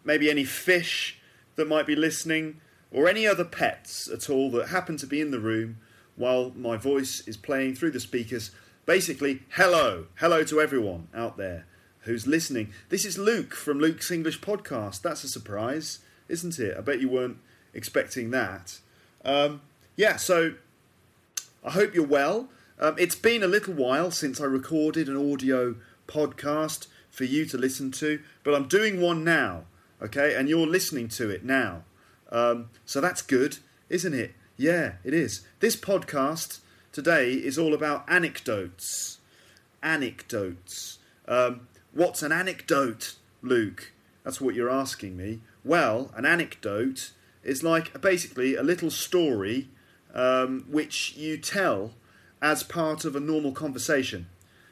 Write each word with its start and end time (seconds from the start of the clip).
maybe 0.03 0.29
any 0.29 0.43
fish 0.43 1.19
that 1.55 1.67
might 1.67 1.85
be 1.85 1.95
listening, 1.95 2.61
or 2.91 3.07
any 3.07 3.27
other 3.27 3.45
pets 3.45 4.09
at 4.09 4.29
all 4.29 4.49
that 4.51 4.69
happen 4.69 4.97
to 4.97 5.07
be 5.07 5.21
in 5.21 5.31
the 5.31 5.39
room 5.39 5.77
while 6.15 6.51
my 6.55 6.77
voice 6.77 7.21
is 7.27 7.37
playing 7.37 7.75
through 7.75 7.91
the 7.91 7.99
speakers. 7.99 8.51
Basically, 8.85 9.43
hello, 9.51 10.07
hello 10.15 10.43
to 10.43 10.59
everyone 10.59 11.07
out 11.13 11.37
there 11.37 11.65
who's 12.01 12.25
listening. 12.25 12.73
This 12.89 13.05
is 13.05 13.17
Luke 13.17 13.53
from 13.53 13.79
Luke's 13.79 14.11
English 14.11 14.41
Podcast. 14.41 15.01
That's 15.01 15.23
a 15.23 15.27
surprise, 15.27 15.99
isn't 16.27 16.57
it? 16.59 16.75
I 16.77 16.81
bet 16.81 16.99
you 16.99 17.09
weren't 17.09 17.37
expecting 17.73 18.31
that. 18.31 18.79
Um, 19.23 19.61
yeah, 19.95 20.15
so 20.15 20.53
I 21.63 21.71
hope 21.71 21.93
you're 21.93 22.05
well. 22.05 22.49
Um, 22.81 22.95
it's 22.97 23.15
been 23.15 23.43
a 23.43 23.47
little 23.47 23.75
while 23.75 24.09
since 24.09 24.41
I 24.41 24.45
recorded 24.45 25.07
an 25.07 25.31
audio 25.31 25.75
podcast 26.07 26.87
for 27.11 27.25
you 27.25 27.45
to 27.45 27.57
listen 27.57 27.91
to, 27.91 28.19
but 28.43 28.55
I'm 28.55 28.67
doing 28.67 28.99
one 28.99 29.23
now, 29.23 29.65
okay? 30.01 30.33
And 30.33 30.49
you're 30.49 30.65
listening 30.65 31.07
to 31.09 31.29
it 31.29 31.45
now. 31.45 31.83
Um, 32.31 32.71
so 32.87 32.99
that's 32.99 33.21
good, 33.21 33.59
isn't 33.87 34.15
it? 34.15 34.33
Yeah, 34.57 34.93
it 35.03 35.13
is. 35.13 35.45
This 35.59 35.75
podcast 35.75 36.59
today 36.91 37.33
is 37.33 37.59
all 37.59 37.75
about 37.75 38.03
anecdotes. 38.07 39.19
Anecdotes. 39.83 40.97
Um, 41.27 41.67
what's 41.93 42.23
an 42.23 42.31
anecdote, 42.31 43.13
Luke? 43.43 43.91
That's 44.23 44.41
what 44.41 44.55
you're 44.55 44.71
asking 44.71 45.15
me. 45.15 45.41
Well, 45.63 46.09
an 46.15 46.25
anecdote 46.25 47.11
is 47.43 47.61
like 47.61 48.01
basically 48.01 48.55
a 48.55 48.63
little 48.63 48.89
story 48.89 49.69
um, 50.15 50.65
which 50.67 51.15
you 51.15 51.37
tell 51.37 51.91
as 52.41 52.63
part 52.63 53.05
of 53.05 53.15
a 53.15 53.19
normal 53.19 53.51
conversation. 53.51 54.27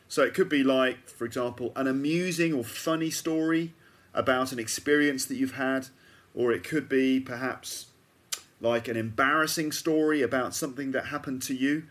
So 0.07 0.23
it 0.23 0.33
could 0.33 0.49
be 0.49 0.63
like, 0.63 1.07
for 1.07 1.25
example, 1.25 1.71
an 1.75 1.87
amusing 1.87 2.53
or 2.53 2.63
funny 2.63 3.11
story 3.11 3.73
about 4.13 4.51
an 4.51 4.59
experience 4.59 5.25
that 5.25 5.35
you've 5.35 5.53
had, 5.53 5.87
or 6.33 6.51
it 6.51 6.63
could 6.63 6.89
be 6.89 7.19
perhaps 7.19 7.87
like 8.59 8.87
an 8.87 8.97
embarrassing 8.97 9.71
story 9.71 10.21
about 10.21 10.55
something 10.55 10.91
that 10.91 11.05
happened 11.05 11.41
to 11.43 11.53
you. 11.53 11.83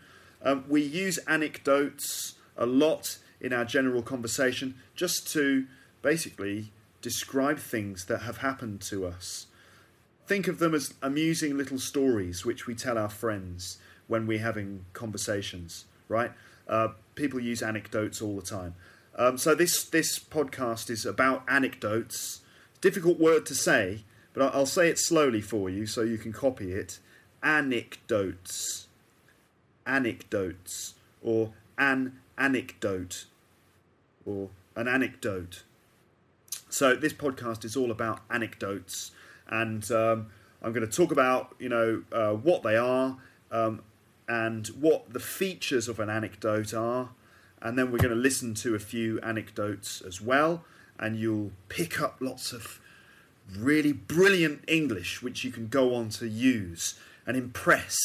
Um, 0.43 0.65
we 0.67 0.81
use 0.81 1.17
anecdotes 1.19 2.35
a 2.57 2.65
lot 2.65 3.17
in 3.39 3.53
our 3.53 3.65
general 3.65 4.01
conversation 4.01 4.75
just 4.95 5.31
to 5.33 5.65
basically 6.01 6.71
describe 7.01 7.57
things 7.57 8.05
that 8.05 8.23
have 8.23 8.37
happened 8.37 8.81
to 8.81 9.05
us. 9.05 9.47
Think 10.27 10.47
of 10.47 10.59
them 10.59 10.75
as 10.75 10.93
amusing 11.01 11.57
little 11.57 11.79
stories 11.79 12.45
which 12.45 12.67
we 12.67 12.75
tell 12.75 12.97
our 12.97 13.09
friends 13.09 13.77
when 14.09 14.27
we're 14.27 14.39
having 14.39 14.83
conversations, 14.91 15.85
right? 16.09 16.31
Uh, 16.67 16.89
people 17.15 17.39
use 17.39 17.61
anecdotes 17.61 18.21
all 18.21 18.35
the 18.35 18.41
time. 18.41 18.75
Um, 19.15 19.37
so 19.37 19.55
this 19.55 19.83
this 19.85 20.19
podcast 20.19 20.89
is 20.89 21.05
about 21.05 21.43
anecdotes. 21.47 22.41
Difficult 22.81 23.19
word 23.19 23.45
to 23.47 23.55
say, 23.55 24.03
but 24.33 24.53
I'll 24.53 24.65
say 24.65 24.89
it 24.89 24.99
slowly 24.99 25.41
for 25.41 25.69
you 25.69 25.85
so 25.85 26.01
you 26.01 26.17
can 26.17 26.33
copy 26.33 26.71
it. 26.73 26.99
Anecdotes, 27.43 28.87
anecdotes, 29.85 30.95
or 31.21 31.51
an 31.77 32.19
anecdote, 32.37 33.25
or 34.25 34.49
an 34.75 34.87
anecdote. 34.87 35.63
So 36.69 36.95
this 36.95 37.13
podcast 37.13 37.65
is 37.65 37.75
all 37.75 37.91
about 37.91 38.21
anecdotes, 38.29 39.11
and 39.47 39.89
um, 39.91 40.27
I'm 40.61 40.71
going 40.71 40.87
to 40.87 40.95
talk 40.95 41.11
about 41.11 41.55
you 41.59 41.69
know 41.69 42.03
uh, 42.11 42.33
what 42.33 42.63
they 42.63 42.77
are, 42.77 43.17
um, 43.51 43.81
and 44.29 44.67
what 44.67 45.11
the 45.11 45.19
features 45.19 45.87
of 45.87 45.99
an 45.99 46.07
anecdote 46.07 46.71
are, 46.71 47.09
and 47.61 47.77
then 47.77 47.91
we're 47.91 47.97
going 47.97 48.13
to 48.13 48.15
listen 48.15 48.53
to 48.53 48.75
a 48.75 48.79
few 48.79 49.19
anecdotes 49.21 50.01
as 50.01 50.21
well, 50.21 50.63
and 50.99 51.17
you'll 51.17 51.51
pick 51.67 51.99
up 51.99 52.17
lots 52.19 52.53
of 52.53 52.79
really 53.57 53.91
brilliant 53.91 54.63
English 54.67 55.23
which 55.23 55.43
you 55.43 55.51
can 55.51 55.67
go 55.67 55.95
on 55.95 56.09
to 56.09 56.27
use 56.27 56.93
and 57.25 57.35
impress 57.35 57.97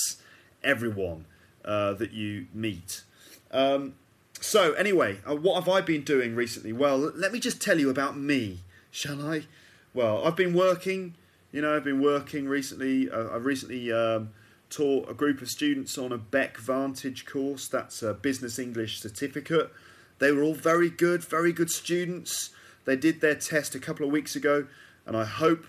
everyone 0.62 1.26
uh, 1.62 1.92
that 1.92 2.12
you 2.12 2.46
meet. 2.54 3.02
Um, 3.50 3.94
so, 4.40 4.72
anyway, 4.72 5.18
uh, 5.28 5.36
what 5.36 5.62
have 5.62 5.68
I 5.68 5.82
been 5.82 6.04
doing 6.04 6.34
recently? 6.34 6.72
Well, 6.72 6.98
let 6.98 7.32
me 7.32 7.38
just 7.38 7.60
tell 7.60 7.78
you 7.78 7.90
about 7.90 8.16
me, 8.16 8.60
shall 8.90 9.26
I? 9.26 9.44
Well, 9.92 10.26
I've 10.26 10.36
been 10.36 10.54
working, 10.54 11.16
you 11.52 11.60
know, 11.60 11.76
I've 11.76 11.84
been 11.84 12.02
working 12.02 12.48
recently. 12.48 13.10
Uh, 13.10 13.28
I've 13.34 13.44
recently 13.44 13.92
um, 13.92 14.30
taught 14.74 15.08
a 15.08 15.14
group 15.14 15.40
of 15.40 15.48
students 15.48 15.96
on 15.98 16.12
a 16.12 16.18
BEC 16.18 16.58
Vantage 16.58 17.26
course. 17.26 17.68
That's 17.68 18.02
a 18.02 18.14
business 18.14 18.58
English 18.58 19.00
certificate. 19.00 19.70
They 20.18 20.32
were 20.32 20.42
all 20.42 20.54
very 20.54 20.90
good, 20.90 21.24
very 21.24 21.52
good 21.52 21.70
students. 21.70 22.50
They 22.84 22.96
did 22.96 23.20
their 23.20 23.34
test 23.34 23.74
a 23.74 23.78
couple 23.78 24.04
of 24.04 24.12
weeks 24.12 24.34
ago, 24.36 24.66
and 25.06 25.16
I 25.16 25.24
hope 25.24 25.64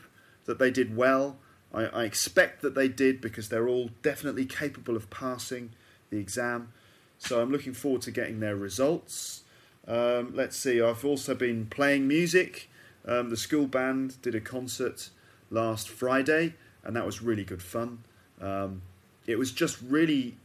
that 0.45 0.59
they 0.59 0.71
did 0.71 0.95
well. 0.95 1.37
I, 1.73 1.85
I 1.85 2.03
expect 2.03 2.61
that 2.61 2.75
they 2.75 2.87
did 2.87 3.21
because 3.21 3.49
they're 3.49 3.67
all 3.67 3.89
definitely 4.01 4.45
capable 4.45 4.95
of 4.95 5.09
passing 5.09 5.71
the 6.09 6.17
exam. 6.17 6.71
So 7.17 7.41
I'm 7.41 7.51
looking 7.51 7.73
forward 7.73 8.01
to 8.03 8.11
getting 8.11 8.39
their 8.39 8.55
results. 8.55 9.43
Um, 9.87 10.33
let's 10.33 10.57
see, 10.57 10.81
I've 10.81 11.05
also 11.05 11.35
been 11.35 11.67
playing 11.67 12.07
music. 12.07 12.69
Um, 13.07 13.29
the 13.29 13.37
school 13.37 13.67
band 13.67 14.21
did 14.21 14.33
a 14.33 14.41
concert 14.41 15.09
last 15.51 15.89
Friday, 15.89 16.55
and 16.83 16.95
that 16.95 17.05
was 17.05 17.21
really 17.21 17.43
good 17.43 17.61
fun. 17.61 18.03
Um, 18.41 18.81
it 19.27 19.37
was 19.37 19.51
just 19.51 19.81
really 19.81 20.37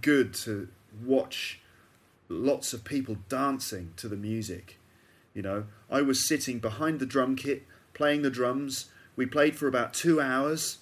good 0.00 0.34
to 0.34 0.68
watch 1.04 1.60
lots 2.28 2.72
of 2.72 2.84
people 2.84 3.16
dancing 3.28 3.92
to 3.96 4.08
the 4.08 4.16
music. 4.16 4.78
You 5.34 5.42
know, 5.42 5.64
I 5.90 6.02
was 6.02 6.26
sitting 6.26 6.58
behind 6.58 7.00
the 7.00 7.06
drum 7.06 7.36
kit 7.36 7.64
playing 7.94 8.22
the 8.22 8.30
drums. 8.30 8.86
We 9.16 9.26
played 9.26 9.56
for 9.56 9.68
about 9.68 9.94
two 9.94 10.20
hours. 10.20 10.78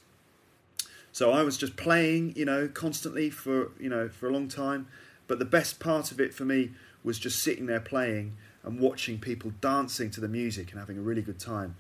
So 1.12 1.32
I 1.32 1.42
was 1.42 1.56
just 1.56 1.76
playing, 1.76 2.34
you 2.36 2.44
know, 2.44 2.68
constantly 2.68 3.30
for, 3.30 3.72
you 3.80 3.88
know, 3.88 4.08
for 4.08 4.28
a 4.28 4.32
long 4.32 4.48
time. 4.48 4.86
But 5.26 5.38
the 5.38 5.44
best 5.44 5.80
part 5.80 6.12
of 6.12 6.20
it 6.20 6.32
for 6.32 6.44
me 6.44 6.70
was 7.02 7.18
just 7.18 7.42
sitting 7.42 7.66
there 7.66 7.80
playing 7.80 8.36
and 8.62 8.78
watching 8.78 9.18
people 9.18 9.52
dancing 9.60 10.10
to 10.10 10.20
the 10.20 10.28
music 10.28 10.70
and 10.70 10.78
having 10.78 10.98
a 10.98 11.00
really 11.00 11.22
good 11.22 11.38
time. 11.38 11.76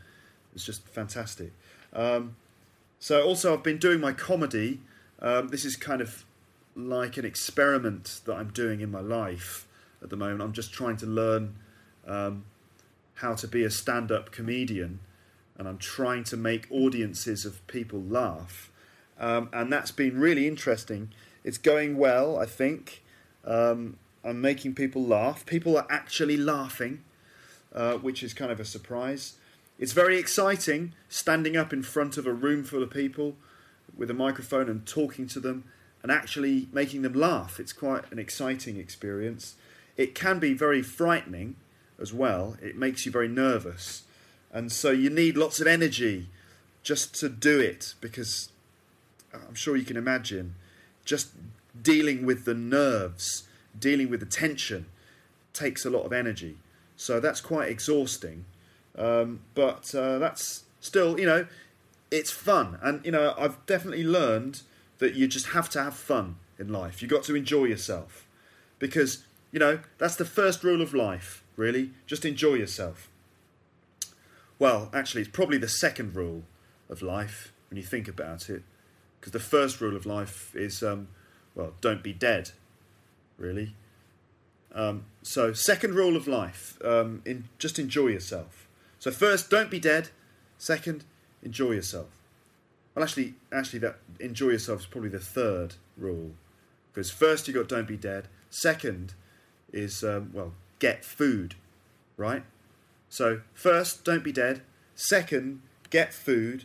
It 0.50 0.54
was 0.54 0.64
just 0.64 0.86
fantastic. 0.88 1.52
Um, 1.92 2.36
so 2.98 3.22
also 3.22 3.54
I've 3.54 3.62
been 3.62 3.78
doing 3.78 4.00
my 4.00 4.12
comedy 4.12 4.80
um, 5.22 5.48
this 5.48 5.64
is 5.64 5.76
kind 5.76 6.00
of 6.00 6.24
like 6.74 7.16
an 7.16 7.24
experiment 7.24 8.20
that 8.24 8.34
I'm 8.34 8.50
doing 8.50 8.80
in 8.80 8.90
my 8.90 9.00
life 9.00 9.66
at 10.02 10.10
the 10.10 10.16
moment. 10.16 10.42
I'm 10.42 10.52
just 10.52 10.72
trying 10.72 10.96
to 10.98 11.06
learn 11.06 11.56
um, 12.06 12.44
how 13.14 13.34
to 13.34 13.46
be 13.46 13.64
a 13.64 13.70
stand 13.70 14.10
up 14.10 14.32
comedian, 14.32 15.00
and 15.58 15.68
I'm 15.68 15.78
trying 15.78 16.24
to 16.24 16.36
make 16.36 16.66
audiences 16.70 17.44
of 17.44 17.66
people 17.66 18.00
laugh. 18.02 18.70
Um, 19.18 19.50
and 19.52 19.70
that's 19.70 19.90
been 19.90 20.18
really 20.18 20.48
interesting. 20.48 21.10
It's 21.44 21.58
going 21.58 21.96
well, 21.96 22.38
I 22.38 22.46
think. 22.46 23.02
Um, 23.44 23.98
I'm 24.24 24.40
making 24.40 24.74
people 24.74 25.04
laugh. 25.04 25.44
People 25.44 25.76
are 25.76 25.86
actually 25.90 26.36
laughing, 26.36 27.02
uh, 27.74 27.94
which 27.94 28.22
is 28.22 28.32
kind 28.32 28.50
of 28.50 28.60
a 28.60 28.64
surprise. 28.64 29.34
It's 29.78 29.92
very 29.92 30.18
exciting 30.18 30.92
standing 31.08 31.56
up 31.56 31.72
in 31.72 31.82
front 31.82 32.16
of 32.18 32.26
a 32.26 32.32
room 32.32 32.64
full 32.64 32.82
of 32.82 32.90
people 32.90 33.36
with 34.00 34.10
a 34.10 34.14
microphone 34.14 34.68
and 34.70 34.86
talking 34.86 35.28
to 35.28 35.38
them 35.38 35.62
and 36.02 36.10
actually 36.10 36.66
making 36.72 37.02
them 37.02 37.12
laugh. 37.12 37.60
It's 37.60 37.74
quite 37.74 38.10
an 38.10 38.18
exciting 38.18 38.78
experience. 38.78 39.54
It 39.96 40.14
can 40.14 40.38
be 40.38 40.54
very 40.54 40.80
frightening 40.80 41.56
as 42.00 42.12
well. 42.12 42.56
It 42.62 42.76
makes 42.76 43.04
you 43.04 43.12
very 43.12 43.28
nervous. 43.28 44.04
And 44.50 44.72
so 44.72 44.90
you 44.90 45.10
need 45.10 45.36
lots 45.36 45.60
of 45.60 45.66
energy 45.66 46.28
just 46.82 47.14
to 47.16 47.28
do 47.28 47.60
it 47.60 47.94
because 48.00 48.48
I'm 49.34 49.54
sure 49.54 49.76
you 49.76 49.84
can 49.84 49.98
imagine 49.98 50.54
just 51.04 51.28
dealing 51.80 52.24
with 52.24 52.46
the 52.46 52.54
nerves, 52.54 53.44
dealing 53.78 54.08
with 54.08 54.20
the 54.20 54.26
tension 54.26 54.86
takes 55.52 55.84
a 55.84 55.90
lot 55.90 56.04
of 56.04 56.12
energy. 56.12 56.56
So 56.96 57.20
that's 57.20 57.42
quite 57.42 57.68
exhausting. 57.68 58.46
Um, 58.96 59.40
but 59.54 59.94
uh, 59.94 60.18
that's 60.18 60.64
still, 60.80 61.20
you 61.20 61.26
know, 61.26 61.46
it's 62.10 62.30
fun. 62.30 62.78
And, 62.82 63.04
you 63.04 63.12
know, 63.12 63.34
I've 63.38 63.64
definitely 63.66 64.04
learned 64.04 64.62
that 64.98 65.14
you 65.14 65.26
just 65.26 65.48
have 65.48 65.68
to 65.70 65.82
have 65.82 65.94
fun 65.94 66.36
in 66.58 66.72
life. 66.72 67.00
You've 67.00 67.10
got 67.10 67.24
to 67.24 67.34
enjoy 67.34 67.64
yourself. 67.64 68.26
Because, 68.78 69.24
you 69.52 69.58
know, 69.58 69.80
that's 69.98 70.16
the 70.16 70.24
first 70.24 70.64
rule 70.64 70.82
of 70.82 70.94
life, 70.94 71.44
really. 71.56 71.90
Just 72.06 72.24
enjoy 72.24 72.54
yourself. 72.54 73.08
Well, 74.58 74.90
actually, 74.92 75.22
it's 75.22 75.30
probably 75.30 75.58
the 75.58 75.68
second 75.68 76.14
rule 76.14 76.44
of 76.88 77.02
life 77.02 77.52
when 77.70 77.76
you 77.76 77.82
think 77.82 78.08
about 78.08 78.50
it. 78.50 78.62
Because 79.18 79.32
the 79.32 79.40
first 79.40 79.80
rule 79.80 79.96
of 79.96 80.06
life 80.06 80.54
is, 80.54 80.82
um, 80.82 81.08
well, 81.54 81.74
don't 81.80 82.02
be 82.02 82.12
dead, 82.12 82.50
really. 83.38 83.74
Um, 84.72 85.04
so, 85.22 85.52
second 85.52 85.94
rule 85.94 86.16
of 86.16 86.26
life, 86.28 86.78
um, 86.84 87.22
in, 87.24 87.48
just 87.58 87.78
enjoy 87.78 88.08
yourself. 88.08 88.68
So, 88.98 89.10
first, 89.10 89.50
don't 89.50 89.70
be 89.70 89.80
dead. 89.80 90.08
Second, 90.58 91.04
enjoy 91.42 91.72
yourself. 91.72 92.08
Well, 92.94 93.04
actually, 93.04 93.34
actually, 93.52 93.78
that 93.80 93.98
enjoy 94.18 94.50
yourself 94.50 94.80
is 94.80 94.86
probably 94.86 95.10
the 95.10 95.20
third 95.20 95.74
rule, 95.96 96.32
because 96.92 97.10
first 97.10 97.46
you 97.48 97.54
got 97.54 97.68
don't 97.68 97.88
be 97.88 97.96
dead. 97.96 98.28
Second 98.50 99.14
is 99.72 100.02
um, 100.02 100.30
well, 100.32 100.52
get 100.78 101.04
food, 101.04 101.54
right? 102.16 102.42
So 103.08 103.42
first, 103.54 104.04
don't 104.04 104.24
be 104.24 104.32
dead. 104.32 104.62
Second, 104.94 105.62
get 105.90 106.12
food. 106.12 106.64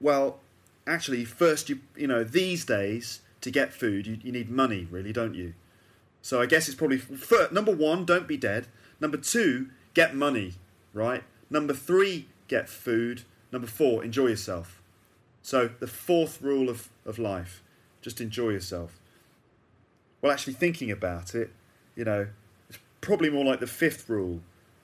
Well, 0.00 0.40
actually, 0.86 1.24
first 1.24 1.68
you 1.68 1.80
you 1.96 2.06
know 2.06 2.22
these 2.22 2.64
days 2.64 3.20
to 3.40 3.50
get 3.50 3.72
food 3.72 4.06
you, 4.06 4.18
you 4.22 4.32
need 4.32 4.50
money, 4.50 4.88
really, 4.90 5.12
don't 5.12 5.34
you? 5.34 5.54
So 6.22 6.40
I 6.40 6.46
guess 6.46 6.68
it's 6.68 6.76
probably 6.76 6.96
first, 6.96 7.52
number 7.52 7.74
one, 7.74 8.06
don't 8.06 8.26
be 8.26 8.38
dead. 8.38 8.66
Number 8.98 9.18
two, 9.18 9.68
get 9.92 10.14
money, 10.14 10.54
right? 10.94 11.22
Number 11.50 11.74
three, 11.74 12.28
get 12.48 12.68
food. 12.68 13.24
Number 13.54 13.68
four, 13.68 14.02
enjoy 14.02 14.26
yourself. 14.26 14.82
So 15.40 15.70
the 15.78 15.86
fourth 15.86 16.42
rule 16.42 16.68
of, 16.68 16.88
of 17.06 17.20
life, 17.20 17.62
just 18.02 18.20
enjoy 18.20 18.48
yourself. 18.48 18.98
Well, 20.20 20.32
actually, 20.32 20.54
thinking 20.54 20.90
about 20.90 21.36
it, 21.36 21.52
you 21.94 22.04
know, 22.04 22.26
it's 22.68 22.80
probably 23.00 23.30
more 23.30 23.44
like 23.44 23.60
the 23.60 23.68
fifth 23.68 24.08
rule 24.08 24.40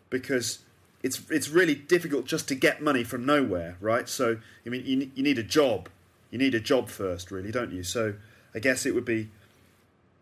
because 0.09 0.61
it's 1.03 1.21
it's 1.31 1.49
really 1.49 1.75
difficult 1.75 2.27
just 2.27 2.47
to 2.47 2.55
get 2.55 2.81
money 2.81 3.03
from 3.03 3.27
nowhere, 3.27 3.77
right? 3.81 4.09
So 4.09 4.37
I 4.65 4.69
mean, 4.69 4.87
you 4.87 5.11
you 5.17 5.25
need 5.25 5.41
a 5.41 5.43
job. 5.43 5.89
You 6.31 6.39
need 6.39 6.55
a 6.55 6.61
job 6.61 6.89
first, 6.89 7.33
really, 7.33 7.51
don't 7.51 7.73
you? 7.73 7.83
So 7.83 8.15
I 8.55 8.61
guess 8.61 8.87
it 8.87 8.95
would 8.95 9.05
be 9.05 9.31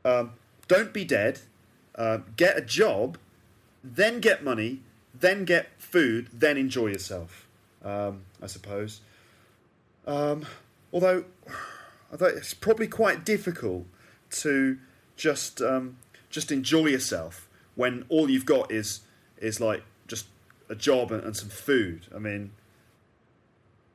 um, 0.06 0.32
don't 0.68 0.94
be 0.94 1.04
dead, 1.04 1.40
uh, 1.96 2.20
get 2.38 2.56
a 2.56 2.62
job, 2.62 3.18
then 3.84 4.20
get 4.20 4.42
money, 4.42 4.80
then 5.12 5.44
get 5.44 5.68
food, 5.76 6.30
then 6.32 6.56
enjoy 6.56 6.86
yourself. 6.86 7.47
Um, 7.88 8.24
I 8.42 8.46
suppose. 8.46 9.00
Um, 10.06 10.44
although, 10.92 11.24
although 12.12 12.26
it's 12.26 12.52
probably 12.52 12.86
quite 12.86 13.24
difficult 13.24 13.86
to 14.30 14.78
just 15.16 15.62
um, 15.62 15.96
just 16.28 16.52
enjoy 16.52 16.86
yourself 16.86 17.48
when 17.76 18.04
all 18.10 18.28
you've 18.28 18.44
got 18.44 18.70
is 18.70 19.00
is 19.38 19.58
like 19.58 19.84
just 20.06 20.26
a 20.68 20.74
job 20.74 21.10
and, 21.12 21.24
and 21.24 21.34
some 21.34 21.48
food. 21.48 22.06
I 22.14 22.18
mean, 22.18 22.50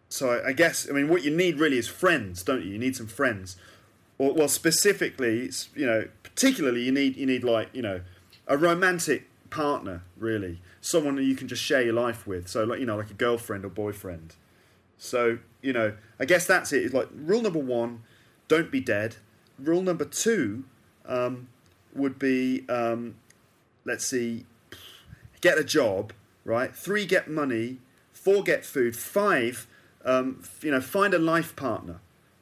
so 0.09 0.31
I, 0.31 0.47
I, 0.47 0.53
guess 0.53 0.89
I 0.89 0.93
mean 0.93 1.07
what 1.07 1.23
you 1.23 1.35
need 1.35 1.59
really 1.59 1.77
is 1.77 1.87
friends, 1.87 2.41
don't 2.41 2.63
you? 2.63 2.71
You 2.71 2.79
need 2.79 2.95
some 2.95 3.07
friends. 3.07 3.57
Or, 4.17 4.33
well, 4.33 4.47
specifically, 4.47 5.51
you 5.75 5.85
know, 5.85 6.07
particularly 6.23 6.81
you 6.81 6.91
need 6.91 7.15
you 7.15 7.27
need 7.27 7.43
like 7.43 7.69
you 7.73 7.83
know 7.83 8.01
a 8.47 8.57
romantic 8.57 9.29
partner, 9.53 10.03
really, 10.17 10.59
someone 10.81 11.15
that 11.15 11.23
you 11.23 11.35
can 11.35 11.47
just 11.47 11.61
share 11.61 11.81
your 11.81 11.93
life 11.93 12.25
with. 12.25 12.47
So 12.47 12.63
like 12.63 12.79
you 12.79 12.85
know 12.85 12.97
like 12.97 13.11
a 13.11 13.15
girlfriend 13.15 13.63
or 13.63 13.69
boyfriend. 13.69 14.35
So 14.97 15.39
you 15.61 15.73
know, 15.73 15.93
I 16.19 16.25
guess 16.25 16.45
that's 16.45 16.73
it. 16.73 16.83
It's 16.83 16.93
like 16.93 17.07
rule 17.15 17.41
number 17.41 17.59
one: 17.59 18.03
don't 18.47 18.71
be 18.71 18.79
dead. 18.79 19.17
Rule 19.59 19.81
number 19.81 20.05
two 20.05 20.65
um, 21.05 21.47
would 21.93 22.17
be 22.17 22.65
um, 22.67 23.15
let's 23.85 24.05
see, 24.05 24.45
get 25.41 25.57
a 25.57 25.63
job. 25.63 26.13
Right. 26.45 26.75
Three, 26.75 27.05
get 27.05 27.29
money. 27.29 27.77
Four, 28.11 28.43
get 28.43 28.65
food. 28.65 28.97
Five, 28.97 29.65
um, 30.03 30.43
you 30.61 30.71
know, 30.71 30.81
find 30.81 31.13
a 31.13 31.19
life 31.19 31.55
partner. 31.55 31.99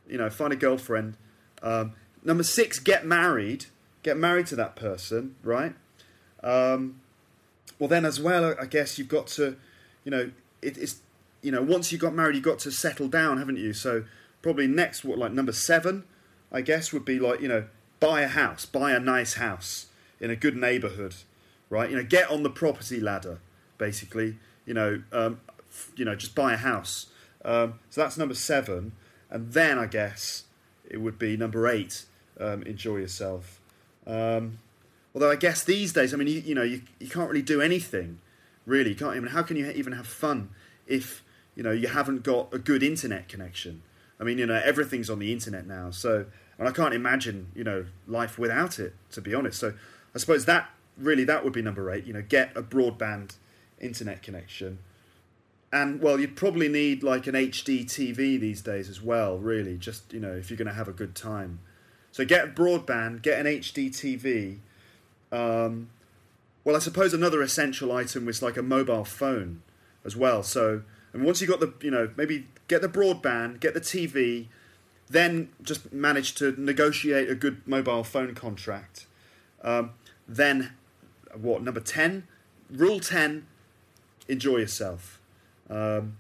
You 0.08 0.18
know, 0.18 0.30
find 0.30 0.52
a 0.52 0.56
girlfriend. 0.56 1.18
Um, 1.62 1.94
number 2.24 2.44
six, 2.44 2.80
get 2.80 3.06
married 3.06 3.66
get 4.04 4.18
married 4.18 4.48
to 4.48 4.56
that 4.56 4.76
person, 4.76 5.36
right? 5.44 5.76
Um, 6.44 7.02
well, 7.80 7.88
then 7.88 8.06
as 8.06 8.20
well, 8.20 8.56
I 8.60 8.66
guess 8.66 8.98
you've 8.98 9.08
got 9.08 9.28
to, 9.28 9.56
you 10.04 10.12
know, 10.12 10.32
it, 10.62 10.78
it's, 10.78 11.02
you 11.42 11.52
know, 11.52 11.62
once 11.62 11.92
you 11.92 11.98
got 11.98 12.14
married, 12.14 12.36
you've 12.36 12.44
got 12.44 12.60
to 12.60 12.72
settle 12.72 13.08
down, 13.08 13.38
haven't 13.38 13.58
you? 13.58 13.74
So 13.74 14.04
probably 14.42 14.68
next, 14.68 15.04
what 15.04 15.18
like 15.18 15.32
number 15.32 15.52
seven, 15.52 16.04
I 16.52 16.62
guess, 16.62 16.94
would 16.94 17.06
be 17.06 17.20
like, 17.20 17.42
you 17.42 17.48
know, 17.48 17.66
buy 18.00 18.22
a 18.22 18.28
house, 18.28 18.66
buy 18.66 18.92
a 18.92 19.00
nice 19.00 19.36
house 19.36 19.88
in 20.20 20.30
a 20.30 20.36
good 20.36 20.56
neighbourhood, 20.56 21.16
right? 21.70 21.90
You 21.90 21.98
know, 21.98 22.04
get 22.04 22.30
on 22.30 22.44
the 22.44 22.50
property 22.50 23.00
ladder, 23.00 23.40
basically. 23.78 24.38
You 24.66 24.74
know, 24.76 25.04
um, 25.12 25.40
you 25.96 26.06
know, 26.06 26.16
just 26.16 26.36
buy 26.36 26.54
a 26.54 26.58
house. 26.58 27.08
Um, 27.44 27.80
so 27.90 28.02
that's 28.02 28.18
number 28.18 28.36
seven, 28.36 28.92
and 29.30 29.54
then 29.54 29.80
I 29.80 29.88
guess 29.88 30.44
it 30.88 30.98
would 30.98 31.18
be 31.18 31.36
number 31.38 31.68
eight. 31.68 32.06
Um, 32.40 32.64
enjoy 32.64 32.98
yourself. 32.98 33.60
Um, 34.06 34.60
although 35.14 35.32
I 35.32 35.36
guess 35.36 35.64
these 35.64 35.94
days, 35.94 36.14
I 36.14 36.18
mean, 36.18 36.28
you, 36.28 36.40
you 36.40 36.56
know, 36.56 36.64
you, 36.64 36.82
you 37.00 37.08
can't 37.08 37.30
really 37.30 37.42
do 37.42 37.62
anything, 37.62 38.20
really. 38.66 38.92
You 38.92 38.96
can't 38.96 39.16
even. 39.16 39.30
How 39.30 39.44
can 39.44 39.58
you 39.58 39.70
even 39.72 39.94
have 39.94 40.08
fun 40.08 40.50
if 40.88 41.24
you 41.56 41.64
know 41.64 41.72
you 41.72 41.88
haven't 41.88 42.24
got 42.24 42.54
a 42.54 42.60
good 42.60 42.84
internet 42.84 43.28
connection? 43.28 43.82
I 44.20 44.24
mean, 44.24 44.38
you 44.38 44.46
know, 44.46 44.62
everything's 44.64 45.10
on 45.10 45.20
the 45.20 45.34
internet 45.34 45.66
now, 45.66 45.92
so 45.92 46.26
and 46.58 46.68
I 46.68 46.72
can't 46.72 46.94
imagine 46.94 47.48
you 47.56 47.64
know 47.64 47.86
life 48.08 48.38
without 48.38 48.80
it. 48.80 48.96
To 49.12 49.22
be 49.22 49.34
honest, 49.34 49.60
so 49.60 49.74
I 50.14 50.18
suppose 50.18 50.46
that 50.46 50.70
really 50.98 51.24
that 51.26 51.44
would 51.44 51.54
be 51.54 51.62
number 51.62 51.90
eight. 51.92 52.06
You 52.06 52.14
know, 52.14 52.22
get 52.22 52.56
a 52.56 52.62
broadband 52.62 53.36
internet 53.80 54.22
connection. 54.22 54.80
And 55.74 56.02
well, 56.02 56.20
you'd 56.20 56.36
probably 56.36 56.68
need 56.68 57.02
like 57.02 57.28
an 57.28 57.34
HD 57.34 57.86
TV 57.86 58.40
these 58.40 58.62
days 58.62 58.90
as 58.90 59.02
well, 59.02 59.38
really, 59.38 59.78
just 59.78 60.12
you 60.12 60.20
know, 60.20 60.34
if 60.34 60.50
you're 60.50 60.58
going 60.58 60.68
to 60.68 60.74
have 60.74 60.90
a 60.90 60.94
good 60.94 61.16
time. 61.16 61.60
So 62.12 62.26
get 62.26 62.56
broadband, 62.56 63.22
get 63.22 63.40
an 63.40 63.46
HD 63.46 63.90
TV. 63.90 64.58
Um, 65.32 65.90
well, 66.64 66.76
I 66.76 66.80
suppose 66.80 67.14
another 67.14 67.42
essential 67.42 67.92
item 67.92 68.26
was 68.26 68.42
like 68.42 68.58
a 68.58 68.62
mobile 68.62 69.06
phone 69.06 69.62
as 70.06 70.16
well. 70.16 70.44
So, 70.44 70.84
and 71.14 71.24
once 71.24 71.42
you 71.42 71.48
got 71.48 71.60
the, 71.60 71.74
you 71.82 71.92
know, 71.92 72.12
maybe 72.16 72.48
get 72.68 72.82
the 72.82 72.90
broadband, 72.90 73.60
get 73.60 73.74
the 73.74 73.82
TV, 73.82 74.48
then 75.10 75.50
just 75.62 75.92
manage 75.92 76.36
to 76.36 76.56
negotiate 76.58 77.30
a 77.30 77.36
good 77.36 77.68
mobile 77.68 78.04
phone 78.04 78.34
contract. 78.36 79.08
Um, 79.64 79.92
then, 80.28 80.74
what 81.34 81.64
number 81.64 81.80
ten? 81.80 82.28
Rule 82.70 83.00
ten: 83.00 83.48
enjoy 84.28 84.58
yourself. 84.58 85.20
Um, 85.70 86.18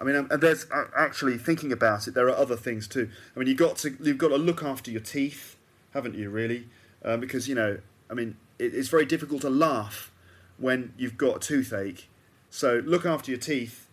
I 0.00 0.04
mean, 0.04 0.16
and 0.16 0.40
there's 0.40 0.66
actually 0.96 1.36
thinking 1.36 1.72
about 1.72 2.08
it. 2.08 2.14
There 2.14 2.26
are 2.26 2.36
other 2.36 2.56
things 2.56 2.88
too. 2.88 3.10
I 3.34 3.38
mean, 3.38 3.48
you 3.48 3.54
got 3.54 3.76
to 3.78 3.96
you've 4.00 4.18
got 4.18 4.28
to 4.28 4.36
look 4.36 4.62
after 4.62 4.90
your 4.90 5.02
teeth, 5.02 5.56
haven't 5.92 6.14
you? 6.14 6.30
Really, 6.30 6.68
um, 7.04 7.20
because 7.20 7.48
you 7.48 7.54
know, 7.54 7.78
I 8.10 8.14
mean, 8.14 8.36
it, 8.58 8.74
it's 8.74 8.88
very 8.88 9.06
difficult 9.06 9.42
to 9.42 9.50
laugh 9.50 10.10
when 10.58 10.92
you've 10.96 11.16
got 11.16 11.36
a 11.36 11.38
toothache. 11.40 12.08
So 12.50 12.82
look 12.84 13.06
after 13.06 13.30
your 13.30 13.40
teeth, 13.40 13.88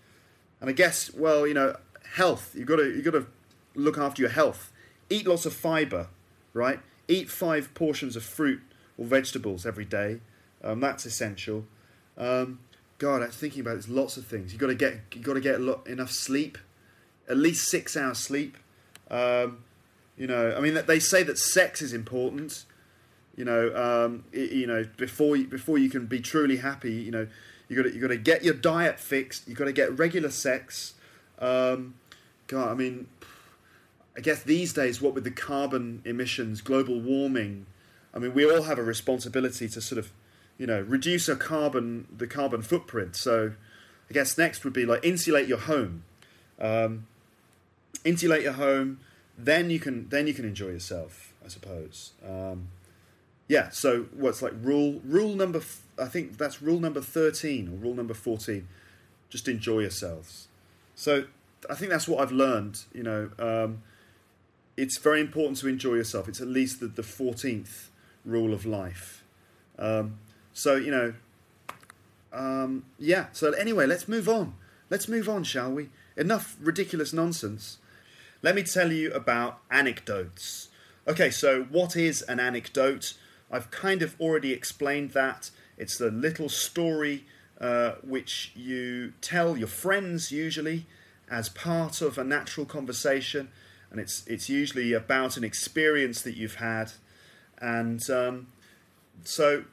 and 0.59 0.69
I 0.69 0.73
guess, 0.73 1.13
well, 1.13 1.47
you 1.47 1.53
know, 1.53 1.75
health. 2.15 2.53
You've 2.55 2.67
got 2.67 2.77
to 2.77 2.85
you've 2.85 3.05
got 3.05 3.11
to 3.11 3.27
look 3.75 3.97
after 3.97 4.21
your 4.21 4.31
health. 4.31 4.71
Eat 5.09 5.27
lots 5.27 5.45
of 5.45 5.53
fibre, 5.53 6.07
right? 6.53 6.79
Eat 7.07 7.29
five 7.29 7.73
portions 7.73 8.15
of 8.15 8.23
fruit 8.23 8.61
or 8.97 9.05
vegetables 9.05 9.65
every 9.65 9.85
day. 9.85 10.19
Um, 10.63 10.79
that's 10.79 11.05
essential. 11.05 11.65
Um, 12.17 12.59
God, 12.97 13.21
I'm 13.21 13.29
thinking 13.29 13.61
about 13.61 13.75
this. 13.75 13.87
Lots 13.87 14.17
of 14.17 14.25
things. 14.25 14.51
You 14.51 14.59
got 14.59 14.67
to 14.67 14.75
get 14.75 14.99
you 15.13 15.21
got 15.21 15.33
to 15.33 15.41
get 15.41 15.61
lot, 15.61 15.87
enough 15.87 16.11
sleep, 16.11 16.57
at 17.29 17.37
least 17.37 17.69
six 17.69 17.95
hours 17.95 18.17
sleep. 18.17 18.57
Um, 19.09 19.59
you 20.17 20.25
know, 20.25 20.55
I 20.57 20.59
mean, 20.59 20.79
they 20.87 20.99
say 20.99 21.23
that 21.23 21.37
sex 21.37 21.81
is 21.81 21.93
important. 21.93 22.65
You 23.37 23.45
know, 23.45 23.73
um, 23.75 24.25
it, 24.33 24.51
you 24.51 24.67
know 24.67 24.85
before 24.97 25.37
you, 25.37 25.47
before 25.47 25.77
you 25.77 25.89
can 25.89 26.05
be 26.05 26.19
truly 26.19 26.57
happy. 26.57 26.93
You 26.93 27.11
know, 27.11 27.27
you 27.69 27.81
got 27.81 27.93
you 27.93 28.01
got 28.01 28.07
to 28.07 28.17
get 28.17 28.43
your 28.43 28.55
diet 28.55 28.99
fixed. 28.99 29.47
You 29.47 29.55
got 29.55 29.65
to 29.65 29.73
get 29.73 29.97
regular 29.97 30.29
sex. 30.29 30.95
Um, 31.39 31.95
God, 32.47 32.71
I 32.71 32.73
mean, 32.73 33.07
I 34.17 34.21
guess 34.21 34.43
these 34.43 34.73
days, 34.73 35.01
what 35.01 35.13
with 35.13 35.23
the 35.23 35.31
carbon 35.31 36.01
emissions, 36.03 36.61
global 36.61 36.99
warming, 36.99 37.67
I 38.13 38.19
mean, 38.19 38.33
we 38.33 38.49
all 38.49 38.63
have 38.63 38.79
a 38.79 38.83
responsibility 38.83 39.69
to 39.69 39.79
sort 39.79 39.99
of 39.99 40.11
you 40.57 40.65
know, 40.65 40.81
reduce 40.81 41.29
our 41.29 41.35
carbon, 41.35 42.07
the 42.15 42.27
carbon 42.27 42.61
footprint. 42.61 43.15
So, 43.15 43.53
I 44.09 44.13
guess 44.13 44.37
next 44.37 44.63
would 44.63 44.73
be 44.73 44.85
like 44.85 45.03
insulate 45.05 45.47
your 45.47 45.59
home. 45.59 46.03
Um, 46.59 47.07
insulate 48.03 48.41
your 48.41 48.53
home, 48.53 48.99
then 49.37 49.69
you 49.69 49.79
can 49.79 50.09
then 50.09 50.27
you 50.27 50.33
can 50.33 50.45
enjoy 50.45 50.69
yourself, 50.69 51.33
I 51.45 51.49
suppose. 51.49 52.13
Um, 52.27 52.69
yeah. 53.47 53.69
So 53.69 54.05
what's 54.13 54.41
like 54.41 54.53
rule 54.61 55.01
rule 55.05 55.35
number? 55.35 55.61
I 55.99 56.05
think 56.05 56.37
that's 56.37 56.61
rule 56.61 56.79
number 56.79 57.01
thirteen 57.01 57.69
or 57.69 57.75
rule 57.75 57.93
number 57.93 58.13
fourteen. 58.13 58.67
Just 59.29 59.47
enjoy 59.47 59.79
yourselves. 59.79 60.47
So 60.95 61.25
I 61.69 61.75
think 61.75 61.91
that's 61.91 62.07
what 62.07 62.21
I've 62.21 62.31
learned. 62.31 62.83
You 62.93 63.03
know, 63.03 63.29
um, 63.39 63.83
it's 64.75 64.97
very 64.97 65.21
important 65.21 65.57
to 65.59 65.67
enjoy 65.67 65.95
yourself. 65.95 66.27
It's 66.27 66.41
at 66.41 66.47
least 66.47 66.79
the 66.79 67.03
fourteenth 67.03 67.89
rule 68.25 68.53
of 68.53 68.65
life. 68.65 69.23
Um, 69.79 70.19
so 70.53 70.75
you 70.75 70.91
know, 70.91 71.13
um, 72.33 72.85
yeah. 72.99 73.27
So 73.33 73.51
anyway, 73.51 73.85
let's 73.85 74.07
move 74.07 74.27
on. 74.29 74.55
Let's 74.89 75.07
move 75.07 75.27
on, 75.27 75.43
shall 75.43 75.71
we? 75.71 75.89
Enough 76.15 76.57
ridiculous 76.61 77.13
nonsense. 77.13 77.77
Let 78.41 78.55
me 78.55 78.63
tell 78.63 78.91
you 78.91 79.11
about 79.11 79.59
anecdotes. 79.69 80.69
Okay, 81.07 81.29
so 81.29 81.63
what 81.63 81.95
is 81.95 82.21
an 82.23 82.39
anecdote? 82.39 83.13
I've 83.51 83.71
kind 83.71 84.01
of 84.01 84.19
already 84.19 84.51
explained 84.51 85.11
that. 85.11 85.51
It's 85.77 85.97
the 85.97 86.11
little 86.11 86.49
story 86.49 87.25
uh, 87.59 87.93
which 88.03 88.51
you 88.55 89.13
tell 89.21 89.57
your 89.57 89.67
friends 89.67 90.31
usually 90.31 90.85
as 91.29 91.49
part 91.49 92.01
of 92.01 92.17
a 92.17 92.23
natural 92.23 92.65
conversation, 92.65 93.49
and 93.91 93.99
it's 93.99 94.25
it's 94.27 94.49
usually 94.49 94.93
about 94.93 95.37
an 95.37 95.43
experience 95.43 96.21
that 96.21 96.37
you've 96.37 96.55
had, 96.55 96.91
and 97.59 98.09
um, 98.09 98.47
so 99.23 99.63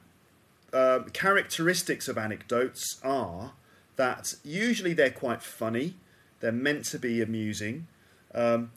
uh, 0.73 1.01
characteristics 1.13 2.09
of 2.09 2.19
anecdotes 2.19 3.01
are 3.03 3.53
that 3.97 4.35
usually 4.43 4.93
they're 4.93 5.11
quite 5.11 5.43
funny, 5.43 5.95
they're 6.41 6.51
meant 6.51 6.85
to 6.87 6.99
be 6.99 7.23
amusing, 7.23 7.87
um, 8.35 8.73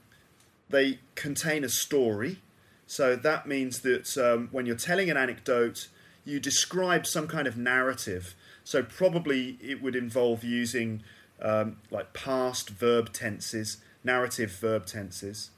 they 0.70 1.00
contain 1.16 1.64
a 1.64 1.70
story. 1.70 2.40
So 2.88 3.16
that 3.16 3.48
means 3.48 3.82
that 3.82 4.18
um, 4.18 4.48
when 4.52 4.66
you're 4.66 4.76
telling 4.76 5.10
an 5.10 5.18
anecdote, 5.18 5.90
you 6.26 6.40
describe 6.40 7.06
some 7.06 7.28
kind 7.28 7.48
of 7.48 7.58
narrative. 7.58 8.34
So 8.64 8.82
probably 8.82 9.58
it 9.62 9.82
would 9.82 9.96
involve 9.96 10.44
using 10.44 11.04
um, 11.42 11.78
like 11.92 12.14
past 12.14 12.70
verb 12.70 13.14
tenses, 13.14 13.78
narrative 14.04 14.52
verb 14.52 14.86
tenses. 14.86 15.52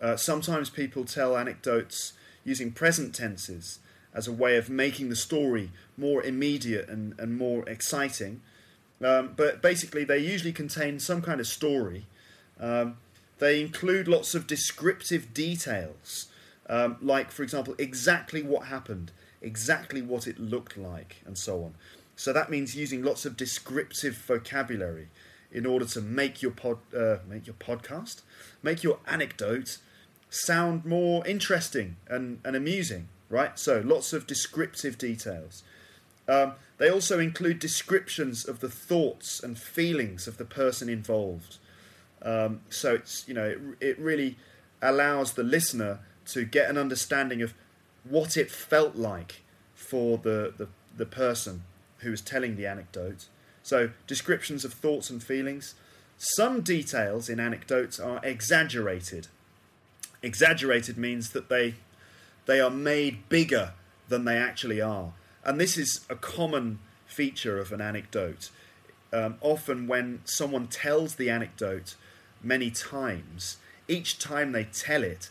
Uh, 0.00 0.16
sometimes 0.16 0.68
people 0.68 1.04
tell 1.04 1.36
anecdotes 1.36 2.14
using 2.44 2.72
present 2.72 3.14
tenses 3.14 3.78
as 4.14 4.26
a 4.26 4.32
way 4.32 4.56
of 4.56 4.68
making 4.68 5.08
the 5.08 5.16
story 5.16 5.70
more 5.96 6.22
immediate 6.22 6.88
and, 6.88 7.18
and 7.18 7.38
more 7.38 7.66
exciting. 7.68 8.40
Um, 9.02 9.34
but 9.36 9.62
basically, 9.62 10.04
they 10.04 10.18
usually 10.18 10.52
contain 10.52 11.00
some 11.00 11.22
kind 11.22 11.40
of 11.40 11.46
story. 11.46 12.06
Um, 12.60 12.96
they 13.38 13.60
include 13.60 14.06
lots 14.06 14.34
of 14.34 14.46
descriptive 14.46 15.34
details, 15.34 16.28
um, 16.68 16.96
like, 17.00 17.30
for 17.30 17.42
example, 17.42 17.74
exactly 17.78 18.42
what 18.42 18.66
happened, 18.66 19.12
exactly 19.40 20.02
what 20.02 20.26
it 20.26 20.38
looked 20.38 20.76
like, 20.76 21.22
and 21.26 21.36
so 21.36 21.64
on. 21.64 21.74
So 22.16 22.32
that 22.32 22.50
means 22.50 22.76
using 22.76 23.02
lots 23.02 23.24
of 23.24 23.36
descriptive 23.36 24.16
vocabulary 24.16 25.08
in 25.50 25.66
order 25.66 25.84
to 25.84 26.00
make 26.00 26.40
your 26.40 26.52
pod, 26.52 26.78
uh, 26.96 27.16
make 27.28 27.46
your 27.46 27.54
podcast, 27.54 28.22
make 28.62 28.82
your 28.82 28.98
anecdote 29.06 29.78
sound 30.30 30.84
more 30.84 31.26
interesting 31.26 31.96
and, 32.08 32.40
and 32.44 32.56
amusing, 32.56 33.08
right? 33.28 33.58
So 33.58 33.82
lots 33.84 34.12
of 34.12 34.26
descriptive 34.26 34.96
details. 34.96 35.62
Um, 36.28 36.54
they 36.78 36.88
also 36.88 37.18
include 37.18 37.58
descriptions 37.58 38.46
of 38.46 38.60
the 38.60 38.68
thoughts 38.70 39.42
and 39.42 39.58
feelings 39.58 40.26
of 40.26 40.38
the 40.38 40.44
person 40.44 40.88
involved. 40.88 41.58
Um, 42.22 42.60
so 42.70 42.94
it's 42.94 43.26
you 43.26 43.34
know 43.34 43.44
it, 43.44 43.58
it 43.80 43.98
really 43.98 44.36
allows 44.80 45.32
the 45.32 45.42
listener 45.42 46.00
to 46.26 46.44
get 46.44 46.70
an 46.70 46.78
understanding 46.78 47.42
of 47.42 47.54
what 48.04 48.36
it 48.36 48.50
felt 48.50 48.96
like 48.96 49.42
for 49.74 50.18
the, 50.18 50.52
the, 50.56 50.68
the 50.96 51.06
person 51.06 51.64
who 51.98 52.10
was 52.10 52.20
telling 52.20 52.56
the 52.56 52.66
anecdote. 52.66 53.26
So 53.62 53.90
descriptions 54.06 54.64
of 54.64 54.72
thoughts 54.72 55.10
and 55.10 55.22
feelings. 55.22 55.74
Some 56.18 56.60
details 56.60 57.28
in 57.28 57.40
anecdotes 57.40 57.98
are 57.98 58.20
exaggerated. 58.22 59.28
Exaggerated 60.22 60.96
means 60.96 61.30
that 61.30 61.48
they 61.48 61.74
they 62.46 62.60
are 62.60 62.70
made 62.70 63.28
bigger 63.28 63.72
than 64.08 64.24
they 64.24 64.36
actually 64.36 64.80
are. 64.80 65.12
And 65.44 65.60
this 65.60 65.76
is 65.76 66.04
a 66.10 66.16
common 66.16 66.80
feature 67.06 67.58
of 67.58 67.72
an 67.72 67.80
anecdote. 67.80 68.50
Um, 69.12 69.36
often, 69.40 69.86
when 69.86 70.20
someone 70.24 70.66
tells 70.66 71.16
the 71.16 71.30
anecdote 71.30 71.94
many 72.42 72.70
times, 72.70 73.58
each 73.86 74.18
time 74.18 74.52
they 74.52 74.64
tell 74.64 75.04
it, 75.04 75.28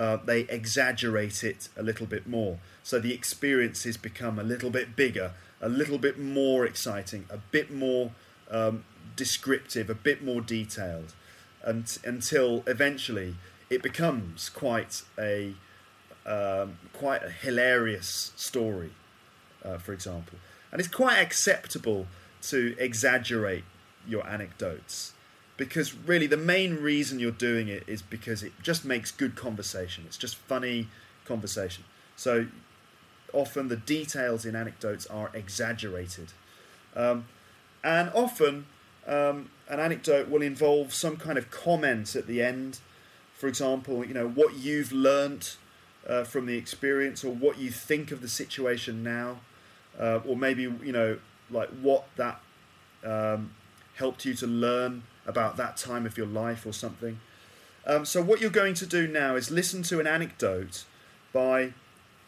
uh, 0.00 0.16
they 0.24 0.40
exaggerate 0.48 1.44
it 1.44 1.68
a 1.76 1.82
little 1.82 2.06
bit 2.06 2.26
more. 2.26 2.58
So 2.82 2.98
the 2.98 3.12
experiences 3.12 3.98
become 3.98 4.38
a 4.38 4.42
little 4.42 4.70
bit 4.70 4.96
bigger, 4.96 5.32
a 5.60 5.68
little 5.68 5.98
bit 5.98 6.18
more 6.18 6.64
exciting, 6.64 7.26
a 7.28 7.36
bit 7.36 7.70
more 7.70 8.12
um, 8.50 8.84
descriptive, 9.14 9.90
a 9.90 9.94
bit 9.94 10.24
more 10.24 10.40
detailed, 10.40 11.12
and, 11.62 11.98
until 12.02 12.64
eventually 12.66 13.34
it 13.68 13.82
becomes 13.82 14.48
quite 14.48 15.02
a 15.18 15.52
um, 16.24 16.78
quite 16.94 17.22
a 17.22 17.30
hilarious 17.30 18.32
story, 18.36 18.92
uh, 19.62 19.76
for 19.76 19.92
example. 19.92 20.38
And 20.72 20.80
it's 20.80 20.88
quite 20.88 21.18
acceptable 21.18 22.06
to 22.42 22.74
exaggerate 22.78 23.64
your 24.08 24.26
anecdotes 24.26 25.12
because 25.60 25.94
really 25.94 26.26
the 26.26 26.38
main 26.38 26.76
reason 26.76 27.18
you're 27.18 27.30
doing 27.30 27.68
it 27.68 27.84
is 27.86 28.00
because 28.00 28.42
it 28.42 28.50
just 28.62 28.82
makes 28.82 29.10
good 29.10 29.36
conversation. 29.36 30.04
It's 30.06 30.16
just 30.16 30.36
funny 30.36 30.88
conversation. 31.26 31.84
So 32.16 32.46
often 33.34 33.68
the 33.68 33.76
details 33.76 34.46
in 34.46 34.56
anecdotes 34.56 35.04
are 35.08 35.30
exaggerated. 35.34 36.32
Um, 36.96 37.26
and 37.84 38.10
often 38.14 38.64
um, 39.06 39.50
an 39.68 39.80
anecdote 39.80 40.30
will 40.30 40.40
involve 40.40 40.94
some 40.94 41.18
kind 41.18 41.36
of 41.36 41.50
comment 41.50 42.16
at 42.16 42.26
the 42.26 42.40
end. 42.40 42.78
For 43.34 43.46
example, 43.46 44.02
you 44.02 44.14
know, 44.14 44.30
what 44.30 44.54
you've 44.54 44.92
learnt 44.92 45.58
uh, 46.08 46.24
from 46.24 46.46
the 46.46 46.56
experience 46.56 47.22
or 47.22 47.34
what 47.34 47.58
you 47.58 47.70
think 47.70 48.12
of 48.12 48.22
the 48.22 48.28
situation 48.28 49.02
now. 49.02 49.40
Uh, 49.98 50.20
or 50.26 50.38
maybe, 50.38 50.62
you 50.62 50.92
know, 50.92 51.18
like 51.50 51.68
what 51.82 52.06
that 52.16 52.40
um, 53.04 53.50
helped 53.96 54.24
you 54.24 54.32
to 54.32 54.46
learn 54.46 55.02
about 55.26 55.56
that 55.56 55.76
time 55.76 56.06
of 56.06 56.16
your 56.16 56.26
life 56.26 56.66
or 56.66 56.72
something. 56.72 57.20
Um, 57.86 58.04
so, 58.04 58.22
what 58.22 58.40
you're 58.40 58.50
going 58.50 58.74
to 58.74 58.86
do 58.86 59.06
now 59.06 59.36
is 59.36 59.50
listen 59.50 59.82
to 59.84 60.00
an 60.00 60.06
anecdote 60.06 60.84
by, 61.32 61.72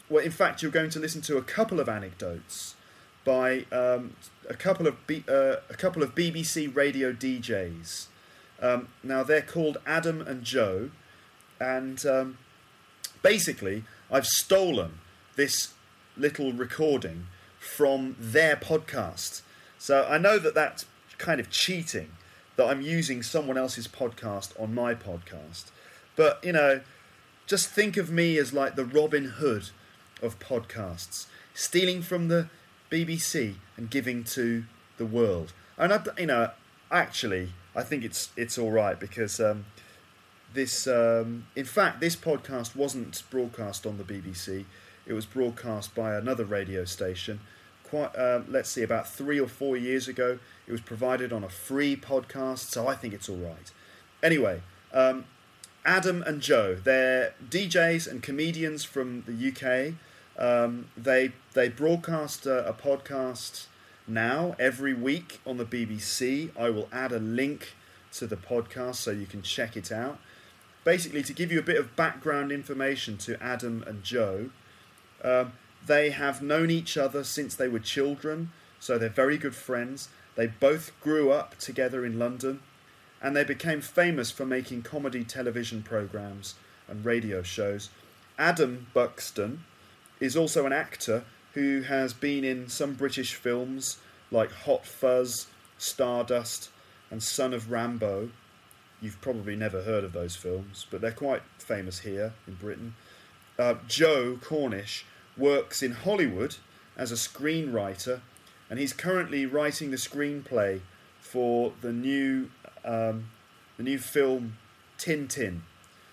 well, 0.09 0.23
in 0.23 0.31
fact, 0.31 0.61
you're 0.61 0.71
going 0.71 0.89
to 0.91 0.99
listen 0.99 1.21
to 1.21 1.37
a 1.37 1.43
couple 1.43 1.79
of 1.79 1.87
anecdotes 1.87 2.75
by 3.23 3.65
um, 3.71 4.15
a 4.49 4.53
couple 4.53 4.87
of 4.87 5.05
B, 5.07 5.23
uh, 5.27 5.57
a 5.69 5.75
couple 5.75 6.03
of 6.03 6.15
BBC 6.15 6.73
radio 6.75 7.13
DJs. 7.13 8.07
Um, 8.61 8.89
now 9.03 9.23
they're 9.23 9.41
called 9.41 9.77
Adam 9.85 10.21
and 10.21 10.43
Joe, 10.43 10.89
and 11.59 12.03
um, 12.05 12.37
basically, 13.21 13.83
I've 14.11 14.27
stolen 14.27 14.99
this 15.35 15.73
little 16.17 16.53
recording 16.53 17.27
from 17.59 18.15
their 18.19 18.55
podcast. 18.55 19.41
So 19.77 20.05
I 20.09 20.17
know 20.17 20.37
that 20.39 20.53
that's 20.53 20.85
kind 21.17 21.39
of 21.39 21.49
cheating 21.49 22.11
that 22.55 22.67
I'm 22.67 22.81
using 22.81 23.23
someone 23.23 23.57
else's 23.57 23.87
podcast 23.87 24.59
on 24.61 24.73
my 24.73 24.93
podcast. 24.93 25.65
But, 26.15 26.43
you 26.43 26.53
know, 26.53 26.81
just 27.47 27.69
think 27.69 27.97
of 27.97 28.11
me 28.11 28.37
as 28.37 28.53
like 28.53 28.75
the 28.75 28.85
Robin 28.85 29.25
Hood 29.25 29.69
of 30.21 30.39
podcasts, 30.39 31.25
stealing 31.53 32.01
from 32.01 32.27
the 32.27 32.49
BBC 32.91 33.55
and 33.75 33.89
giving 33.89 34.23
to 34.25 34.65
the 34.97 35.05
world. 35.05 35.53
And 35.77 35.91
I, 35.91 36.03
you 36.17 36.27
know, 36.27 36.51
actually, 36.91 37.49
I 37.75 37.81
think 37.83 38.03
it's 38.03 38.29
it's 38.37 38.57
all 38.57 38.71
right 38.71 38.99
because 38.99 39.39
um, 39.39 39.65
this, 40.53 40.87
um, 40.87 41.47
in 41.55 41.65
fact, 41.65 41.99
this 41.99 42.15
podcast 42.15 42.75
wasn't 42.75 43.23
broadcast 43.29 43.85
on 43.85 43.97
the 43.97 44.03
BBC. 44.03 44.65
It 45.05 45.13
was 45.13 45.25
broadcast 45.25 45.95
by 45.95 46.15
another 46.15 46.45
radio 46.45 46.85
station. 46.85 47.39
Quite, 47.93 48.15
uh, 48.15 48.41
let's 48.49 48.69
see, 48.69 48.81
about 48.81 49.07
three 49.07 49.39
or 49.39 49.47
four 49.47 49.77
years 49.77 50.07
ago. 50.07 50.39
It 50.65 50.71
was 50.71 50.81
provided 50.81 51.31
on 51.31 51.43
a 51.43 51.47
free 51.47 51.95
podcast, 51.95 52.71
so 52.71 52.87
I 52.87 52.95
think 52.95 53.13
it's 53.13 53.29
all 53.29 53.37
right. 53.37 53.71
Anyway, 54.23 54.63
um, 54.91 55.25
Adam 55.85 56.23
and 56.23 56.41
Joe, 56.41 56.73
they're 56.73 57.35
DJs 57.47 58.09
and 58.09 58.23
comedians 58.23 58.83
from 58.83 59.23
the 59.27 59.51
UK. 59.51 59.93
Um, 60.43 60.87
they 60.97 61.33
they 61.53 61.69
broadcast 61.69 62.47
a, 62.47 62.67
a, 62.67 62.73
podcast 62.73 63.67
now 64.07 64.55
every 64.57 64.95
week 64.95 65.39
on 65.45 65.57
the 65.57 65.65
BBC. 65.65 66.49
I 66.57 66.71
will 66.71 66.89
add 66.91 67.11
a 67.11 67.19
link 67.19 67.75
to 68.13 68.25
the 68.25 68.37
podcast 68.37 68.95
so 68.95 69.11
you 69.11 69.27
can 69.27 69.43
check 69.43 69.77
it 69.77 69.91
out. 69.91 70.17
Basically, 70.83 71.21
to 71.21 71.31
give 71.31 71.51
you 71.51 71.59
a 71.59 71.63
bit 71.63 71.77
of 71.77 71.95
background 71.95 72.51
information 72.51 73.19
to 73.19 73.39
Adam 73.39 73.83
and 73.85 74.03
Joe, 74.03 74.49
um, 75.23 75.53
they 75.85 76.11
have 76.11 76.41
known 76.41 76.69
each 76.69 76.97
other 76.97 77.23
since 77.23 77.55
they 77.55 77.67
were 77.67 77.79
children, 77.79 78.51
so 78.79 78.97
they're 78.97 79.09
very 79.09 79.37
good 79.37 79.55
friends. 79.55 80.09
They 80.35 80.47
both 80.47 80.91
grew 81.01 81.31
up 81.31 81.57
together 81.57 82.05
in 82.05 82.17
London, 82.17 82.61
and 83.21 83.35
they 83.35 83.43
became 83.43 83.81
famous 83.81 84.31
for 84.31 84.45
making 84.45 84.83
comedy 84.83 85.23
television 85.23 85.83
programs 85.83 86.55
and 86.87 87.05
radio 87.05 87.41
shows. 87.41 87.89
Adam 88.37 88.87
Buxton 88.93 89.63
is 90.19 90.35
also 90.35 90.65
an 90.65 90.73
actor 90.73 91.23
who 91.53 91.81
has 91.81 92.13
been 92.13 92.43
in 92.43 92.67
some 92.67 92.93
British 92.93 93.35
films 93.35 93.97
like 94.31 94.51
Hot 94.51 94.85
Fuzz, 94.85 95.47
Stardust, 95.77 96.69
and 97.11 97.21
Son 97.21 97.53
of 97.53 97.65
Rambow. 97.65 98.31
You've 99.01 99.21
probably 99.21 99.55
never 99.55 99.83
heard 99.83 100.03
of 100.03 100.13
those 100.13 100.35
films, 100.35 100.87
but 100.89 101.01
they're 101.01 101.11
quite 101.11 101.43
famous 101.59 101.99
here 101.99 102.33
in 102.47 102.55
Britain. 102.55 102.95
Uh, 103.59 103.75
Joe 103.87 104.39
Cornish 104.41 105.05
works 105.37 105.81
in 105.81 105.91
Hollywood 105.91 106.57
as 106.95 107.11
a 107.11 107.15
screenwriter, 107.15 108.21
and 108.69 108.79
he's 108.79 108.93
currently 108.93 109.45
writing 109.45 109.91
the 109.91 109.97
screenplay 109.97 110.81
for 111.19 111.73
the 111.81 111.91
new 111.91 112.49
um, 112.85 113.29
the 113.77 113.83
new 113.83 113.97
film 113.97 114.57
Tintin. 114.97 115.61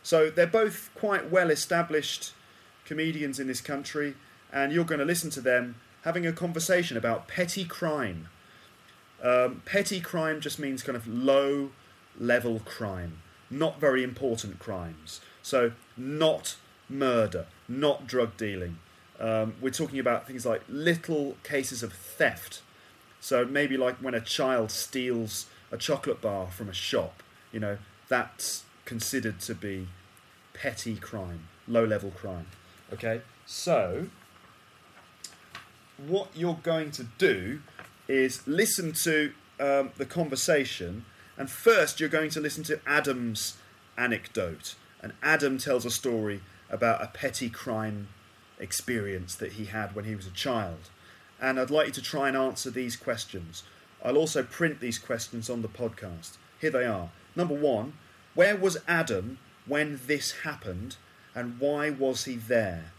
So 0.02 0.30
they're 0.30 0.46
both 0.46 0.90
quite 0.94 1.30
well 1.30 1.50
established 1.50 2.32
comedians 2.84 3.38
in 3.38 3.46
this 3.46 3.60
country, 3.60 4.14
and 4.52 4.72
you're 4.72 4.84
going 4.84 5.00
to 5.00 5.04
listen 5.04 5.30
to 5.30 5.40
them 5.40 5.76
having 6.02 6.26
a 6.26 6.32
conversation 6.32 6.96
about 6.96 7.28
petty 7.28 7.64
crime. 7.64 8.28
Um, 9.22 9.62
petty 9.66 10.00
crime 10.00 10.40
just 10.40 10.58
means 10.58 10.82
kind 10.82 10.96
of 10.96 11.06
low 11.06 11.70
level 12.18 12.60
crime, 12.60 13.18
not 13.50 13.78
very 13.78 14.02
important 14.02 14.58
crimes. 14.58 15.20
So, 15.42 15.72
not 15.96 16.56
murder, 16.88 17.46
not 17.68 18.06
drug 18.06 18.36
dealing. 18.36 18.78
Um, 19.20 19.54
we're 19.60 19.70
talking 19.70 19.98
about 19.98 20.26
things 20.26 20.46
like 20.46 20.62
little 20.68 21.36
cases 21.42 21.82
of 21.82 21.92
theft. 21.92 22.62
So, 23.20 23.44
maybe 23.44 23.76
like 23.76 23.96
when 23.96 24.14
a 24.14 24.20
child 24.20 24.70
steals 24.70 25.46
a 25.70 25.76
chocolate 25.76 26.22
bar 26.22 26.48
from 26.48 26.68
a 26.68 26.72
shop, 26.72 27.22
you 27.52 27.60
know, 27.60 27.76
that's 28.08 28.64
considered 28.86 29.40
to 29.40 29.54
be 29.54 29.88
petty 30.54 30.96
crime, 30.96 31.48
low 31.68 31.84
level 31.84 32.10
crime. 32.10 32.46
Okay, 32.92 33.20
so 33.46 34.08
what 36.06 36.28
you're 36.34 36.58
going 36.62 36.90
to 36.92 37.04
do 37.18 37.60
is 38.08 38.46
listen 38.46 38.92
to 38.92 39.32
um, 39.60 39.90
the 39.96 40.06
conversation, 40.06 41.04
and 41.36 41.50
first 41.50 42.00
you're 42.00 42.08
going 42.08 42.30
to 42.30 42.40
listen 42.40 42.64
to 42.64 42.80
Adam's 42.86 43.58
anecdote. 43.96 44.74
And 45.02 45.12
Adam 45.22 45.58
tells 45.58 45.84
a 45.84 45.90
story 45.90 46.40
about 46.68 47.02
a 47.02 47.06
petty 47.06 47.48
crime 47.48 48.08
experience 48.60 49.34
that 49.34 49.52
he 49.52 49.64
had 49.64 49.94
when 49.94 50.04
he 50.04 50.14
was 50.14 50.26
a 50.26 50.30
child. 50.30 50.90
And 51.40 51.58
I'd 51.58 51.70
like 51.70 51.88
you 51.88 51.92
to 51.94 52.02
try 52.02 52.28
and 52.28 52.36
answer 52.36 52.70
these 52.70 52.96
questions. 52.96 53.64
I'll 54.04 54.18
also 54.18 54.42
print 54.42 54.80
these 54.80 54.98
questions 54.98 55.50
on 55.50 55.62
the 55.62 55.68
podcast. 55.68 56.36
Here 56.60 56.70
they 56.70 56.86
are. 56.86 57.10
Number 57.34 57.54
one, 57.54 57.94
where 58.34 58.56
was 58.56 58.78
Adam 58.86 59.38
when 59.66 60.00
this 60.06 60.32
happened, 60.42 60.96
and 61.34 61.58
why 61.58 61.90
was 61.90 62.24
he 62.24 62.36
there? 62.36 62.92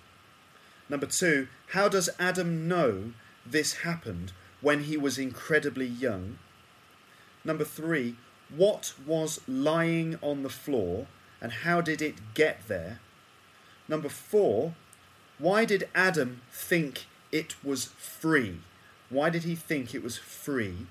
Number 0.90 1.06
two, 1.06 1.48
how 1.70 1.88
does 1.88 2.10
Adam 2.20 2.68
know 2.68 3.14
this 3.46 3.78
happened 3.78 4.34
when 4.62 4.84
he 4.84 4.98
was 4.98 5.18
incredibly 5.18 5.86
young? 5.86 6.38
Number 7.44 7.64
three, 7.64 8.16
what 8.56 8.94
was 9.06 9.40
lying 9.48 10.20
on 10.22 10.44
the 10.44 10.50
floor 10.50 11.08
and 11.42 11.52
how 11.52 11.82
did 11.82 12.02
it 12.02 12.34
get 12.34 12.68
there? 12.68 13.00
Number 13.88 14.10
four, 14.10 14.76
why 15.42 15.66
did 15.66 15.90
Adam 15.96 16.42
think 16.52 17.08
it 17.32 17.56
was 17.64 17.86
free? 17.86 18.60
Why 19.10 19.32
did 19.32 19.44
he 19.44 19.56
think 19.56 19.96
it 19.96 20.04
was 20.04 20.18
free? 20.18 20.86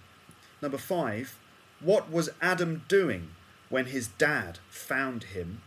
Number 0.61 0.77
five, 0.77 1.39
what 1.79 2.11
was 2.11 2.31
Adam 2.43 2.83
doing 2.89 3.31
when 3.69 3.87
his 3.87 4.09
dad 4.09 4.59
found 4.69 5.25
him? 5.25 5.63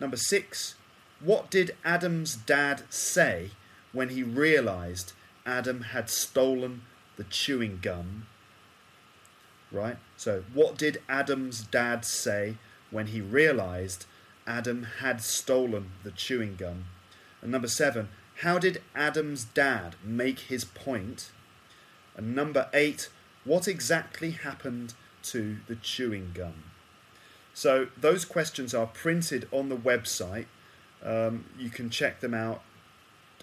Number 0.00 0.16
six, 0.16 0.76
what 1.20 1.50
did 1.50 1.76
Adam's 1.84 2.34
dad 2.34 2.84
say 2.88 3.50
when 3.92 4.08
he 4.08 4.22
realised 4.22 5.12
Adam 5.44 5.82
had 5.82 6.08
stolen 6.08 6.82
the 7.16 7.24
chewing 7.24 7.78
gum? 7.82 8.26
Right? 9.70 9.98
So, 10.16 10.44
what 10.54 10.78
did 10.78 11.02
Adam's 11.10 11.60
dad 11.60 12.06
say 12.06 12.56
when 12.90 13.08
he 13.08 13.20
realised 13.20 14.06
Adam 14.46 14.86
had 15.00 15.20
stolen 15.20 15.90
the 16.04 16.10
chewing 16.10 16.56
gum? 16.56 16.86
And 17.42 17.50
number 17.50 17.68
seven, 17.68 18.08
how 18.36 18.58
did 18.58 18.82
Adam's 18.94 19.44
dad 19.44 19.96
make 20.04 20.40
his 20.40 20.64
point? 20.64 21.30
And 22.16 22.34
number 22.34 22.68
eight, 22.72 23.08
what 23.44 23.68
exactly 23.68 24.32
happened 24.32 24.94
to 25.24 25.58
the 25.68 25.76
chewing 25.76 26.32
gum? 26.34 26.64
So, 27.54 27.88
those 27.96 28.26
questions 28.26 28.74
are 28.74 28.86
printed 28.86 29.48
on 29.50 29.70
the 29.70 29.76
website 29.76 30.46
um, 31.06 31.46
you 31.58 31.70
can 31.70 31.88
check 31.90 32.20
them 32.20 32.34
out. 32.34 32.60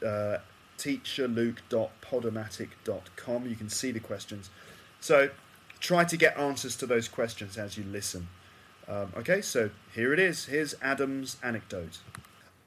Uh, 0.05 0.37
teacherluke.podomatic.com. 0.77 3.47
You 3.47 3.55
can 3.55 3.69
see 3.69 3.91
the 3.91 3.99
questions. 3.99 4.51
So 4.99 5.31
try 5.79 6.03
to 6.03 6.17
get 6.17 6.37
answers 6.37 6.75
to 6.77 6.85
those 6.85 7.07
questions 7.07 7.57
as 7.57 7.75
you 7.77 7.83
listen. 7.85 8.27
Um, 8.87 9.13
okay, 9.15 9.41
so 9.41 9.71
here 9.93 10.13
it 10.13 10.19
is. 10.19 10.45
Here's 10.45 10.75
Adam's 10.81 11.37
anecdote. 11.41 11.99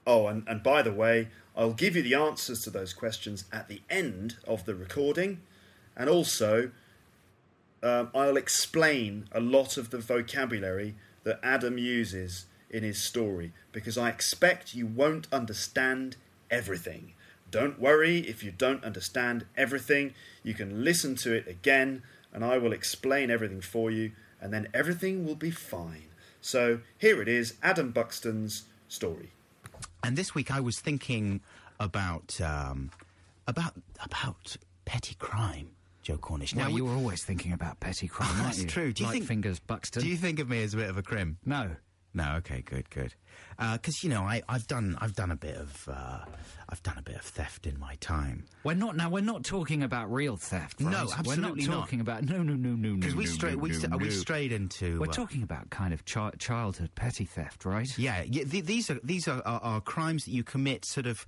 Oh, 0.06 0.28
and, 0.28 0.44
and 0.46 0.62
by 0.62 0.82
the 0.82 0.92
way, 0.92 1.28
I'll 1.56 1.72
give 1.72 1.96
you 1.96 2.02
the 2.02 2.14
answers 2.14 2.62
to 2.62 2.70
those 2.70 2.92
questions 2.92 3.44
at 3.52 3.68
the 3.68 3.80
end 3.90 4.36
of 4.46 4.64
the 4.64 4.74
recording, 4.74 5.40
and 5.96 6.08
also 6.08 6.70
um, 7.82 8.10
I'll 8.14 8.36
explain 8.36 9.28
a 9.32 9.40
lot 9.40 9.76
of 9.76 9.90
the 9.90 9.98
vocabulary 9.98 10.94
that 11.24 11.40
Adam 11.42 11.78
uses 11.78 12.46
in 12.70 12.82
his 12.82 13.00
story 13.02 13.52
because 13.72 13.96
I 13.96 14.08
expect 14.08 14.74
you 14.74 14.86
won't 14.86 15.28
understand 15.32 16.16
everything. 16.50 17.14
Don't 17.50 17.80
worry 17.80 18.18
if 18.18 18.42
you 18.42 18.50
don't 18.50 18.84
understand 18.84 19.46
everything. 19.56 20.14
You 20.42 20.54
can 20.54 20.84
listen 20.84 21.14
to 21.16 21.32
it 21.32 21.46
again 21.46 22.02
and 22.32 22.44
I 22.44 22.58
will 22.58 22.72
explain 22.72 23.30
everything 23.30 23.60
for 23.60 23.90
you 23.90 24.12
and 24.40 24.52
then 24.52 24.68
everything 24.74 25.24
will 25.24 25.36
be 25.36 25.50
fine. 25.50 26.08
So 26.40 26.80
here 26.98 27.22
it 27.22 27.28
is 27.28 27.54
Adam 27.62 27.92
Buxton's 27.92 28.64
story. 28.88 29.30
And 30.06 30.16
this 30.16 30.36
week 30.36 30.52
I 30.52 30.60
was 30.60 30.78
thinking 30.78 31.40
about 31.80 32.40
um, 32.40 32.92
about 33.48 33.74
about 34.04 34.56
petty 34.84 35.16
crime. 35.16 35.70
Joe 36.04 36.16
Cornish. 36.16 36.54
Now, 36.54 36.66
well, 36.66 36.76
you 36.76 36.84
were 36.84 36.94
always 36.94 37.24
thinking 37.24 37.52
about 37.52 37.80
petty 37.80 38.06
crime, 38.06 38.30
oh, 38.34 38.44
that's 38.44 38.60
you? 38.60 38.68
true. 38.68 38.92
Do 38.92 39.02
you 39.02 39.10
think 39.10 39.24
fingers 39.24 39.58
Buxton? 39.58 40.02
Do 40.02 40.08
you 40.08 40.16
think 40.16 40.38
of 40.38 40.48
me 40.48 40.62
as 40.62 40.74
a 40.74 40.76
bit 40.76 40.88
of 40.88 40.96
a 40.96 41.02
crim? 41.02 41.38
No. 41.44 41.72
No, 42.16 42.36
okay, 42.38 42.62
good, 42.62 42.88
good. 42.88 43.14
Because 43.58 43.96
uh, 43.96 44.00
you 44.00 44.08
know, 44.08 44.22
I, 44.22 44.42
have 44.48 44.66
done, 44.66 44.96
I've 45.02 45.14
done 45.14 45.30
a 45.30 45.36
bit 45.36 45.54
of, 45.56 45.86
uh, 45.86 46.20
I've 46.66 46.82
done 46.82 46.96
a 46.96 47.02
bit 47.02 47.16
of 47.16 47.20
theft 47.20 47.66
in 47.66 47.78
my 47.78 47.96
time. 47.96 48.44
We're 48.64 48.72
not 48.72 48.96
now. 48.96 49.10
We're 49.10 49.20
not 49.20 49.44
talking 49.44 49.82
about 49.82 50.10
real 50.10 50.38
theft. 50.38 50.80
Right? 50.80 50.90
No, 50.90 51.08
absolutely 51.14 51.66
We're 51.66 51.74
not 51.74 51.80
talking 51.80 52.00
about 52.00 52.24
no, 52.24 52.38
no, 52.42 52.54
no, 52.54 52.70
no, 52.70 52.88
no. 52.88 52.96
Because 52.96 53.14
we 53.14 53.26
strayed, 53.26 53.56
no, 53.56 53.60
we, 53.60 53.72
st- 53.74 53.90
no. 53.90 53.98
we 53.98 54.10
strayed 54.10 54.50
into. 54.50 54.98
We're 54.98 55.08
uh, 55.08 55.12
talking 55.12 55.42
about 55.42 55.68
kind 55.68 55.92
of 55.92 56.06
chi- 56.06 56.32
childhood 56.38 56.90
petty 56.94 57.26
theft, 57.26 57.66
right? 57.66 57.86
Yeah, 57.98 58.22
yeah 58.22 58.44
th- 58.44 58.64
these 58.64 58.88
are 58.90 58.98
these 59.04 59.28
are, 59.28 59.42
are, 59.44 59.60
are 59.60 59.80
crimes 59.82 60.24
that 60.24 60.32
you 60.32 60.42
commit 60.42 60.86
sort 60.86 61.06
of. 61.06 61.26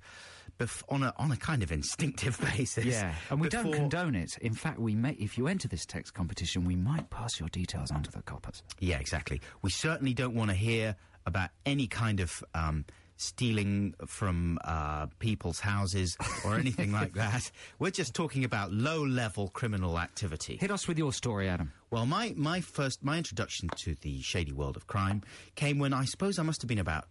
Bef- 0.57 0.83
on 0.89 1.03
a 1.03 1.13
on 1.17 1.31
a 1.31 1.37
kind 1.37 1.61
of 1.63 1.71
instinctive 1.71 2.39
basis, 2.55 2.85
Yeah, 2.85 3.13
and 3.29 3.39
we 3.39 3.49
don't 3.49 3.71
condone 3.71 4.15
it. 4.15 4.37
In 4.39 4.53
fact, 4.53 4.79
we 4.79 4.95
may, 4.95 5.11
if 5.13 5.37
you 5.37 5.47
enter 5.47 5.67
this 5.67 5.85
text 5.85 6.13
competition, 6.13 6.65
we 6.65 6.75
might 6.75 7.09
pass 7.09 7.39
your 7.39 7.49
details 7.49 7.91
on 7.91 8.03
to 8.03 8.11
the 8.11 8.21
coppers. 8.21 8.63
Yeah, 8.79 8.99
exactly. 8.99 9.41
We 9.61 9.69
certainly 9.69 10.13
don't 10.13 10.35
want 10.35 10.49
to 10.51 10.55
hear 10.55 10.95
about 11.25 11.49
any 11.65 11.87
kind 11.87 12.19
of 12.19 12.43
um, 12.53 12.85
stealing 13.17 13.93
from 14.07 14.57
uh, 14.63 15.07
people's 15.19 15.59
houses 15.59 16.15
or 16.45 16.55
anything 16.55 16.91
like 16.93 17.13
that. 17.15 17.51
We're 17.77 17.91
just 17.91 18.13
talking 18.13 18.45
about 18.45 18.71
low-level 18.71 19.49
criminal 19.49 19.99
activity. 19.99 20.57
Hit 20.59 20.71
us 20.71 20.87
with 20.87 20.97
your 20.97 21.11
story, 21.11 21.49
Adam. 21.49 21.73
Well, 21.91 22.05
my, 22.05 22.33
my 22.37 22.61
first 22.61 23.03
my 23.03 23.17
introduction 23.17 23.69
to 23.77 23.95
the 23.95 24.21
shady 24.21 24.53
world 24.53 24.77
of 24.77 24.87
crime 24.87 25.21
came 25.55 25.79
when 25.79 25.93
I 25.93 26.05
suppose 26.05 26.39
I 26.39 26.43
must 26.43 26.61
have 26.61 26.69
been 26.69 26.79
about 26.79 27.05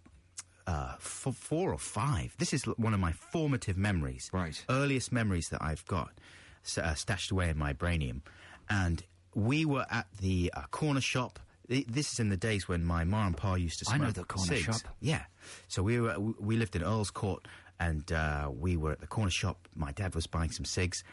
uh, 0.69 0.93
f- 0.97 1.35
four 1.51 1.73
or 1.73 1.79
five. 1.79 2.29
This 2.39 2.53
is 2.53 2.63
one 2.87 2.95
of 2.95 3.01
my 3.01 3.13
formative 3.33 3.77
memories, 3.77 4.25
Right. 4.33 4.57
Earliest 4.69 5.11
memories 5.13 5.49
that 5.53 5.61
I've 5.63 5.85
got 5.87 6.11
uh, 6.77 6.95
stashed 6.95 7.31
away 7.31 7.49
in 7.51 7.59
my 7.59 7.73
brainium, 7.73 8.21
and 8.69 9.03
we 9.35 9.65
were 9.65 9.87
at 9.91 10.07
the 10.21 10.53
uh, 10.55 10.63
corner 10.71 11.01
shop. 11.01 11.39
This 11.69 12.13
is 12.13 12.19
in 12.21 12.29
the 12.31 12.37
days 12.37 12.67
when 12.69 12.83
my 12.85 13.05
ma 13.05 13.27
and 13.27 13.37
pa 13.37 13.55
used 13.55 13.79
to 13.81 13.85
smoke. 13.85 14.01
I 14.01 14.05
know 14.05 14.11
the 14.11 14.25
corner 14.25 14.49
cigs. 14.57 14.65
shop. 14.65 14.95
Yeah, 15.01 15.25
so 15.69 15.83
we 15.83 16.01
were 16.01 16.19
we- 16.19 16.35
we 16.49 16.57
lived 16.57 16.75
in 16.77 16.83
Earl's 16.83 17.11
Court, 17.11 17.43
and 17.79 18.11
uh, 18.13 18.51
we 18.65 18.77
were 18.77 18.93
at 18.93 19.01
the 19.01 19.07
corner 19.07 19.31
shop. 19.31 19.69
My 19.75 19.93
dad 19.93 20.15
was 20.15 20.27
buying 20.27 20.51
some 20.51 20.65
cigs, 20.65 21.05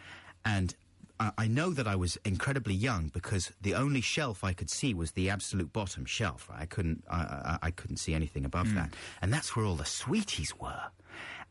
and 0.45 0.73
I 1.19 1.31
I 1.37 1.47
know 1.47 1.69
that 1.71 1.87
I 1.87 1.95
was 1.95 2.17
incredibly 2.25 2.73
young 2.73 3.09
because 3.13 3.51
the 3.61 3.75
only 3.75 4.01
shelf 4.01 4.43
I 4.43 4.53
could 4.53 4.69
see 4.69 4.93
was 4.93 5.11
the 5.11 5.29
absolute 5.29 5.71
bottom 5.73 6.05
shelf. 6.05 6.49
I 6.53 6.65
couldn't, 6.65 7.03
I, 7.09 7.17
I, 7.17 7.57
I 7.63 7.71
couldn't 7.71 7.97
see 7.97 8.13
anything 8.13 8.45
above 8.45 8.67
Hmm. 8.69 8.75
that, 8.75 8.93
and 9.21 9.31
that's 9.33 9.55
where 9.55 9.65
all 9.65 9.75
the 9.75 9.85
sweeties 9.85 10.53
were. 10.59 10.83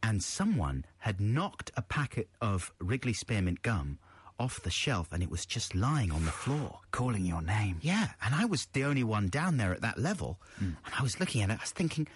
And 0.03 0.23
someone 0.23 0.85
had 0.99 1.21
knocked 1.21 1.71
a 1.77 1.83
packet 1.83 2.29
of 2.41 2.73
Wrigley 2.79 3.15
Spearmint 3.15 3.63
gum 3.63 3.99
off 4.39 4.61
the 4.63 4.71
shelf 4.71 5.13
and 5.13 5.23
it 5.23 5.31
was 5.31 5.47
just 5.47 5.75
lying 5.75 6.11
on 6.13 6.25
the 6.27 6.31
floor. 6.31 6.81
Calling 6.91 7.25
your 7.25 7.41
name. 7.41 7.79
Yeah, 7.81 8.09
and 8.23 8.35
I 8.35 8.45
was 8.45 8.67
the 8.73 8.85
only 8.85 9.05
one 9.05 9.29
down 9.29 9.57
there 9.57 9.73
at 9.73 9.81
that 9.81 9.97
level. 9.97 10.39
And 10.59 10.77
I 10.99 11.03
was 11.03 11.21
looking 11.21 11.41
at 11.43 11.49
it, 11.51 11.59
I 11.59 11.63
was 11.63 11.71
thinking, 11.71 12.07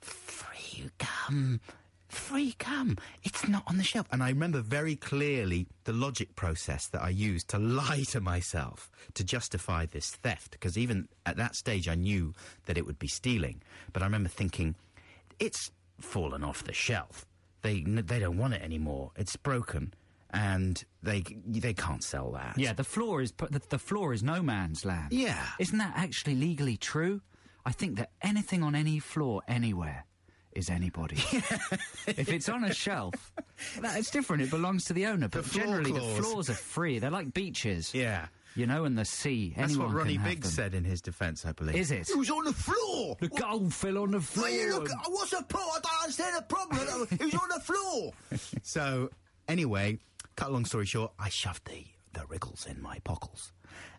free 0.00 0.90
gum, 0.98 1.60
free 2.10 2.54
gum. 2.58 2.98
It's 3.22 3.46
not 3.48 3.62
on 3.66 3.76
the 3.76 3.84
shelf. 3.84 4.06
And 4.10 4.22
I 4.22 4.28
remember 4.28 4.60
very 4.60 4.96
clearly 4.96 5.66
the 5.84 5.92
logic 5.92 6.36
process 6.36 6.86
that 6.88 7.02
I 7.02 7.08
used 7.10 7.48
to 7.48 7.58
lie 7.80 8.04
to 8.10 8.20
myself 8.20 8.90
to 9.14 9.24
justify 9.24 9.86
this 9.86 10.10
theft. 10.10 10.52
Because 10.52 10.76
even 10.76 11.08
at 11.26 11.36
that 11.36 11.54
stage, 11.56 11.88
I 11.88 11.94
knew 11.94 12.34
that 12.66 12.76
it 12.78 12.86
would 12.86 12.98
be 12.98 13.08
stealing. 13.08 13.62
But 13.92 14.02
I 14.02 14.06
remember 14.06 14.28
thinking, 14.28 14.74
it's 15.38 15.70
fallen 16.00 16.44
off 16.44 16.64
the 16.64 16.72
shelf. 16.72 17.26
They, 17.62 17.82
they 17.82 18.18
don't 18.18 18.38
want 18.38 18.54
it 18.54 18.62
anymore. 18.62 19.10
It's 19.16 19.36
broken. 19.36 19.94
And 20.32 20.82
they 21.02 21.24
they 21.44 21.74
can't 21.74 22.04
sell 22.04 22.30
that. 22.32 22.56
Yeah, 22.56 22.72
the 22.72 22.84
floor 22.84 23.20
is 23.20 23.32
the, 23.32 23.60
the 23.68 23.80
floor 23.80 24.12
is 24.12 24.22
no 24.22 24.42
man's 24.42 24.84
land. 24.84 25.12
Yeah. 25.12 25.44
Isn't 25.58 25.78
that 25.78 25.94
actually 25.96 26.36
legally 26.36 26.76
true? 26.76 27.20
I 27.66 27.72
think 27.72 27.96
that 27.98 28.10
anything 28.22 28.62
on 28.62 28.76
any 28.76 29.00
floor 29.00 29.42
anywhere 29.48 30.04
is 30.52 30.70
anybody. 30.70 31.16
if 32.06 32.28
it's 32.28 32.48
on 32.48 32.64
a 32.64 32.74
shelf, 32.74 33.14
it's 33.82 34.10
different. 34.10 34.42
It 34.42 34.50
belongs 34.50 34.84
to 34.86 34.92
the 34.92 35.06
owner. 35.06 35.28
But 35.28 35.44
floor 35.44 35.64
generally, 35.64 35.92
clause. 35.92 36.16
the 36.16 36.22
floors 36.22 36.50
are 36.50 36.54
free. 36.54 36.98
They're 36.98 37.10
like 37.10 37.32
beaches. 37.32 37.94
Yeah. 37.94 38.26
You 38.56 38.66
know, 38.66 38.84
and 38.84 38.98
the 38.98 39.04
sea. 39.04 39.54
That's 39.56 39.72
Anyone 39.72 39.94
what 39.94 39.96
Ronnie 40.02 40.18
Biggs 40.18 40.54
them. 40.56 40.64
said 40.64 40.74
in 40.74 40.84
his 40.84 41.00
defence, 41.00 41.46
I 41.46 41.52
believe. 41.52 41.76
Is 41.76 41.92
it? 41.92 42.10
It 42.10 42.18
was 42.18 42.30
on 42.30 42.44
the 42.44 42.52
floor. 42.52 43.16
The 43.20 43.28
gold 43.28 43.72
fell 43.72 43.98
on 43.98 44.10
the 44.10 44.20
floor. 44.20 44.48
Well, 44.50 44.80
look, 44.80 44.88
what's 45.08 45.30
the 45.30 45.42
point? 45.44 45.64
I 45.76 45.80
don't 45.82 46.02
understand 46.02 46.36
the 46.36 46.42
problem. 46.42 47.06
it 47.12 47.24
was 47.24 47.34
on 47.34 47.48
the 47.54 47.60
floor. 47.60 48.12
So, 48.62 49.10
anyway, 49.48 49.98
cut 50.34 50.48
a 50.48 50.52
long 50.52 50.64
story 50.64 50.86
short, 50.86 51.12
I 51.18 51.28
shoved 51.28 51.66
the, 51.68 51.84
the 52.12 52.26
wriggles 52.26 52.66
in 52.66 52.82
my 52.82 52.98
pockles 53.04 53.52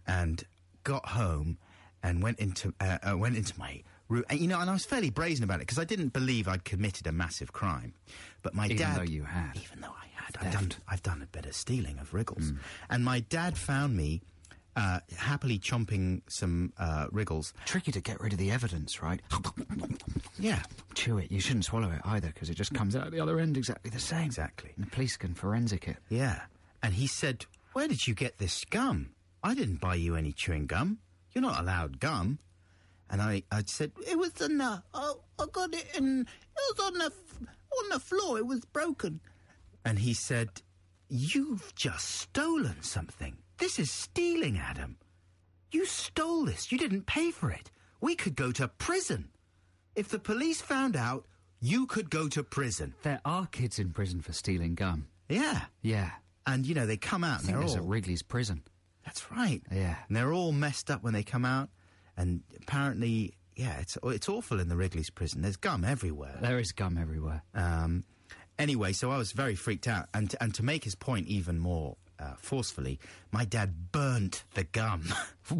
and 0.06 0.44
got 0.84 1.06
home 1.08 1.58
and 2.04 2.22
went 2.24 2.40
into 2.40 2.74
uh, 2.80 2.98
uh, 3.12 3.18
went 3.18 3.38
into 3.38 3.58
my 3.60 3.82
room. 4.10 4.24
And, 4.30 4.40
you 4.40 4.48
know, 4.48 4.60
and 4.60 4.70
I 4.70 4.74
was 4.74 4.86
fairly 4.86 5.10
brazen 5.10 5.44
about 5.44 5.56
it 5.56 5.68
because 5.68 5.80
I 5.80 5.84
didn't 5.86 6.14
believe 6.14 6.48
I'd 6.48 6.64
committed 6.64 7.08
a 7.08 7.12
massive 7.12 7.54
crime. 7.54 7.94
But 8.42 8.54
my 8.54 8.68
dad 8.68 8.74
Even 8.74 8.88
dad, 8.88 8.98
though 8.98 9.12
you 9.12 9.24
had. 9.24 9.56
even 9.56 9.82
though 9.82 9.88
I 9.96 10.08
had, 10.16 10.38
I've 10.40 10.54
done, 10.54 10.72
I've 10.88 11.04
done 11.04 11.22
a 11.22 11.28
bit 11.28 11.46
of 11.46 11.54
stealing 11.56 11.98
of 12.00 12.14
wriggles, 12.14 12.52
and 12.90 13.04
my 13.06 13.20
dad 13.22 13.58
found 13.58 13.96
me. 13.96 14.22
Uh, 14.74 15.02
happily 15.18 15.60
chomping 15.60 16.22
some 16.30 16.72
uh, 16.80 17.06
wriggles. 17.12 17.54
Tricky 17.66 17.92
to 17.92 18.00
get 18.00 18.22
rid 18.22 18.32
of 18.32 18.40
the 18.40 18.52
evidence, 18.52 19.02
right? 19.04 19.20
Yeah, 20.40 20.62
Chew 20.96 21.18
it. 21.18 21.30
You 21.32 21.40
shouldn't 21.42 21.66
swallow 21.66 21.92
it 21.92 22.00
either 22.06 22.30
because 22.30 22.50
it 22.50 22.56
just 22.56 22.74
comes 22.74 22.96
out 22.96 23.06
at 23.06 23.12
the 23.12 23.20
other 23.20 23.40
end 23.40 23.58
exactly 23.58 23.92
the 23.92 24.00
same. 24.00 24.26
Exactly. 24.26 24.72
And 24.78 24.86
the 24.86 24.90
police 24.90 25.18
can 25.18 25.34
forensic 25.34 25.88
it. 25.88 25.98
Yeah. 26.10 26.40
And 26.82 26.94
he 26.94 27.06
said, 27.06 27.46
Where 27.74 27.88
did 27.88 28.08
you 28.08 28.14
get 28.14 28.38
this 28.38 28.66
gum? 28.66 29.10
I 29.44 29.54
didn't 29.56 29.82
buy 29.82 29.96
you 29.96 30.16
any 30.16 30.32
chewing 30.32 30.68
gum. 30.68 31.00
You're 31.34 31.42
not 31.42 31.60
allowed 31.60 32.00
gum. 32.00 32.40
And 33.10 33.22
I, 33.22 33.44
I 33.52 33.64
said, 33.66 33.92
It 34.08 34.18
was 34.18 34.40
in 34.42 34.58
the. 34.58 34.82
Oh, 34.94 35.20
I 35.40 35.46
got 35.52 35.74
it 35.74 35.86
in. 35.98 36.22
It 36.22 36.78
was 36.78 36.86
on 36.88 36.94
the, 37.00 37.12
on 37.80 37.90
the 37.90 38.00
floor. 38.00 38.38
It 38.38 38.46
was 38.48 38.64
broken. 38.66 39.20
And 39.86 40.00
he 40.00 40.14
said, 40.14 40.62
You've 41.10 41.74
just 41.76 42.08
stolen 42.10 42.82
something. 42.82 43.38
This 43.58 43.80
is 43.80 43.92
stealing, 43.92 44.58
Adam. 44.58 44.98
You 45.72 45.86
stole 45.86 46.46
this. 46.46 46.72
You 46.72 46.78
didn't 46.78 47.06
pay 47.06 47.32
for 47.32 47.52
it. 47.52 47.70
We 48.00 48.16
could 48.16 48.36
go 48.36 48.52
to 48.54 48.68
prison. 48.68 49.30
If 49.96 50.10
the 50.10 50.20
police 50.20 50.62
found 50.62 50.96
out, 50.96 51.26
you 51.60 51.86
could 51.86 52.10
go 52.10 52.28
to 52.30 52.44
prison. 52.44 52.94
There 53.04 53.22
are 53.24 53.46
kids 53.48 53.78
in 53.78 53.92
prison 53.92 54.22
for 54.22 54.34
stealing 54.34 54.74
gum. 54.76 55.08
Yeah. 55.30 55.62
Yeah. 55.82 56.12
And, 56.48 56.66
you 56.66 56.74
know, 56.74 56.86
they 56.88 56.98
come 56.98 57.24
out 57.24 57.38
I 57.38 57.40
and 57.42 57.48
they're 57.50 57.60
there's 57.60 57.76
all. 57.76 57.84
a 57.84 57.88
Wrigley's 57.88 58.24
prison. 58.24 58.64
That's 59.06 59.32
right. 59.32 59.62
Yeah. 59.72 59.96
And 60.08 60.16
they're 60.16 60.34
all 60.34 60.52
messed 60.52 60.90
up 60.92 61.04
when 61.04 61.14
they 61.14 61.24
come 61.24 61.46
out. 61.46 61.70
And 62.18 62.42
apparently, 62.62 63.34
yeah, 63.56 63.80
it's 63.80 63.98
it's 64.04 64.30
awful 64.30 64.60
in 64.60 64.70
the 64.70 64.76
Wrigley's 64.76 65.10
prison. 65.10 65.42
There's 65.42 65.58
gum 65.58 65.84
everywhere. 65.84 66.38
There 66.42 66.60
is 66.60 66.72
gum 66.72 66.98
everywhere. 66.98 67.44
Um, 67.54 68.04
anyway, 68.60 68.94
so 68.94 69.12
I 69.12 69.18
was 69.18 69.32
very 69.32 69.56
freaked 69.56 69.88
out. 69.88 70.08
And 70.14 70.36
and 70.40 70.54
to 70.56 70.64
make 70.64 70.84
his 70.84 70.96
point 70.96 71.28
even 71.28 71.60
more 71.60 71.98
uh, 72.22 72.34
forcefully, 72.38 73.00
my 73.32 73.46
dad 73.46 73.92
burnt 73.92 74.44
the 74.54 74.64
gum. 74.64 75.06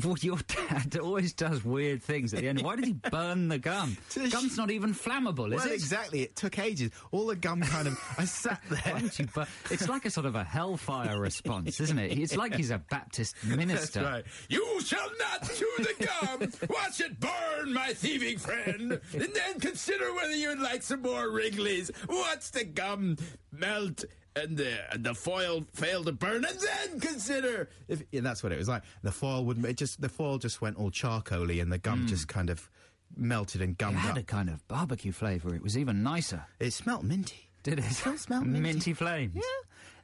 Well, 0.06 0.16
your 0.22 0.38
dad 0.48 0.98
always 0.98 1.34
does 1.34 1.66
weird 1.66 2.02
things 2.02 2.34
at 2.34 2.40
the 2.40 2.48
end. 2.48 2.62
Why 2.62 2.78
did 2.78 2.86
he 2.86 2.94
burn 2.94 3.50
the 3.50 3.58
gum? 3.58 3.98
Gum's 4.30 4.56
not 4.56 4.72
even 4.72 4.94
flammable, 4.94 5.48
is 5.54 5.56
well, 5.64 5.68
it? 5.68 5.74
exactly. 5.74 6.22
It 6.22 6.34
took 6.38 6.60
ages. 6.60 6.92
All 7.12 7.28
the 7.28 7.36
gum 7.36 7.60
kind 7.62 7.90
of. 7.90 8.00
I 8.18 8.24
sat 8.24 8.62
there. 8.70 8.94
don't 9.00 9.20
you 9.20 9.26
bur- 9.26 9.48
it's 9.70 9.90
like 9.90 10.06
a 10.06 10.10
sort 10.10 10.28
of 10.28 10.36
a 10.36 10.46
hellfire 10.46 11.20
response, 11.20 11.82
isn't 11.82 12.00
it? 12.00 12.18
It's 12.18 12.38
like 12.38 12.56
he's 12.56 12.72
a 12.72 12.78
Baptist 12.78 13.36
minister. 13.44 14.02
Right. 14.02 14.24
You 14.48 14.80
shall 14.80 15.10
not 15.20 15.50
chew 15.52 15.70
the 15.80 16.08
gum. 16.08 16.52
Watch 16.70 17.02
it 17.02 17.20
burn, 17.20 17.74
my 17.74 17.92
thieving 17.92 18.38
friend. 18.38 19.02
And 19.14 19.34
then 19.34 19.60
consider 19.60 20.14
whether 20.14 20.36
you'd 20.36 20.60
like 20.60 20.84
some 20.84 21.02
more 21.02 21.30
Wrigley's. 21.30 21.92
Watch 22.08 22.52
the 22.52 22.64
gum 22.64 23.18
melt 23.52 24.06
and 24.36 24.58
the, 24.58 24.94
and 24.94 25.04
the 25.04 25.14
foil 25.14 25.66
failed 25.74 26.06
to 26.06 26.12
burn, 26.12 26.46
and 26.46 26.60
then 26.60 27.00
consider 27.00 27.70
if. 27.88 28.04
And 28.14 28.26
that's 28.26 28.44
what 28.44 28.52
it 28.52 28.58
was 28.58 28.68
like. 28.68 28.84
The 29.04 29.12
foil 29.12 29.46
would 29.46 29.64
it 29.66 29.78
just 29.78 30.02
the 30.02 30.10
foil 30.10 30.38
just 30.38 30.62
went 30.62 30.78
all 30.78 30.92
charcoaly, 30.92 31.62
and 31.62 31.72
the 31.72 31.78
gum 31.78 32.06
mm. 32.06 32.08
just 32.08 32.28
kind 32.28 32.50
of 32.50 32.70
melted 33.16 33.62
and 33.62 33.78
gummed. 33.78 33.98
It 33.98 34.00
had 34.00 34.12
up. 34.12 34.18
a 34.18 34.24
kind 34.24 34.50
of 34.50 34.66
barbecue 34.68 35.12
flavour. 35.12 35.54
It 35.54 35.62
was 35.62 35.78
even 35.78 36.04
nicer. 36.04 36.46
It 36.60 36.72
smelt 36.72 37.04
minty. 37.04 37.50
Did 37.64 37.80
it? 37.80 37.86
it? 37.86 37.94
Still 37.94 38.18
smelled 38.18 38.48
minty. 38.48 38.62
minty 38.62 38.94
flames. 38.94 39.36
Yeah, 39.36 39.42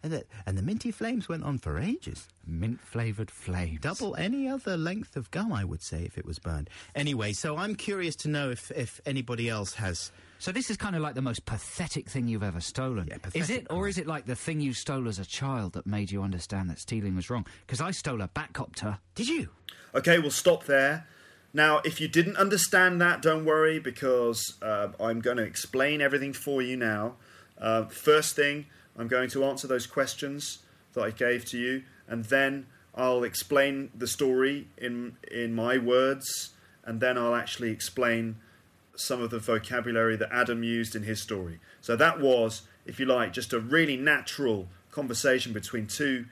and 0.03 0.11
the, 0.11 0.23
and 0.45 0.57
the 0.57 0.61
minty 0.61 0.91
flames 0.91 1.27
went 1.27 1.43
on 1.43 1.57
for 1.57 1.79
ages. 1.79 2.27
Mint 2.45 2.79
flavoured 2.81 3.31
flames. 3.31 3.79
Double 3.81 4.15
any 4.15 4.47
other 4.47 4.77
length 4.77 5.15
of 5.15 5.29
gum, 5.31 5.51
I 5.51 5.63
would 5.63 5.81
say, 5.81 6.03
if 6.03 6.17
it 6.17 6.25
was 6.25 6.39
burned. 6.39 6.69
Anyway, 6.95 7.33
so 7.33 7.57
I'm 7.57 7.75
curious 7.75 8.15
to 8.17 8.29
know 8.29 8.49
if, 8.49 8.71
if 8.71 9.01
anybody 9.05 9.49
else 9.49 9.73
has. 9.75 10.11
So 10.39 10.51
this 10.51 10.69
is 10.69 10.77
kind 10.77 10.95
of 10.95 11.01
like 11.01 11.15
the 11.15 11.21
most 11.21 11.45
pathetic 11.45 12.09
thing 12.09 12.27
you've 12.27 12.43
ever 12.43 12.61
stolen. 12.61 13.07
Yeah, 13.07 13.17
is 13.33 13.49
it, 13.49 13.67
or 13.69 13.87
is 13.87 13.97
it 13.97 14.05
like 14.05 14.25
the 14.25 14.35
thing 14.35 14.61
you 14.61 14.73
stole 14.73 15.07
as 15.07 15.17
a 15.17 15.25
child 15.25 15.73
that 15.73 15.87
made 15.87 16.11
you 16.11 16.21
understand 16.21 16.69
that 16.69 16.79
stealing 16.79 17.15
was 17.15 17.29
wrong? 17.29 17.45
Because 17.65 17.81
I 17.81 17.91
stole 17.91 18.21
a 18.21 18.27
Batcopter. 18.27 18.99
Did 19.15 19.27
you? 19.27 19.49
Okay, 19.95 20.19
we'll 20.19 20.31
stop 20.31 20.65
there. 20.65 21.07
Now, 21.53 21.81
if 21.83 21.99
you 21.99 22.07
didn't 22.07 22.37
understand 22.37 23.01
that, 23.01 23.23
don't 23.23 23.45
worry 23.45 23.79
because 23.79 24.57
uh, 24.61 24.89
I'm 24.99 25.21
going 25.21 25.37
to 25.37 25.43
explain 25.43 26.01
everything 26.01 26.33
for 26.33 26.61
you 26.61 26.77
now. 26.77 27.15
Uh, 27.57 27.85
first 27.85 28.35
thing, 28.35 28.67
I'm 28.97 29.07
going 29.07 29.29
to 29.29 29.45
answer 29.45 29.67
those 29.67 29.87
questions 29.87 30.59
that 30.93 31.03
I 31.03 31.11
gave 31.11 31.45
to 31.45 31.57
you, 31.57 31.83
and 32.07 32.25
then 32.25 32.65
I'll 32.95 33.23
explain 33.23 33.91
the 33.95 34.07
story 34.07 34.67
in 34.77 35.17
in 35.29 35.53
my 35.53 35.77
words, 35.77 36.51
and 36.83 36.99
then 36.99 37.17
I'll 37.17 37.35
actually 37.35 37.71
explain 37.71 38.37
some 38.95 39.21
of 39.21 39.29
the 39.29 39.39
vocabulary 39.39 40.15
that 40.15 40.29
Adam 40.31 40.63
used 40.63 40.95
in 40.95 41.03
his 41.03 41.21
story. 41.21 41.59
So 41.81 41.95
that 41.95 42.19
was, 42.19 42.63
if 42.85 42.99
you 42.99 43.05
like, 43.05 43.31
just 43.31 43.53
a 43.53 43.59
really 43.59 43.95
natural 43.95 44.67
conversation 44.89 45.53
between 45.53 45.85
two 45.85 46.25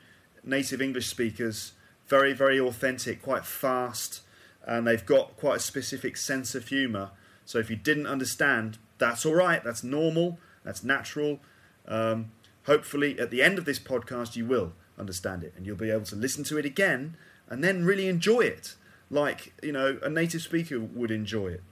native 0.44 0.82
English 0.82 1.08
speakers, 1.08 1.74
very, 2.08 2.34
very 2.34 2.60
authentic, 2.60 3.22
quite 3.22 3.46
fast, 3.46 4.22
and 4.66 4.88
they've 4.88 5.06
got 5.06 5.38
quite 5.38 5.58
a 5.58 5.60
specific 5.60 6.18
sense 6.18 6.56
of 6.56 6.68
humour. 6.68 7.12
So 7.46 7.60
if 7.60 7.70
you 7.70 7.76
didn't 7.76 8.08
understand, 8.08 8.80
that's 8.98 9.26
all 9.26 9.36
right, 9.36 9.64
that's 9.64 9.84
normal, 9.84 10.40
that's 10.64 10.84
natural. 10.84 11.40
Um, 11.88 12.32
hopefully, 12.66 13.20
at 13.20 13.32
the 13.32 13.42
end 13.42 13.58
of 13.58 13.66
this 13.66 13.80
podcast, 13.80 14.36
you 14.36 14.46
will 14.46 14.74
understand 14.98 15.44
it 15.44 15.54
and 15.56 15.66
you'll 15.66 15.76
be 15.76 15.92
able 15.92 16.06
to 16.06 16.16
listen 16.16 16.44
to 16.46 16.58
it 16.58 16.66
again 16.66 17.16
and 17.50 17.64
then 17.64 17.86
really 17.86 18.08
enjoy 18.08 18.42
it 18.42 18.76
like, 19.10 19.54
you 19.62 19.72
know, 19.72 20.00
a 20.02 20.10
native 20.10 20.42
speaker 20.42 20.80
would 20.80 21.12
enjoy 21.12 21.48
it. 21.48 21.64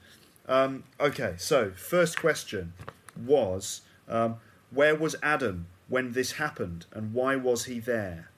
Um, 0.48 0.84
okay, 1.00 1.36
so 1.38 1.72
first 1.72 2.20
question 2.20 2.74
was 3.18 3.82
um, 4.08 4.38
where 4.72 4.96
was 4.96 5.16
Adam 5.24 5.68
when 5.88 6.12
this 6.14 6.34
happened 6.34 6.86
and 6.92 7.14
why 7.14 7.36
was 7.36 7.66
he 7.66 7.80
there? 7.80 8.30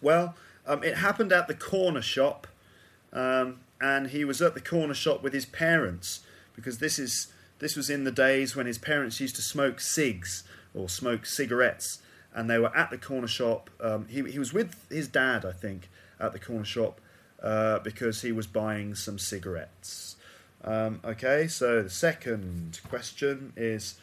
Well, 0.00 0.34
um, 0.66 0.82
it 0.84 0.96
happened 0.98 1.32
at 1.32 1.48
the 1.48 1.54
corner 1.54 2.02
shop, 2.02 2.46
um, 3.12 3.60
and 3.80 4.08
he 4.08 4.24
was 4.24 4.42
at 4.42 4.54
the 4.54 4.60
corner 4.60 4.94
shop 4.94 5.22
with 5.22 5.32
his 5.32 5.46
parents 5.46 6.20
because 6.54 6.78
this 6.78 6.98
is 6.98 7.28
this 7.58 7.76
was 7.76 7.88
in 7.88 8.04
the 8.04 8.12
days 8.12 8.54
when 8.54 8.66
his 8.66 8.76
parents 8.76 9.20
used 9.20 9.36
to 9.36 9.42
smoke 9.42 9.80
cigs 9.80 10.44
or 10.76 10.88
smoke 10.88 11.26
cigarettes, 11.26 12.00
and 12.34 12.48
they 12.50 12.58
were 12.58 12.76
at 12.76 12.90
the 12.90 12.98
corner 12.98 13.26
shop. 13.26 13.70
Um, 13.80 14.06
he 14.08 14.22
he 14.30 14.38
was 14.38 14.52
with 14.52 14.86
his 14.90 15.08
dad, 15.08 15.44
I 15.44 15.52
think, 15.52 15.88
at 16.20 16.32
the 16.32 16.38
corner 16.38 16.64
shop 16.64 17.00
uh, 17.42 17.78
because 17.80 18.22
he 18.22 18.32
was 18.32 18.46
buying 18.46 18.94
some 18.94 19.18
cigarettes. 19.18 20.16
Um, 20.64 21.00
okay, 21.04 21.46
so 21.46 21.82
the 21.82 21.90
second 21.90 22.80
question 22.88 23.52
is 23.56 23.98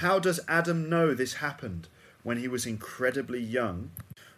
How 0.00 0.18
does 0.18 0.40
Adam 0.48 0.88
know 0.88 1.14
this 1.14 1.34
happened 1.34 1.88
when 2.22 2.38
he 2.38 2.48
was 2.48 2.66
incredibly 2.66 3.40
young? 3.40 3.90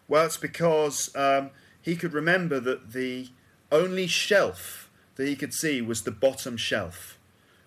Well, 0.06 0.26
it's 0.26 0.36
because 0.36 1.14
um, 1.16 1.50
he 1.80 1.96
could 1.96 2.12
remember 2.12 2.60
that 2.60 2.92
the 2.92 3.28
only 3.72 4.06
shelf 4.06 4.90
that 5.16 5.26
he 5.26 5.36
could 5.36 5.54
see 5.54 5.80
was 5.80 6.02
the 6.02 6.10
bottom 6.10 6.56
shelf, 6.56 7.18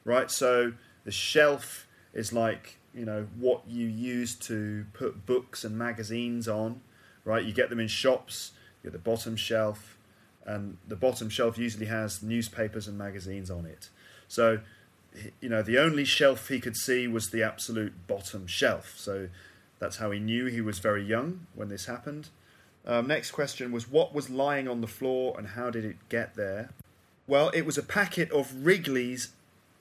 right? 0.03 0.29
So 0.29 0.73
the 1.03 1.11
shelf 1.11 1.87
is 2.13 2.31
like, 2.33 2.77
you 2.97 3.05
know, 3.05 3.27
what 3.39 3.61
you 3.67 3.87
use 3.87 4.33
to 4.35 4.85
put 4.93 5.25
books 5.25 5.63
and 5.63 5.77
magazines 5.77 6.47
on, 6.47 6.81
right? 7.23 7.45
You 7.45 7.53
get 7.53 7.69
them 7.69 7.79
in 7.79 7.87
shops. 7.87 8.51
You 8.81 8.89
get 8.89 8.93
the 8.93 9.09
bottom 9.09 9.35
shelf, 9.35 9.97
and 10.45 10.77
the 10.87 10.95
bottom 10.95 11.29
shelf 11.29 11.57
usually 11.57 11.85
has 11.85 12.23
newspapers 12.23 12.87
and 12.87 12.97
magazines 12.97 13.51
on 13.51 13.65
it. 13.65 13.89
So, 14.27 14.59
you 15.39 15.49
know, 15.49 15.61
the 15.61 15.77
only 15.77 16.05
shelf 16.05 16.47
he 16.47 16.59
could 16.59 16.75
see 16.75 17.07
was 17.07 17.29
the 17.29 17.43
absolute 17.43 18.07
bottom 18.07 18.47
shelf. 18.47 18.95
So 18.97 19.29
that's 19.79 19.97
how 19.97 20.11
he 20.11 20.19
knew 20.19 20.45
he 20.45 20.61
was 20.61 20.79
very 20.79 21.03
young 21.03 21.47
when 21.53 21.69
this 21.69 21.85
happened. 21.85 22.29
Um, 22.85 23.07
next 23.07 23.31
question 23.31 23.71
was 23.71 23.89
what 23.89 24.13
was 24.13 24.29
lying 24.29 24.67
on 24.67 24.81
the 24.81 24.87
floor 24.87 25.35
and 25.37 25.49
how 25.49 25.69
did 25.69 25.85
it 25.85 25.97
get 26.09 26.35
there? 26.35 26.69
Well, 27.27 27.49
it 27.49 27.63
was 27.63 27.77
a 27.77 27.83
packet 27.83 28.31
of 28.31 28.65
Wrigley's 28.65 29.29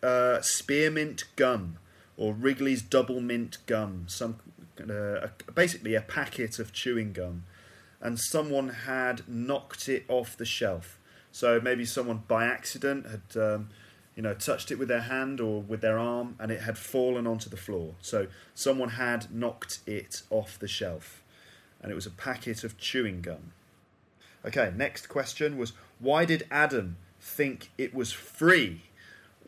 uh, 0.02 0.40
spearmint 0.40 1.24
gum 1.36 1.78
or 2.16 2.32
Wrigley's 2.32 2.82
Doublemint 2.82 3.58
gum, 3.66 4.04
some 4.08 4.36
uh, 4.80 5.28
basically 5.54 5.94
a 5.94 6.00
packet 6.00 6.58
of 6.58 6.72
chewing 6.72 7.12
gum, 7.12 7.44
and 8.00 8.18
someone 8.18 8.68
had 8.68 9.28
knocked 9.28 9.88
it 9.88 10.04
off 10.08 10.36
the 10.36 10.44
shelf. 10.44 10.98
So 11.32 11.60
maybe 11.60 11.84
someone 11.84 12.22
by 12.28 12.46
accident 12.46 13.06
had, 13.06 13.40
um, 13.40 13.68
you 14.14 14.22
know, 14.22 14.34
touched 14.34 14.70
it 14.70 14.78
with 14.78 14.88
their 14.88 15.02
hand 15.02 15.40
or 15.40 15.60
with 15.60 15.80
their 15.82 15.98
arm, 15.98 16.36
and 16.38 16.50
it 16.50 16.62
had 16.62 16.78
fallen 16.78 17.26
onto 17.26 17.50
the 17.50 17.56
floor. 17.56 17.94
So 18.00 18.26
someone 18.54 18.90
had 18.90 19.34
knocked 19.34 19.80
it 19.86 20.22
off 20.30 20.58
the 20.58 20.68
shelf, 20.68 21.22
and 21.82 21.92
it 21.92 21.94
was 21.94 22.06
a 22.06 22.10
packet 22.10 22.64
of 22.64 22.78
chewing 22.78 23.20
gum. 23.20 23.52
Okay, 24.44 24.72
next 24.76 25.08
question 25.08 25.58
was 25.58 25.72
why 25.98 26.24
did 26.24 26.46
Adam 26.50 26.96
think 27.20 27.70
it 27.76 27.94
was 27.94 28.12
free? 28.12 28.82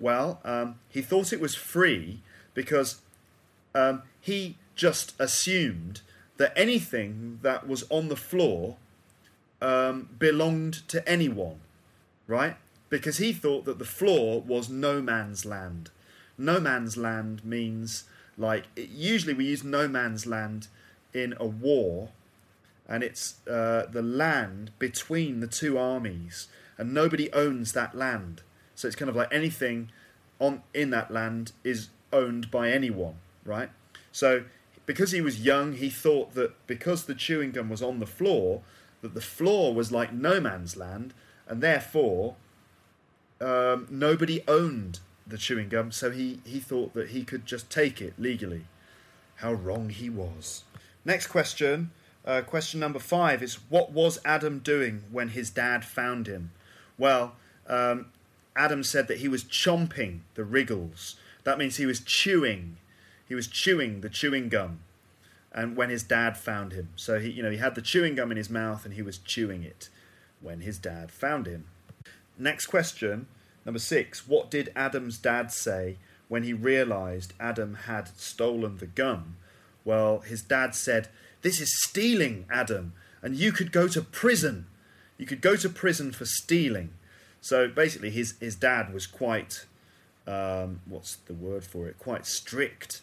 Well, 0.01 0.41
um, 0.45 0.77
he 0.89 1.03
thought 1.03 1.33
it 1.33 1.41
was 1.41 1.55
free 1.55 2.23
because 2.59 3.03
um, 3.73 4.03
he 4.21 4.57
just 4.75 5.15
assumed 5.21 6.01
that 6.39 6.53
anything 6.57 7.39
that 7.43 7.69
was 7.69 7.85
on 7.89 8.09
the 8.09 8.17
floor 8.17 8.77
um, 9.63 10.09
belonged 10.19 10.89
to 10.89 11.09
anyone, 11.09 11.61
right? 12.27 12.57
Because 12.89 13.19
he 13.19 13.33
thought 13.33 13.65
that 13.65 13.79
the 13.79 13.85
floor 13.85 14.41
was 14.41 14.69
no 14.69 15.01
man's 15.01 15.47
land. 15.47 15.91
No 16.37 16.59
man's 16.59 16.97
land 16.97 17.45
means 17.45 18.07
like 18.37 18.65
usually 18.75 19.35
we 19.35 19.45
use 19.45 19.63
no 19.63 19.87
man's 19.87 20.27
land 20.27 20.67
in 21.15 21.35
a 21.39 21.47
war, 21.47 22.09
and 22.89 23.05
it's 23.05 23.37
uh, 23.47 23.87
the 23.89 24.03
land 24.03 24.73
between 24.81 25.39
the 25.39 25.47
two 25.47 25.79
armies, 25.79 26.49
and 26.77 26.93
nobody 26.93 27.33
owns 27.33 27.73
that 27.75 27.95
land. 27.95 28.43
So 28.75 28.89
it's 28.89 28.97
kind 28.97 29.09
of 29.09 29.15
like 29.15 29.33
anything 29.33 29.93
on 30.41 30.63
in 30.75 30.91
that 30.91 31.13
land 31.13 31.53
is 31.63 31.91
owned 32.13 32.51
by 32.51 32.71
anyone, 32.71 33.15
right? 33.45 33.71
So 34.13 34.45
because 34.87 35.13
he 35.13 35.21
was 35.21 35.41
young, 35.41 35.75
he 35.75 35.91
thought 35.91 36.35
that 36.35 36.55
because 36.67 37.05
the 37.05 37.15
chewing 37.15 37.53
gum 37.53 37.69
was 37.69 37.83
on 37.83 38.01
the 38.01 38.07
floor, 38.07 38.63
that 39.03 39.15
the 39.15 39.21
floor 39.21 39.75
was 39.75 39.93
like 39.93 40.13
no 40.13 40.41
man's 40.41 40.77
land, 40.77 41.13
and 41.47 41.63
therefore 41.63 42.37
um, 43.41 43.87
nobody 43.91 44.43
owned 44.49 45.01
the 45.27 45.39
chewing 45.39 45.69
gum. 45.69 45.93
So 45.93 46.11
he, 46.11 46.41
he 46.45 46.59
thought 46.59 46.95
that 46.95 47.11
he 47.11 47.23
could 47.25 47.47
just 47.47 47.71
take 47.71 48.01
it 48.01 48.15
legally. 48.19 48.65
How 49.37 49.53
wrong 49.53 49.91
he 49.91 50.11
was. 50.11 50.65
Next 51.05 51.29
question, 51.29 51.91
uh, 52.25 52.43
question 52.43 52.81
number 52.81 52.99
five 52.99 53.43
is 53.43 53.59
what 53.69 53.93
was 53.93 54.19
Adam 54.25 54.59
doing 54.59 55.05
when 55.13 55.29
his 55.29 55.51
dad 55.51 55.85
found 55.85 56.27
him? 56.27 56.51
Well, 56.99 57.37
um, 57.67 58.07
Adam 58.57 58.83
said 58.83 59.07
that 59.09 59.19
he 59.19 59.29
was 59.29 59.45
chomping 59.45 60.21
the 60.35 60.45
wriggles. 60.45 61.17
That 61.49 61.57
means 61.57 61.79
he 61.79 61.87
was 61.87 62.01
chewing. 62.01 62.77
He 63.27 63.35
was 63.35 63.47
chewing 63.47 64.03
the 64.03 64.11
chewing 64.11 64.51
gum. 64.51 64.81
And 65.51 65.79
when 65.79 65.89
his 65.89 66.03
dad 66.03 66.37
found 66.37 66.75
him. 66.75 66.91
So 66.95 67.19
he 67.19 67.31
you 67.31 67.43
know 67.43 67.51
he 67.51 67.57
had 67.57 67.75
the 67.75 67.81
chewing 67.81 68.17
gum 68.17 68.31
in 68.31 68.37
his 68.37 68.51
mouth 68.51 68.85
and 68.85 68.93
he 68.93 69.01
was 69.01 69.17
chewing 69.17 69.63
it 69.63 69.89
when 70.43 70.61
his 70.61 70.77
dad 70.77 71.11
found 71.11 71.47
him. 71.47 71.65
Next 72.39 72.67
question, 72.67 73.29
number 73.65 73.79
6. 73.79 74.29
What 74.29 74.51
did 74.51 74.71
Adam's 74.77 75.17
dad 75.17 75.51
say 75.51 75.97
when 76.29 76.43
he 76.43 76.53
realized 76.53 77.33
Adam 77.41 77.79
had 77.87 78.09
stolen 78.19 78.77
the 78.77 78.87
gum? 78.87 79.39
Well, 79.87 80.19
his 80.19 80.43
dad 80.43 80.75
said, 80.75 81.09
"This 81.41 81.63
is 81.63 81.83
stealing, 81.83 82.45
Adam, 82.51 82.93
and 83.23 83.35
you 83.35 83.53
could 83.53 83.73
go 83.73 83.89
to 83.89 84.03
prison. 84.03 84.67
You 85.17 85.25
could 85.25 85.41
go 85.41 85.57
to 85.57 85.71
prison 85.71 86.13
for 86.13 86.27
stealing." 86.27 86.91
So 87.41 87.69
basically, 87.69 88.11
his, 88.11 88.35
his 88.39 88.55
dad 88.55 88.93
was 88.93 89.07
quite 89.07 89.65
um, 90.29 90.83
what's 90.87 91.17
the 91.17 91.35
word 91.35 91.65
for 91.65 91.89
it? 91.89 91.99
Quite 91.99 92.27
strict, 92.27 93.01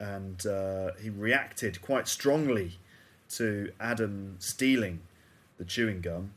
and 0.00 0.44
uh, 0.44 0.90
he 1.00 1.08
reacted 1.08 1.80
quite 1.80 2.08
strongly 2.08 2.78
to 3.30 3.72
Adam 3.78 4.36
stealing 4.40 5.00
the 5.58 5.64
chewing 5.64 6.00
gum, 6.00 6.32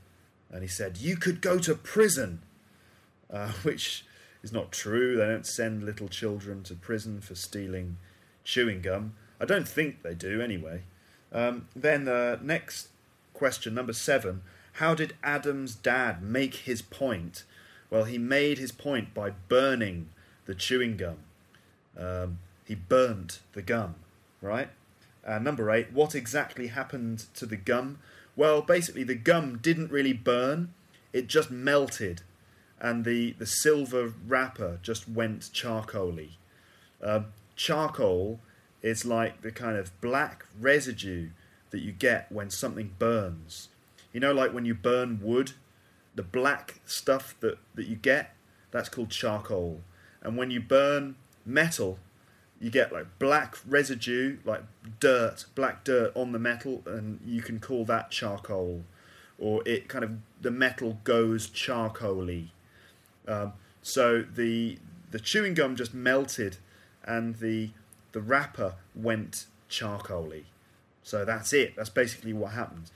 and 0.51 0.61
he 0.61 0.67
said, 0.67 0.99
"You 0.99 1.17
could 1.17 1.41
go 1.41 1.57
to 1.59 1.73
prison," 1.73 2.41
uh, 3.31 3.51
which 3.63 4.05
is 4.43 4.53
not 4.53 4.71
true. 4.71 5.17
They 5.17 5.25
don't 5.25 5.47
send 5.47 5.83
little 5.83 6.07
children 6.07 6.61
to 6.63 6.75
prison 6.75 7.19
for 7.19 7.33
stealing 7.33 7.97
chewing 8.43 8.81
gum. 8.81 9.13
I 9.39 9.45
don't 9.45 9.67
think 9.67 10.03
they 10.03 10.13
do, 10.13 10.39
anyway. 10.39 10.83
Um, 11.33 11.67
then 11.75 12.05
the 12.05 12.39
next 12.43 12.89
question, 13.33 13.73
number 13.73 13.93
seven: 13.93 14.43
How 14.73 14.93
did 14.93 15.15
Adam's 15.23 15.73
dad 15.73 16.21
make 16.21 16.55
his 16.57 16.83
point? 16.83 17.43
Well, 17.91 18.05
he 18.05 18.17
made 18.17 18.57
his 18.57 18.71
point 18.71 19.13
by 19.13 19.31
burning 19.49 20.09
the 20.45 20.55
chewing 20.55 20.95
gum. 20.95 21.17
Um, 21.97 22.39
he 22.65 22.73
burnt 22.73 23.41
the 23.51 23.61
gum, 23.61 23.95
right? 24.41 24.69
Uh, 25.27 25.39
number 25.39 25.69
eight, 25.69 25.91
what 25.91 26.15
exactly 26.15 26.67
happened 26.67 27.25
to 27.35 27.45
the 27.45 27.57
gum? 27.57 27.99
Well, 28.35 28.61
basically, 28.61 29.03
the 29.03 29.15
gum 29.15 29.57
didn't 29.57 29.91
really 29.91 30.13
burn, 30.13 30.73
it 31.11 31.27
just 31.27 31.51
melted, 31.51 32.21
and 32.79 33.03
the, 33.03 33.33
the 33.33 33.45
silver 33.45 34.13
wrapper 34.25 34.79
just 34.81 35.09
went 35.09 35.41
charcoaly. 35.53 36.31
Um, 37.03 37.27
charcoal 37.57 38.39
is 38.81 39.05
like 39.05 39.41
the 39.41 39.51
kind 39.51 39.77
of 39.77 39.99
black 39.99 40.45
residue 40.59 41.29
that 41.71 41.81
you 41.81 41.91
get 41.91 42.31
when 42.31 42.49
something 42.49 42.95
burns. 42.97 43.67
You 44.13 44.21
know, 44.21 44.33
like 44.33 44.53
when 44.53 44.65
you 44.65 44.73
burn 44.73 45.19
wood, 45.21 45.51
the 46.15 46.23
black 46.23 46.79
stuff 46.85 47.35
that, 47.39 47.57
that 47.75 47.87
you 47.87 47.95
get, 47.95 48.35
that's 48.71 48.89
called 48.89 49.09
charcoal. 49.09 49.81
And 50.21 50.37
when 50.37 50.51
you 50.51 50.59
burn 50.59 51.15
metal, 51.45 51.99
you 52.59 52.69
get 52.69 52.93
like 52.93 53.07
black 53.19 53.57
residue, 53.67 54.37
like 54.45 54.63
dirt, 54.99 55.45
black 55.55 55.83
dirt 55.83 56.11
on 56.15 56.31
the 56.31 56.39
metal, 56.39 56.83
and 56.85 57.19
you 57.25 57.41
can 57.41 57.59
call 57.59 57.85
that 57.85 58.11
charcoal. 58.11 58.83
Or 59.39 59.63
it 59.65 59.87
kind 59.87 60.03
of, 60.03 60.17
the 60.41 60.51
metal 60.51 60.99
goes 61.03 61.47
charcoaly. 61.47 62.49
Um, 63.27 63.53
so 63.81 64.21
the 64.21 64.77
the 65.09 65.19
chewing 65.19 65.53
gum 65.53 65.75
just 65.75 65.93
melted 65.93 66.57
and 67.03 67.35
the 67.37 67.71
the 68.11 68.21
wrapper 68.21 68.75
went 68.95 69.45
charcoaly. 69.69 70.43
So 71.03 71.25
that's 71.25 71.53
it. 71.53 71.75
That's 71.75 71.89
basically 71.89 72.33
what 72.33 72.51
happens. 72.51 72.91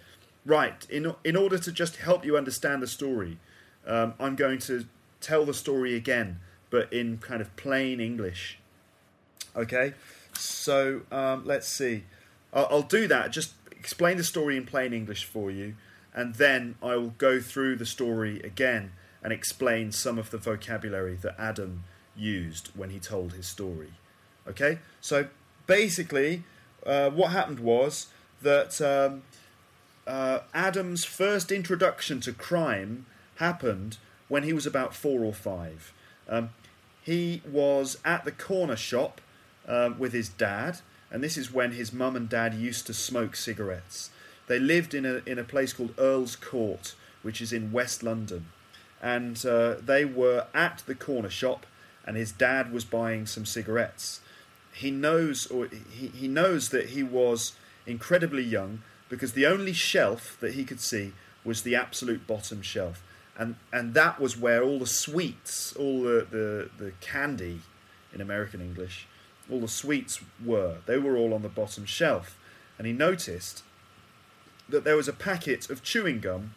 Right. 0.46 0.86
In 0.90 1.16
in 1.24 1.36
order 1.36 1.58
to 1.58 1.72
just 1.72 1.98
help 1.98 2.24
you 2.24 2.38
understand 2.38 2.84
the 2.84 2.88
story, 2.88 3.40
um, 3.88 4.14
I'm 4.20 4.36
going 4.36 4.60
to 4.60 4.86
tell 5.20 5.44
the 5.44 5.56
story 5.56 5.96
again, 5.96 6.40
but 6.70 6.92
in 6.94 7.18
kind 7.18 7.42
of 7.42 7.56
plain 7.56 8.00
English. 8.00 8.60
Okay. 9.56 9.94
So 10.34 11.02
um, 11.12 11.46
let's 11.46 11.68
see. 11.68 12.04
I'll, 12.54 12.68
I'll 12.70 12.82
do 12.84 13.08
that. 13.08 13.32
Just 13.32 13.54
explain 13.72 14.18
the 14.18 14.24
story 14.24 14.56
in 14.56 14.66
plain 14.66 14.94
English 14.94 15.24
for 15.24 15.50
you, 15.50 15.76
and 16.14 16.36
then 16.36 16.76
I 16.82 16.96
will 16.96 17.16
go 17.18 17.42
through 17.42 17.78
the 17.78 17.86
story 17.86 18.40
again 18.42 18.92
and 19.24 19.34
explain 19.34 19.92
some 19.92 20.20
of 20.20 20.30
the 20.30 20.38
vocabulary 20.38 21.16
that 21.24 21.36
Adam 21.40 21.86
used 22.16 22.70
when 22.76 22.92
he 22.92 23.00
told 23.00 23.34
his 23.34 23.48
story. 23.48 23.94
Okay. 24.48 24.78
So 25.02 25.28
basically, 25.66 26.44
uh, 26.86 27.10
what 27.10 27.32
happened 27.32 27.62
was 27.62 28.08
that. 28.44 28.80
Um, 28.80 29.24
uh, 30.08 30.40
Adam's 30.54 31.04
first 31.04 31.52
introduction 31.52 32.20
to 32.22 32.32
crime 32.32 33.06
happened 33.38 33.98
when 34.28 34.44
he 34.44 34.54
was 34.54 34.66
about 34.66 34.94
four 34.94 35.24
or 35.24 35.34
five. 35.34 35.94
Um, 36.30 36.50
he 37.02 37.42
was 37.50 37.98
at 38.04 38.26
the 38.26 38.32
corner 38.32 38.76
shop 38.76 39.22
um, 39.68 40.00
with 40.00 40.14
his 40.14 40.30
dad, 40.30 40.80
and 41.12 41.24
this 41.24 41.38
is 41.38 41.52
when 41.52 41.72
his 41.72 41.94
mum 41.94 42.16
and 42.16 42.30
dad 42.30 42.54
used 42.54 42.88
to 42.88 42.94
smoke 42.94 43.36
cigarettes. 43.36 44.10
They 44.48 44.60
lived 44.60 44.94
in 44.94 45.06
a 45.06 45.22
in 45.26 45.40
a 45.40 45.44
place 45.44 45.74
called 45.74 45.94
Earl's 45.98 46.36
Court, 46.36 46.96
which 47.24 47.42
is 47.42 47.52
in 47.52 47.72
West 47.72 48.04
London, 48.04 48.48
and 49.02 49.44
uh, 49.46 49.76
they 49.76 50.06
were 50.06 50.48
at 50.54 50.84
the 50.86 50.96
corner 50.96 51.30
shop, 51.30 51.66
and 52.06 52.16
his 52.16 52.32
dad 52.32 52.72
was 52.72 52.86
buying 52.86 53.26
some 53.26 53.46
cigarettes. 53.46 54.22
He 54.74 54.92
knows, 54.92 55.48
or 55.48 55.68
he, 55.92 56.08
he 56.08 56.28
knows 56.28 56.70
that 56.70 56.90
he 56.90 57.02
was 57.02 57.54
incredibly 57.88 58.44
young 58.44 58.82
because 59.10 59.34
the 59.34 59.46
only 59.46 59.74
shelf 59.74 60.38
that 60.40 60.54
he 60.54 60.64
could 60.64 60.80
see 60.80 61.14
was 61.44 61.62
the 61.62 61.76
absolute 61.76 62.26
bottom 62.26 62.62
shelf. 62.62 63.04
And, 63.38 63.56
and 63.72 63.94
that 63.94 64.20
was 64.20 64.38
where 64.38 64.64
all 64.64 64.80
the 64.80 64.88
sweets, 64.88 65.76
all 65.76 66.04
the, 66.04 66.28
the, 66.30 66.70
the 66.84 66.92
candy 67.02 67.62
in 68.14 68.22
American 68.22 68.62
English, 68.62 69.08
all 69.52 69.60
the 69.60 69.68
sweets 69.68 70.22
were. 70.44 70.78
They 70.86 70.98
were 70.98 71.18
all 71.18 71.34
on 71.34 71.42
the 71.42 71.50
bottom 71.50 71.86
shelf. 71.86 72.38
And 72.78 72.88
he 72.88 72.94
noticed 72.94 73.64
that 74.68 74.84
there 74.84 74.96
was 74.96 75.08
a 75.08 75.14
packet 75.14 75.70
of 75.70 75.84
chewing 75.84 76.20
gum 76.20 76.54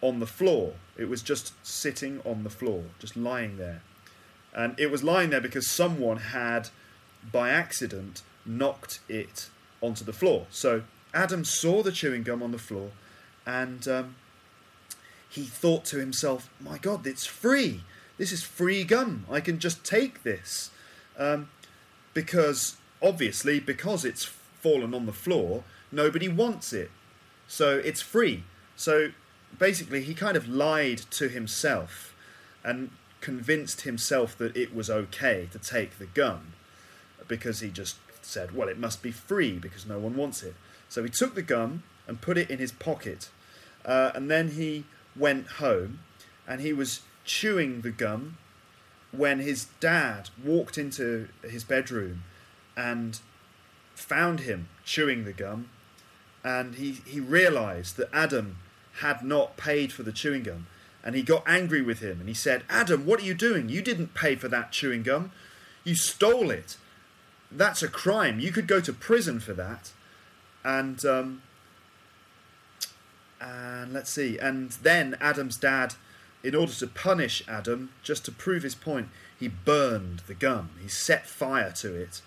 on 0.00 0.20
the 0.20 0.26
floor. 0.26 0.74
It 0.96 1.08
was 1.08 1.22
just 1.22 1.54
sitting 1.66 2.20
on 2.24 2.44
the 2.44 2.50
floor, 2.50 2.84
just 2.98 3.16
lying 3.16 3.56
there. 3.56 3.82
And 4.54 4.78
it 4.78 4.90
was 4.90 5.02
lying 5.02 5.30
there 5.30 5.40
because 5.40 5.66
someone 5.66 6.18
had, 6.18 6.68
by 7.32 7.50
accident, 7.50 8.22
knocked 8.44 9.00
it 9.08 9.48
onto 9.80 10.04
the 10.04 10.12
floor. 10.12 10.46
So 10.50 10.82
Adam 11.14 11.44
saw 11.44 11.82
the 11.82 11.92
chewing 11.92 12.22
gum 12.22 12.42
on 12.42 12.52
the 12.52 12.58
floor 12.58 12.90
and 13.46 13.86
um, 13.86 14.16
he 15.28 15.44
thought 15.44 15.84
to 15.86 15.98
himself, 15.98 16.50
My 16.60 16.78
God, 16.78 17.06
it's 17.06 17.26
free. 17.26 17.82
This 18.18 18.32
is 18.32 18.42
free 18.42 18.84
gum. 18.84 19.26
I 19.30 19.40
can 19.40 19.58
just 19.58 19.84
take 19.84 20.22
this. 20.22 20.70
Um, 21.18 21.48
because, 22.14 22.76
obviously, 23.02 23.58
because 23.58 24.04
it's 24.04 24.24
fallen 24.24 24.94
on 24.94 25.06
the 25.06 25.12
floor, 25.12 25.64
nobody 25.90 26.28
wants 26.28 26.72
it. 26.72 26.90
So 27.48 27.78
it's 27.78 28.00
free. 28.00 28.44
So 28.76 29.12
basically, 29.58 30.02
he 30.02 30.14
kind 30.14 30.36
of 30.36 30.48
lied 30.48 30.98
to 31.12 31.28
himself 31.28 32.14
and 32.62 32.90
convinced 33.20 33.82
himself 33.82 34.36
that 34.38 34.56
it 34.56 34.74
was 34.74 34.90
okay 34.90 35.48
to 35.52 35.58
take 35.58 35.98
the 35.98 36.06
gum 36.06 36.52
because 37.28 37.60
he 37.60 37.70
just 37.70 37.96
said, 38.24 38.54
well, 38.54 38.68
it 38.68 38.78
must 38.78 39.02
be 39.02 39.10
free 39.10 39.58
because 39.58 39.86
no 39.86 39.98
one 39.98 40.16
wants 40.16 40.42
it. 40.42 40.54
So 40.88 41.02
he 41.02 41.10
took 41.10 41.34
the 41.34 41.42
gum 41.42 41.82
and 42.06 42.20
put 42.20 42.38
it 42.38 42.50
in 42.50 42.58
his 42.58 42.72
pocket. 42.72 43.30
Uh, 43.84 44.12
and 44.14 44.30
then 44.30 44.52
he 44.52 44.84
went 45.16 45.46
home 45.46 46.00
and 46.46 46.60
he 46.60 46.72
was 46.72 47.00
chewing 47.24 47.82
the 47.82 47.90
gum 47.90 48.36
when 49.10 49.40
his 49.40 49.66
dad 49.80 50.30
walked 50.42 50.78
into 50.78 51.28
his 51.42 51.64
bedroom 51.64 52.24
and 52.76 53.20
found 53.94 54.40
him 54.40 54.68
chewing 54.84 55.24
the 55.24 55.32
gum. 55.32 55.68
And 56.44 56.76
he, 56.76 56.92
he 57.06 57.20
realized 57.20 57.96
that 57.98 58.08
Adam 58.12 58.56
had 59.00 59.22
not 59.22 59.56
paid 59.56 59.92
for 59.92 60.02
the 60.02 60.12
chewing 60.12 60.42
gum. 60.42 60.66
And 61.04 61.14
he 61.14 61.22
got 61.22 61.42
angry 61.46 61.82
with 61.82 62.00
him 62.00 62.20
and 62.20 62.28
he 62.28 62.34
said, 62.34 62.62
Adam, 62.68 63.06
what 63.06 63.20
are 63.20 63.24
you 63.24 63.34
doing? 63.34 63.68
You 63.68 63.82
didn't 63.82 64.14
pay 64.14 64.36
for 64.36 64.48
that 64.48 64.72
chewing 64.72 65.02
gum. 65.02 65.32
You 65.84 65.94
stole 65.94 66.50
it. 66.50 66.76
That's 67.54 67.82
a 67.82 67.88
crime. 67.88 68.40
You 68.40 68.50
could 68.52 68.66
go 68.66 68.80
to 68.80 68.92
prison 68.92 69.40
for 69.40 69.52
that. 69.52 69.92
And 70.64 71.04
um, 71.04 71.42
and 73.42 73.92
let's 73.92 74.10
see. 74.10 74.38
And 74.38 74.70
then 74.70 75.16
Adam's 75.20 75.56
dad, 75.56 75.94
in 76.44 76.54
order 76.54 76.72
to 76.72 76.86
punish 76.86 77.42
Adam, 77.48 77.90
just 78.02 78.24
to 78.26 78.32
prove 78.32 78.62
his 78.62 78.74
point, 78.74 79.08
he 79.38 79.48
burned 79.48 80.20
the 80.28 80.34
gum. 80.34 80.70
He 80.80 80.88
set 80.88 81.26
fire 81.26 81.72
to 81.72 81.94
it. 81.94 82.22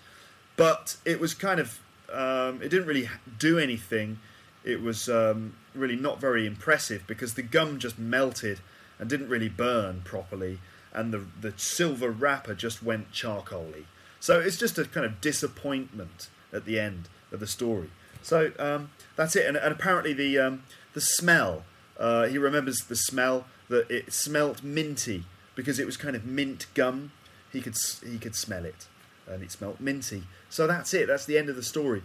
But 0.56 0.96
it 1.04 1.18
was 1.18 1.32
kind 1.34 1.58
of, 1.58 1.80
um, 2.12 2.60
it 2.62 2.68
didn't 2.68 2.86
really 2.86 3.08
do 3.38 3.58
anything. 3.58 4.18
It 4.64 4.82
was 4.82 5.08
um, 5.08 5.54
really 5.74 5.96
not 5.96 6.20
very 6.20 6.46
impressive 6.46 7.06
because 7.06 7.34
the 7.34 7.42
gum 7.42 7.78
just 7.78 7.98
melted 7.98 8.60
and 8.98 9.08
didn't 9.08 9.28
really 9.28 9.48
burn 9.48 10.02
properly. 10.04 10.58
And 10.92 11.12
the, 11.12 11.24
the 11.40 11.54
silver 11.56 12.10
wrapper 12.10 12.54
just 12.54 12.82
went 12.82 13.12
charcoaly. 13.12 13.84
So 14.20 14.40
it's 14.40 14.56
just 14.56 14.78
a 14.78 14.84
kind 14.84 15.06
of 15.06 15.20
disappointment 15.20 16.28
at 16.52 16.64
the 16.64 16.78
end 16.78 17.08
of 17.32 17.40
the 17.40 17.46
story. 17.46 17.90
So 18.22 18.52
um, 18.58 18.90
that's 19.14 19.36
it. 19.36 19.46
And, 19.46 19.56
and 19.56 19.72
apparently 19.72 20.12
the 20.12 20.38
um, 20.38 20.62
the 20.94 21.00
smell. 21.00 21.64
Uh, 21.98 22.26
he 22.26 22.36
remembers 22.36 22.78
the 22.88 22.96
smell 22.96 23.46
that 23.68 23.90
it 23.90 24.12
smelt 24.12 24.62
minty 24.62 25.24
because 25.54 25.78
it 25.78 25.86
was 25.86 25.96
kind 25.96 26.16
of 26.16 26.24
mint 26.24 26.66
gum. 26.74 27.12
He 27.52 27.60
could 27.60 27.76
he 28.04 28.18
could 28.18 28.34
smell 28.34 28.64
it, 28.64 28.86
and 29.26 29.42
it 29.42 29.52
smelt 29.52 29.80
minty. 29.80 30.24
So 30.50 30.66
that's 30.66 30.92
it. 30.94 31.06
That's 31.06 31.24
the 31.24 31.38
end 31.38 31.48
of 31.48 31.56
the 31.56 31.62
story. 31.62 32.02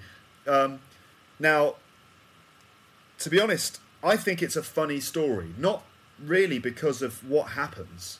Um, 0.47 0.79
now, 1.39 1.75
to 3.19 3.29
be 3.29 3.39
honest, 3.39 3.79
I 4.03 4.15
think 4.15 4.41
it's 4.41 4.55
a 4.55 4.63
funny 4.63 4.99
story. 4.99 5.53
Not 5.57 5.83
really 6.23 6.59
because 6.59 7.01
of 7.01 7.27
what 7.27 7.49
happens, 7.49 8.19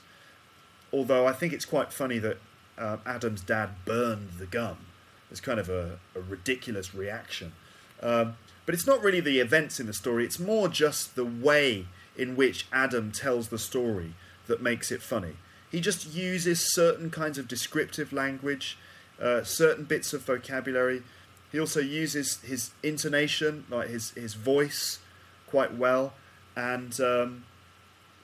although 0.91 1.27
I 1.27 1.33
think 1.33 1.53
it's 1.53 1.65
quite 1.65 1.93
funny 1.93 2.19
that 2.19 2.37
uh, 2.77 2.97
Adam's 3.05 3.41
dad 3.41 3.69
burned 3.85 4.31
the 4.39 4.45
gum. 4.45 4.77
It's 5.29 5.39
kind 5.39 5.59
of 5.59 5.69
a, 5.69 5.99
a 6.15 6.19
ridiculous 6.19 6.93
reaction. 6.93 7.53
Um, 8.01 8.35
but 8.65 8.75
it's 8.75 8.87
not 8.87 9.03
really 9.03 9.19
the 9.19 9.39
events 9.39 9.79
in 9.79 9.87
the 9.87 9.93
story, 9.93 10.25
it's 10.25 10.39
more 10.39 10.67
just 10.67 11.15
the 11.15 11.25
way 11.25 11.87
in 12.17 12.35
which 12.35 12.67
Adam 12.71 13.11
tells 13.11 13.47
the 13.47 13.57
story 13.57 14.13
that 14.47 14.61
makes 14.61 14.91
it 14.91 15.01
funny. 15.01 15.35
He 15.71 15.79
just 15.79 16.13
uses 16.13 16.73
certain 16.73 17.09
kinds 17.09 17.37
of 17.37 17.47
descriptive 17.47 18.11
language, 18.11 18.77
uh, 19.21 19.43
certain 19.43 19.85
bits 19.85 20.13
of 20.13 20.23
vocabulary. 20.23 21.03
He 21.51 21.59
also 21.59 21.79
uses 21.79 22.39
his 22.41 22.71
intonation, 22.83 23.65
like 23.69 23.89
his, 23.89 24.11
his 24.11 24.33
voice, 24.33 24.99
quite 25.47 25.75
well, 25.75 26.13
and 26.55 26.99
um, 26.99 27.45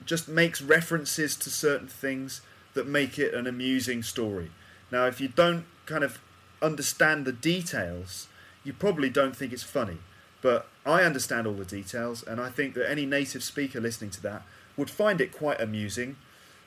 just 0.06 0.28
makes 0.28 0.62
references 0.62 1.36
to 1.38 1.50
certain 1.50 1.88
things 1.88 2.42
that 2.78 2.88
make 2.88 3.18
it 3.18 3.34
an 3.34 3.48
amusing 3.48 4.04
story. 4.04 4.52
Now, 4.92 5.08
if 5.08 5.20
you 5.20 5.28
don't 5.28 5.66
kind 5.88 6.04
of 6.04 6.20
understand 6.62 7.26
the 7.26 7.32
details, 7.32 8.28
you 8.64 8.72
probably 8.72 9.10
don't 9.10 9.36
think 9.36 9.52
it's 9.52 9.64
funny. 9.64 9.98
But 10.42 10.68
I 10.86 11.02
understand 11.02 11.48
all 11.48 11.56
the 11.56 11.66
details, 11.66 12.22
and 12.24 12.40
I 12.40 12.50
think 12.50 12.76
that 12.76 12.90
any 12.90 13.06
native 13.06 13.44
speaker 13.44 13.82
listening 13.82 14.12
to 14.12 14.22
that 14.22 14.44
would 14.78 14.92
find 14.92 15.20
it 15.20 15.34
quite 15.34 15.60
amusing. 15.60 16.18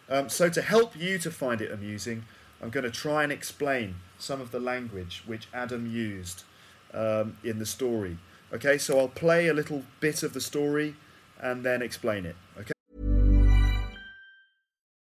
Um, 0.09 0.29
so, 0.29 0.49
to 0.49 0.61
help 0.61 0.97
you 0.97 1.19
to 1.19 1.31
find 1.31 1.61
it 1.61 1.71
amusing, 1.71 2.25
I'm 2.61 2.71
going 2.71 2.85
to 2.85 2.91
try 2.91 3.23
and 3.23 3.31
explain 3.31 3.95
some 4.19 4.41
of 4.41 4.51
the 4.51 4.59
language 4.59 5.23
which 5.27 5.47
Adam 5.55 5.87
used 5.91 6.43
um, 6.93 7.37
in 7.45 7.61
the 7.61 7.67
story. 7.67 8.19
Okay, 8.53 8.79
so 8.79 8.99
I'll 8.99 9.09
play 9.09 9.47
a 9.47 9.55
little 9.55 9.85
bit 10.01 10.25
of 10.25 10.33
the 10.33 10.41
story 10.41 10.97
and 11.41 11.65
then 11.65 11.81
explain 11.81 12.27
it. 12.27 12.35
Okay. 12.59 12.73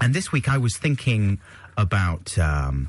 And 0.00 0.14
this 0.14 0.32
week 0.32 0.48
I 0.48 0.58
was 0.58 0.76
thinking 0.76 1.40
about 1.76 2.38
um, 2.38 2.88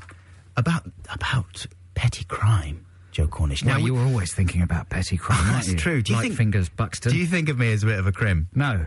about 0.56 0.90
about 1.12 1.66
petty 1.94 2.24
crime. 2.24 2.86
Joe 3.10 3.26
Cornish. 3.26 3.62
Now, 3.62 3.76
we- 3.76 3.84
you 3.84 3.94
were 3.94 4.00
always 4.04 4.32
thinking 4.32 4.62
about 4.62 4.88
petty 4.88 5.18
crime, 5.18 5.38
That's 5.48 5.66
weren't 5.66 5.68
you? 5.68 5.76
true. 5.76 6.02
Do 6.02 6.12
you 6.12 6.16
like 6.16 6.22
think- 6.28 6.36
Fingers 6.36 6.68
Buxton? 6.70 7.12
Do 7.12 7.18
you 7.18 7.26
think 7.26 7.50
of 7.50 7.58
me 7.58 7.70
as 7.70 7.82
a 7.82 7.86
bit 7.86 7.98
of 7.98 8.06
a 8.06 8.12
crim? 8.12 8.48
No. 8.54 8.86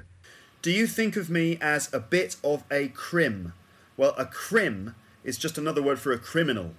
Do 0.63 0.71
you 0.71 0.87
think 0.87 1.15
of 1.15 1.29
me 1.29 1.59
as 1.61 1.93
a 1.93 1.99
bit 1.99 2.37
of 2.43 2.63
a 2.71 2.87
crim? 2.87 3.53
Well, 3.97 4.15
a 4.17 4.25
crim 4.25 4.95
is 5.23 5.37
just 5.37 5.59
another 5.59 5.83
word 5.83 5.99
for 5.99 6.11
a 6.11 6.17
criminal. 6.17 6.71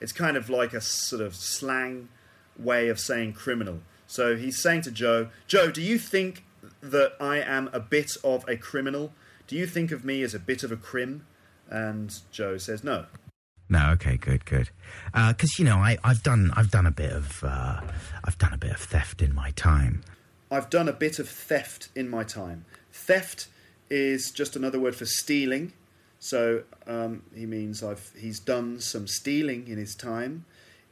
It's 0.00 0.12
kind 0.12 0.38
of 0.38 0.48
like 0.48 0.72
a 0.72 0.80
sort 0.80 1.20
of 1.20 1.34
slang 1.34 2.08
way 2.58 2.88
of 2.88 2.98
saying 2.98 3.34
criminal. 3.34 3.80
So 4.06 4.34
he's 4.36 4.62
saying 4.62 4.80
to 4.82 4.90
Joe, 4.90 5.28
Joe, 5.46 5.70
do 5.70 5.82
you 5.82 5.98
think 5.98 6.44
that 6.80 7.12
I 7.20 7.38
am 7.42 7.68
a 7.74 7.80
bit 7.80 8.16
of 8.24 8.42
a 8.48 8.56
criminal? 8.56 9.12
Do 9.46 9.56
you 9.56 9.66
think 9.66 9.92
of 9.92 10.04
me 10.04 10.22
as 10.22 10.34
a 10.34 10.38
bit 10.38 10.62
of 10.62 10.72
a 10.72 10.76
crim? 10.76 11.26
And 11.68 12.14
Joe 12.30 12.58
says 12.58 12.84
no. 12.84 13.06
No. 13.68 13.90
Okay. 13.92 14.16
Good. 14.16 14.44
Good. 14.44 14.70
Because 15.12 15.58
you 15.58 15.64
know 15.64 15.76
I, 15.76 15.98
I've 16.04 16.22
done 16.22 16.52
I've 16.54 16.70
done 16.70 16.86
a 16.86 16.90
bit 16.92 17.12
of 17.12 17.42
uh, 17.44 17.80
I've 18.24 18.38
done 18.38 18.52
a 18.52 18.58
bit 18.58 18.70
of 18.72 18.78
theft 18.80 19.22
in 19.22 19.34
my 19.34 19.50
time. 19.52 20.02
I've 20.50 20.70
done 20.70 20.88
a 20.88 20.92
bit 20.92 21.18
of 21.18 21.28
theft 21.28 21.88
in 21.96 22.08
my 22.08 22.22
time. 22.22 22.64
Theft 22.92 23.48
is 23.90 24.30
just 24.30 24.54
another 24.56 24.78
word 24.78 24.94
for 24.94 25.06
stealing. 25.06 25.72
So 26.18 26.62
um, 26.86 27.22
he 27.34 27.46
means 27.46 27.82
I've 27.82 28.12
he's 28.16 28.38
done 28.40 28.80
some 28.80 29.06
stealing 29.06 29.68
in 29.68 29.78
his 29.78 29.94
time. 29.94 30.44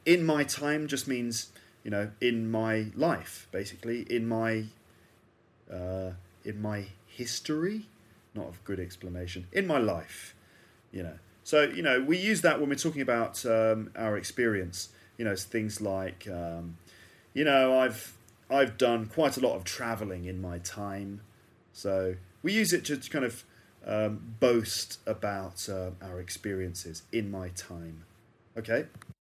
in 0.05 0.25
my 0.25 0.43
time 0.43 0.87
just 0.87 1.07
means 1.07 1.47
you 1.83 1.91
know 1.91 2.11
in 2.21 2.49
my 2.51 2.87
life, 2.95 3.47
basically 3.51 4.01
in 4.09 4.27
my 4.27 4.65
uh, 5.71 6.11
in 6.43 6.61
my 6.61 6.85
history. 7.07 7.85
Not 8.35 8.47
a 8.47 8.53
good 8.65 8.79
explanation. 8.79 9.47
In 9.51 9.65
my 9.65 9.77
life, 9.77 10.35
you 10.91 11.03
know. 11.03 11.17
So 11.43 11.63
you 11.63 11.81
know 11.81 12.01
we 12.01 12.17
use 12.17 12.41
that 12.41 12.59
when 12.59 12.69
we're 12.69 12.75
talking 12.75 13.01
about 13.01 13.45
um, 13.45 13.91
our 13.95 14.17
experience. 14.17 14.89
You 15.17 15.25
know, 15.25 15.31
it's 15.31 15.45
things 15.45 15.79
like 15.79 16.27
um, 16.27 16.77
you 17.33 17.45
know 17.45 17.79
I've 17.79 18.17
I've 18.49 18.77
done 18.77 19.05
quite 19.07 19.37
a 19.37 19.39
lot 19.39 19.55
of 19.55 19.63
traveling 19.63 20.25
in 20.25 20.41
my 20.41 20.59
time, 20.59 21.21
so 21.71 22.15
we 22.43 22.53
use 22.53 22.73
it 22.73 22.85
to 22.85 22.97
kind 23.09 23.25
of 23.25 23.43
um, 23.85 24.35
boast 24.39 24.99
about 25.05 25.69
uh, 25.69 25.91
our 26.01 26.19
experiences 26.19 27.03
in 27.11 27.31
my 27.31 27.49
time. 27.49 28.03
Okay. 28.57 28.85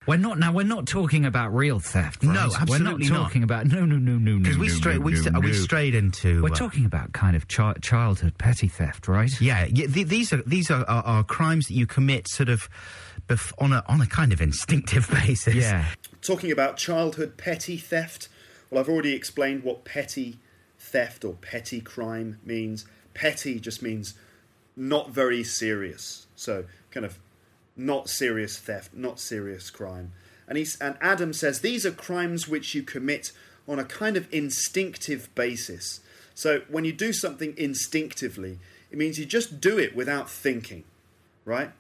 We're 0.07 0.17
not 0.17 0.39
now. 0.39 0.53
We're 0.53 0.65
not 0.65 0.87
talking 0.87 1.25
about 1.25 1.55
real 1.55 1.81
theft. 1.81 2.25
Right? 2.25 2.35
No, 2.35 2.41
absolutely 2.41 2.79
We're 2.79 2.85
not 2.85 3.01
not. 3.01 3.23
talking 3.25 3.43
about 3.43 3.67
no, 3.67 3.85
no, 3.85 3.97
no, 3.97 4.13
no, 4.19 4.33
no. 4.33 4.39
Because 4.43 4.59
we 4.59 4.69
no, 4.69 4.75
strayed, 4.75 4.99
no, 4.99 5.05
we, 5.05 5.13
no, 5.13 5.21
st- 5.23 5.41
we 5.43 5.47
no. 5.49 5.53
strayed 5.53 5.95
into. 5.95 6.43
We're 6.43 6.51
uh, 6.53 6.55
talking 6.55 6.85
about 6.85 7.13
kind 7.13 7.37
of 7.37 7.49
chi- 7.49 7.75
childhood 7.81 8.37
petty 8.39 8.69
theft, 8.69 9.09
right? 9.09 9.31
Yeah, 9.41 9.65
yeah 9.71 9.87
th- 9.87 10.07
these 10.07 10.33
are 10.33 10.43
these 10.43 10.71
are, 10.71 10.85
are, 10.85 11.03
are 11.05 11.25
crimes 11.25 11.69
that 11.69 11.75
you 11.75 11.87
commit 11.87 12.29
sort 12.29 12.49
of 12.49 12.69
bef- 13.29 13.53
on 13.59 13.73
a 13.73 13.83
on 13.89 14.01
a 14.01 14.07
kind 14.07 14.33
of 14.33 14.41
instinctive 14.41 15.09
basis. 15.27 15.55
Yeah. 15.55 15.87
talking 16.21 16.53
about 16.53 16.77
childhood 16.77 17.37
petty 17.37 17.77
theft. 17.77 18.29
Well, 18.71 18.81
I've 18.81 18.89
already 18.89 19.15
explained 19.15 19.63
what 19.63 19.85
petty 19.85 20.39
theft 20.79 21.25
or 21.25 21.35
petty 21.35 21.81
crime 21.81 22.39
means. 22.45 22.85
Petty 23.15 23.61
just 23.61 23.81
means 23.81 24.15
not 24.77 25.11
very 25.11 25.45
serious. 25.45 26.27
So, 26.35 26.65
kind 26.91 27.07
of 27.07 27.19
not 27.77 28.09
serious 28.09 28.59
theft, 28.59 28.95
not 28.95 29.21
serious 29.21 29.71
crime. 29.71 30.13
And 30.47 30.59
he's 30.59 30.79
and 30.81 30.97
Adam 31.01 31.33
says 31.33 31.61
these 31.61 31.87
are 31.87 31.91
crimes 31.91 32.49
which 32.49 32.75
you 32.75 32.83
commit 32.83 33.33
on 33.67 33.79
a 33.79 33.85
kind 33.85 34.17
of 34.17 34.33
instinctive 34.33 35.35
basis. 35.35 36.01
So, 36.35 36.63
when 36.69 36.85
you 36.85 36.93
do 36.93 37.13
something 37.13 37.55
instinctively, 37.57 38.59
it 38.91 38.99
means 38.99 39.19
you 39.19 39.25
just 39.25 39.61
do 39.61 39.79
it 39.79 39.95
without 39.95 40.29
thinking, 40.29 40.85
right? 41.45 41.71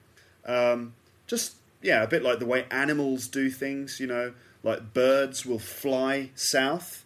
Um, 0.46 0.94
just 1.26 1.56
yeah, 1.82 2.02
a 2.02 2.06
bit 2.06 2.22
like 2.22 2.38
the 2.38 2.46
way 2.46 2.66
animals 2.70 3.28
do 3.28 3.50
things. 3.50 3.98
You 4.00 4.06
know, 4.06 4.34
like 4.62 4.94
birds 4.94 5.44
will 5.44 5.58
fly 5.58 6.30
south 6.34 7.04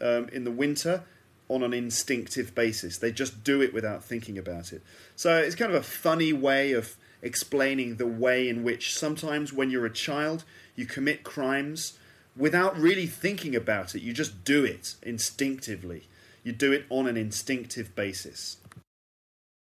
um, 0.00 0.28
in 0.28 0.44
the 0.44 0.50
winter 0.50 1.02
on 1.48 1.64
an 1.64 1.74
instinctive 1.74 2.54
basis. 2.54 2.98
They 2.98 3.10
just 3.10 3.42
do 3.42 3.60
it 3.60 3.74
without 3.74 4.04
thinking 4.04 4.38
about 4.38 4.72
it. 4.72 4.82
So 5.16 5.36
it's 5.36 5.56
kind 5.56 5.72
of 5.72 5.76
a 5.76 5.82
funny 5.82 6.32
way 6.32 6.72
of 6.72 6.96
explaining 7.22 7.96
the 7.96 8.06
way 8.06 8.48
in 8.48 8.62
which 8.62 8.96
sometimes 8.96 9.52
when 9.52 9.70
you're 9.70 9.86
a 9.86 9.92
child 9.92 10.44
you 10.74 10.86
commit 10.86 11.22
crimes 11.22 11.98
without 12.36 12.76
really 12.78 13.06
thinking 13.06 13.54
about 13.54 13.94
it. 13.94 14.02
You 14.02 14.12
just 14.12 14.44
do 14.44 14.64
it 14.64 14.94
instinctively. 15.02 16.08
You 16.42 16.52
do 16.52 16.72
it 16.72 16.86
on 16.88 17.06
an 17.06 17.16
instinctive 17.16 17.94
basis. 17.94 18.56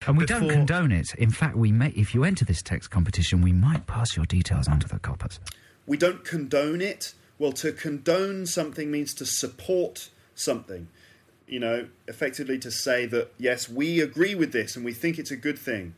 And 0.07 0.19
we 0.19 0.27
don't 0.27 0.49
condone 0.49 0.93
it. 0.93 1.15
In 1.15 1.31
fact, 1.31 1.57
we 1.57 1.73
may, 1.73 1.89
if 1.91 2.15
you 2.15 2.25
enter 2.25 2.45
this 2.45 2.63
text 2.63 2.91
competition, 2.91 3.41
we 3.41 3.53
might 3.53 3.87
pass 3.87 4.17
your 4.17 4.27
details 4.27 4.69
on 4.69 4.81
to 4.81 4.89
the 4.89 4.99
coppers. 4.99 5.41
we 5.87 5.97
don't 5.97 6.25
condone 6.25 6.81
it. 6.81 7.15
Well, 7.39 7.53
to 7.53 7.73
condone 7.73 8.47
something 8.47 8.91
means 8.91 9.15
to 9.15 9.27
support 9.27 10.11
something. 10.35 10.89
You 11.47 11.61
know, 11.61 11.89
effectively 12.09 12.59
to 12.59 12.71
say 12.71 13.07
that, 13.07 13.33
yes, 13.39 13.69
we 13.69 14.01
agree 14.01 14.35
with 14.35 14.53
this 14.53 14.77
and 14.77 14.85
we 14.85 14.93
think 14.93 15.19
it's 15.19 15.31
a 15.31 15.37
good 15.37 15.59
thing. 15.59 15.95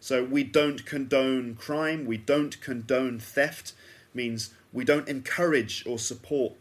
So 0.00 0.24
we 0.24 0.44
don't 0.44 0.86
condone 0.86 1.54
crime, 1.54 2.06
we 2.06 2.16
don't 2.16 2.60
condone 2.60 3.18
theft, 3.18 3.72
means 4.14 4.54
we 4.72 4.84
don't 4.84 5.08
encourage 5.08 5.84
or 5.86 5.98
support 5.98 6.54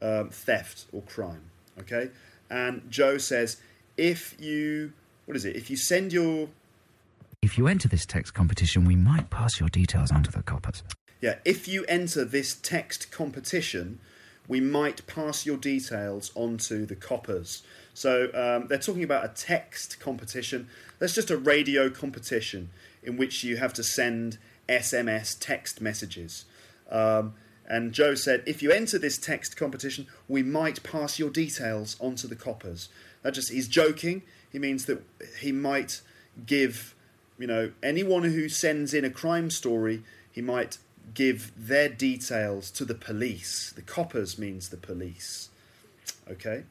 um, 0.00 0.30
theft 0.30 0.86
or 0.92 1.02
crime. 1.02 1.50
Okay? 1.78 2.10
And 2.50 2.90
Joe 2.90 3.18
says, 3.18 3.56
if 3.96 4.36
you, 4.40 4.92
what 5.26 5.36
is 5.36 5.44
it, 5.44 5.56
if 5.56 5.70
you 5.70 5.76
send 5.76 6.12
your 6.12 6.48
If 7.42 7.58
you 7.58 7.66
enter 7.66 7.88
this 7.88 8.06
text 8.06 8.34
competition, 8.34 8.84
we 8.84 8.94
might 8.94 9.28
pass 9.30 9.58
your 9.58 9.68
details 9.68 10.12
on 10.12 10.22
to 10.22 10.30
the 10.30 10.42
coppers. 10.42 10.84
Yeah, 11.20 11.36
if 11.44 11.66
you 11.66 11.84
enter 11.86 12.24
this 12.24 12.54
text 12.54 13.10
competition, 13.10 13.98
we 14.48 14.60
might 14.60 15.06
pass 15.06 15.46
your 15.46 15.56
details 15.56 16.32
on 16.34 16.58
to 16.58 16.84
the 16.84 16.96
coppers. 16.96 17.62
So 17.94 18.30
um, 18.34 18.68
they're 18.68 18.78
talking 18.78 19.04
about 19.04 19.24
a 19.24 19.28
text 19.28 20.00
competition. 20.00 20.68
That's 20.98 21.14
just 21.14 21.30
a 21.30 21.36
radio 21.36 21.90
competition 21.90 22.70
in 23.02 23.16
which 23.16 23.44
you 23.44 23.56
have 23.56 23.72
to 23.74 23.82
send 23.82 24.38
SMS 24.68 25.36
text 25.38 25.80
messages. 25.80 26.44
Um, 26.90 27.34
and 27.66 27.92
Joe 27.92 28.14
said, 28.14 28.42
if 28.46 28.62
you 28.62 28.70
enter 28.70 28.98
this 28.98 29.18
text 29.18 29.56
competition, 29.56 30.06
we 30.28 30.42
might 30.42 30.82
pass 30.82 31.18
your 31.18 31.30
details 31.30 31.96
on 32.00 32.16
to 32.16 32.26
the 32.26 32.36
coppers. 32.36 32.88
That 33.22 33.34
just 33.34 33.50
he's 33.50 33.68
joking. 33.68 34.22
He 34.50 34.58
means 34.58 34.86
that 34.86 35.02
he 35.40 35.52
might 35.52 36.02
give, 36.44 36.94
you 37.38 37.46
know, 37.46 37.72
anyone 37.82 38.24
who 38.24 38.48
sends 38.48 38.92
in 38.92 39.04
a 39.04 39.10
crime 39.10 39.48
story, 39.50 40.02
he 40.30 40.42
might 40.42 40.78
give 41.14 41.52
their 41.56 41.88
details 41.88 42.70
to 42.72 42.84
the 42.84 42.94
police. 42.94 43.72
The 43.74 43.82
coppers 43.82 44.38
means 44.38 44.68
the 44.68 44.76
police. 44.76 45.50
Okay? 46.30 46.64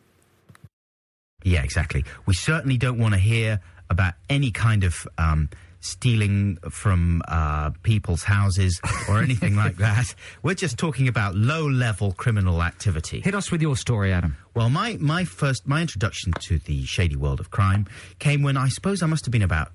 Yeah, 1.43 1.63
exactly. 1.63 2.05
We 2.25 2.33
certainly 2.33 2.77
don't 2.77 2.97
want 2.99 3.13
to 3.13 3.19
hear 3.19 3.59
about 3.89 4.13
any 4.29 4.51
kind 4.51 4.83
of 4.83 5.07
um, 5.17 5.49
stealing 5.81 6.57
from 6.69 7.21
uh, 7.27 7.71
people's 7.83 8.23
houses 8.23 8.79
or 9.09 9.21
anything 9.21 9.55
like 9.55 9.77
that. 9.87 10.13
We're 10.43 10.53
just 10.53 10.77
talking 10.77 11.07
about 11.07 11.35
low-level 11.35 12.13
criminal 12.13 12.61
activity. 12.63 13.19
Hit 13.21 13.35
us 13.35 13.51
with 13.51 13.61
your 13.61 13.75
story, 13.75 14.13
Adam. 14.13 14.37
Well, 14.55 14.69
my, 14.69 14.97
my 14.99 15.25
first 15.25 15.67
my 15.67 15.81
introduction 15.81 16.33
to 16.33 16.59
the 16.59 16.85
shady 16.85 17.15
world 17.15 17.39
of 17.39 17.49
crime 17.51 17.87
came 18.19 18.43
when 18.43 18.57
I 18.57 18.69
suppose 18.69 19.01
I 19.01 19.07
must 19.07 19.25
have 19.25 19.31
been 19.31 19.41
about 19.41 19.69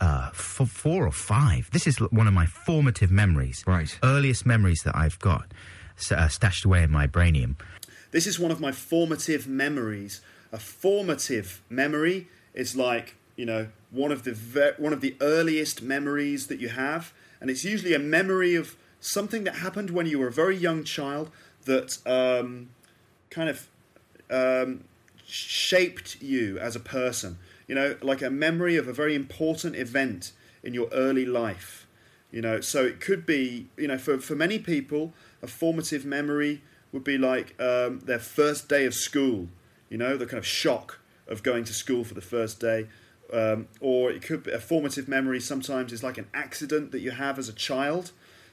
uh, 0.00 0.28
f- 0.32 0.68
four 0.68 1.06
or 1.06 1.12
five. 1.12 1.70
This 1.72 1.86
is 1.86 1.98
one 2.00 2.26
of 2.26 2.32
my 2.34 2.46
formative 2.46 3.10
memories, 3.10 3.64
Right. 3.66 3.98
Earliest 4.02 4.44
memories 4.46 4.82
that 4.84 4.94
I've 4.96 5.18
got 5.18 5.52
uh, 6.10 6.28
stashed 6.28 6.64
away 6.64 6.82
in 6.82 6.90
my 6.90 7.06
brainium. 7.06 7.56
This 8.10 8.26
is 8.26 8.38
one 8.38 8.50
of 8.50 8.60
my 8.60 8.72
formative 8.72 9.46
memories. 9.46 10.20
A 10.52 10.58
formative 10.58 11.62
memory 11.68 12.28
is 12.54 12.74
like, 12.74 13.16
you 13.36 13.46
know, 13.46 13.68
one 13.90 14.12
of 14.12 14.24
the 14.24 14.74
one 14.78 14.92
of 14.92 15.00
the 15.00 15.16
earliest 15.20 15.82
memories 15.82 16.46
that 16.48 16.60
you 16.60 16.68
have, 16.68 17.12
and 17.40 17.50
it's 17.50 17.64
usually 17.64 17.94
a 17.94 17.98
memory 17.98 18.54
of 18.54 18.76
something 19.00 19.44
that 19.44 19.56
happened 19.56 19.90
when 19.90 20.06
you 20.06 20.18
were 20.18 20.28
a 20.28 20.32
very 20.32 20.56
young 20.56 20.84
child 20.84 21.30
that 21.64 21.98
um, 22.06 22.68
kind 23.30 23.48
of 23.48 23.68
um, 24.30 24.84
shaped 25.26 26.20
you 26.20 26.58
as 26.58 26.76
a 26.76 26.80
person. 26.80 27.38
You 27.66 27.74
know, 27.74 27.96
like 28.02 28.20
a 28.20 28.30
memory 28.30 28.76
of 28.76 28.88
a 28.88 28.92
very 28.92 29.14
important 29.14 29.76
event 29.76 30.32
in 30.62 30.74
your 30.74 30.88
early 30.92 31.24
life. 31.24 31.86
You 32.30 32.42
know, 32.42 32.60
so 32.60 32.84
it 32.84 33.00
could 33.00 33.26
be, 33.26 33.68
you 33.76 33.88
know, 33.88 33.98
for, 33.98 34.18
for 34.18 34.36
many 34.36 34.58
people, 34.58 35.12
a 35.42 35.46
formative 35.46 36.04
memory 36.04 36.62
would 36.92 37.04
be 37.04 37.18
like 37.18 37.60
um, 37.60 38.00
their 38.00 38.18
first 38.18 38.68
day 38.68 38.84
of 38.84 38.94
school. 38.94 39.48
You 39.90 39.98
know, 39.98 40.16
the 40.16 40.24
kind 40.24 40.38
of 40.38 40.46
shock 40.46 41.00
of 41.28 41.42
going 41.42 41.64
to 41.64 41.74
school 41.74 42.04
for 42.04 42.14
the 42.14 42.22
first 42.22 42.60
day. 42.60 42.86
Um, 43.32 43.68
or 43.80 44.10
it 44.10 44.22
could 44.22 44.44
be 44.44 44.50
a 44.50 44.58
formative 44.58 45.06
memory 45.06 45.38
sometimes 45.38 45.92
is 45.92 46.02
like 46.02 46.18
an 46.18 46.26
accident 46.34 46.90
that 46.90 47.00
you 47.00 47.12
have 47.12 47.38
as 47.38 47.48
a 47.48 47.52
child 47.52 48.10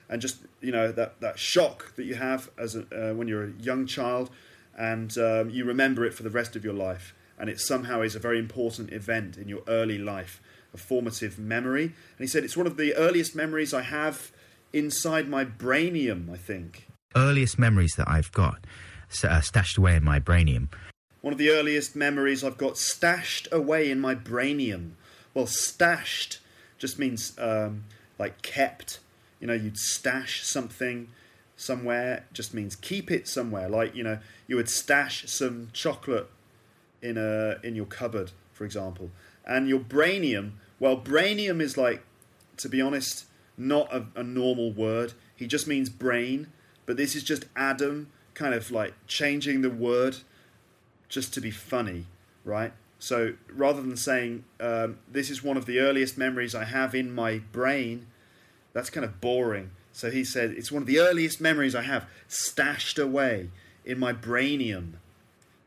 and 0.07 0.21
just 0.21 0.37
you 0.61 0.71
know 0.71 0.91
that, 0.91 1.19
that 1.19 1.39
shock 1.39 1.95
that 1.95 2.03
you 2.03 2.13
have 2.13 2.51
as 2.59 2.75
a, 2.75 2.81
uh, 2.91 3.13
when 3.15 3.27
you're 3.27 3.45
a 3.45 3.51
young 3.59 3.87
child 3.87 4.29
and 4.77 5.17
um, 5.17 5.49
you 5.49 5.65
remember 5.65 6.05
it 6.05 6.13
for 6.13 6.21
the 6.21 6.29
rest 6.29 6.55
of 6.55 6.63
your 6.63 6.75
life 6.75 7.15
and 7.39 7.49
it 7.49 7.59
somehow 7.59 8.01
is 8.01 8.13
a 8.13 8.19
very 8.19 8.37
important 8.37 8.93
event 8.93 9.35
in 9.35 9.49
your 9.49 9.63
early 9.67 9.97
life 9.97 10.39
a 10.75 10.77
formative 10.77 11.39
memory 11.39 11.85
and 11.85 12.19
he 12.19 12.27
said 12.27 12.43
it's 12.43 12.55
one 12.55 12.67
of 12.67 12.77
the 12.77 12.93
earliest 12.93 13.35
memories 13.35 13.73
i 13.73 13.81
have 13.81 14.31
inside 14.73 15.27
my 15.27 15.43
brainium 15.43 16.31
i 16.31 16.37
think 16.37 16.87
Earliest 17.15 17.57
memories 17.57 17.95
that 17.95 18.07
I've 18.07 18.31
got 18.31 18.65
uh, 19.23 19.41
stashed 19.41 19.77
away 19.77 19.95
in 19.95 20.03
my 20.03 20.19
brainium. 20.19 20.67
One 21.27 21.33
of 21.33 21.37
the 21.37 21.49
earliest 21.49 21.93
memories 21.93 22.41
I've 22.41 22.57
got 22.57 22.77
stashed 22.77 23.49
away 23.51 23.91
in 23.91 23.99
my 23.99 24.15
brainium. 24.15 24.91
Well, 25.33 25.45
stashed 25.45 26.39
just 26.77 26.97
means 26.97 27.37
um, 27.37 27.83
like 28.17 28.41
kept. 28.41 29.01
You 29.41 29.47
know, 29.47 29.53
you'd 29.53 29.77
stash 29.77 30.45
something 30.45 31.09
somewhere, 31.57 32.23
just 32.31 32.53
means 32.53 32.77
keep 32.77 33.11
it 33.11 33.27
somewhere. 33.27 33.67
Like, 33.67 33.93
you 33.93 34.05
know, 34.05 34.19
you 34.47 34.55
would 34.55 34.69
stash 34.69 35.27
some 35.27 35.67
chocolate 35.73 36.29
in 37.01 37.17
a 37.17 37.57
in 37.61 37.75
your 37.75 37.87
cupboard, 37.87 38.31
for 38.53 38.63
example. 38.63 39.11
And 39.45 39.67
your 39.67 39.81
brainium, 39.81 40.51
well, 40.79 40.95
brainium 40.95 41.59
is 41.59 41.75
like, 41.75 42.03
to 42.55 42.69
be 42.69 42.79
honest, 42.79 43.25
not 43.57 43.93
a, 43.93 44.05
a 44.15 44.23
normal 44.23 44.71
word. 44.71 45.11
He 45.35 45.45
just 45.45 45.67
means 45.67 45.89
brain, 45.89 46.47
but 46.85 46.95
this 46.95 47.17
is 47.17 47.23
just 47.23 47.43
Adam 47.53 48.11
kind 48.33 48.53
of 48.53 48.71
like 48.71 48.93
changing 49.07 49.59
the 49.59 49.69
word 49.69 50.19
just 51.09 51.33
to 51.35 51.41
be 51.41 51.51
funny, 51.51 52.05
right? 52.43 52.73
So 52.99 53.33
rather 53.53 53.81
than 53.81 53.97
saying 53.97 54.43
um, 54.59 54.99
this 55.09 55.29
is 55.29 55.43
one 55.43 55.57
of 55.57 55.65
the 55.65 55.79
earliest 55.79 56.17
memories 56.17 56.55
I 56.55 56.63
have 56.65 56.95
in 56.95 57.13
my 57.13 57.39
brain, 57.51 58.07
that's 58.73 58.89
kind 58.89 59.05
of 59.05 59.21
boring. 59.21 59.71
So 59.91 60.11
he 60.11 60.23
said, 60.23 60.51
It's 60.51 60.71
one 60.71 60.81
of 60.83 60.87
the 60.87 60.99
earliest 60.99 61.41
memories 61.41 61.75
I 61.75 61.83
have 61.83 62.05
stashed 62.27 62.99
away 62.99 63.49
in 63.85 63.99
my 63.99 64.13
brainium. 64.13 64.93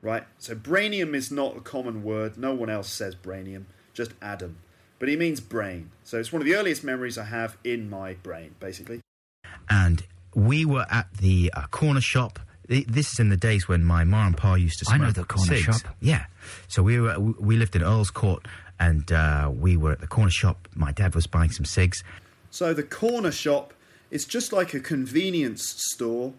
Right? 0.03 0.25
So 0.39 0.55
brainium 0.55 1.15
is 1.15 1.31
not 1.31 1.57
a 1.57 1.61
common 1.61 2.03
word. 2.03 2.39
No 2.39 2.55
one 2.55 2.71
else 2.71 2.89
says 2.91 3.15
brainium, 3.15 3.65
just 3.93 4.13
Adam. 4.23 4.57
But 4.99 5.09
he 5.09 5.17
means 5.17 5.41
brain. 5.41 5.91
So 6.05 6.19
it's 6.19 6.33
one 6.33 6.43
of 6.43 6.47
the 6.47 6.55
earliest 6.55 6.85
memories 6.85 7.19
I 7.19 7.25
have 7.25 7.57
in 7.65 7.89
my 7.91 8.15
brain, 8.15 8.55
basically. 8.61 9.01
and 9.69 10.05
we 10.35 10.65
were 10.65 10.87
at 10.91 11.13
the 11.15 11.51
uh, 11.55 11.67
corner 11.71 12.01
shop. 12.01 12.39
Th- 12.71 12.87
This 12.87 13.13
is 13.13 13.19
in 13.21 13.29
the 13.29 13.37
days 13.37 13.69
when 13.69 13.85
my 13.85 14.05
ma 14.05 14.27
and 14.27 14.37
pa 14.37 14.55
used 14.55 14.79
to 14.79 14.85
smoke 14.87 14.95
I 14.95 14.97
smoke 14.99 15.07
know 15.17 15.23
the 15.23 15.27
corner 15.29 15.57
cigs. 15.57 15.81
shop. 15.83 15.95
Yeah, 16.01 16.25
so 16.69 16.83
we 16.83 16.99
were 17.01 17.19
we 17.21 17.57
lived 17.57 17.77
in 17.77 17.83
Earl's 17.83 18.11
Court, 18.11 18.47
and 18.79 19.11
uh, 19.13 19.51
we 19.53 19.77
were 19.77 19.93
at 19.93 20.01
the 20.01 20.07
corner 20.07 20.31
shop. 20.31 20.69
My 20.75 20.93
dad 20.93 21.15
was 21.15 21.27
buying 21.27 21.51
some 21.51 21.65
cigs. 21.67 22.03
So 22.51 22.73
the 22.73 22.83
corner 22.83 23.31
shop 23.33 23.75
is 24.11 24.25
just 24.25 24.53
like 24.53 24.73
a 24.75 24.81
convenience 24.81 25.63
store, 25.93 26.33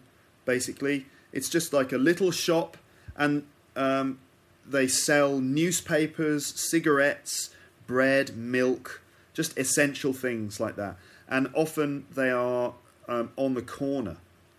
basically. 0.44 1.06
It's 1.32 1.48
just 1.48 1.72
like 1.72 1.92
a 1.92 1.98
little 1.98 2.30
shop, 2.30 2.76
and 3.16 3.44
um, 3.76 4.18
they 4.66 4.88
sell 4.88 5.38
newspapers, 5.40 6.46
cigarettes, 6.70 7.50
bread, 7.86 8.36
milk, 8.36 9.00
just 9.34 9.56
essential 9.58 10.12
things 10.12 10.60
like 10.60 10.76
that. 10.76 10.96
And 11.28 11.48
often 11.54 12.04
they 12.14 12.30
are 12.30 12.74
um, 13.08 13.30
on 13.36 13.54
the 13.54 13.62
corner, 13.62 14.16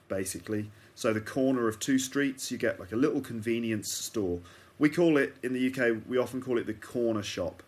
basically. 0.07 0.71
So 1.03 1.11
the 1.11 1.19
corner 1.19 1.67
of 1.67 1.79
two 1.79 1.99
streets, 1.99 2.49
you 2.49 2.57
get 2.57 2.79
like 2.79 2.93
a 2.93 2.95
little 2.95 3.19
convenience 3.19 3.91
store. 3.91 4.39
We 4.79 4.87
call 4.87 5.17
it 5.17 5.35
in 5.43 5.51
the 5.51 5.67
UK. 5.67 5.97
We 6.07 6.17
often 6.17 6.41
call 6.41 6.57
it 6.57 6.65
the 6.65 6.73
corner 6.73 7.21
shop. 7.21 7.61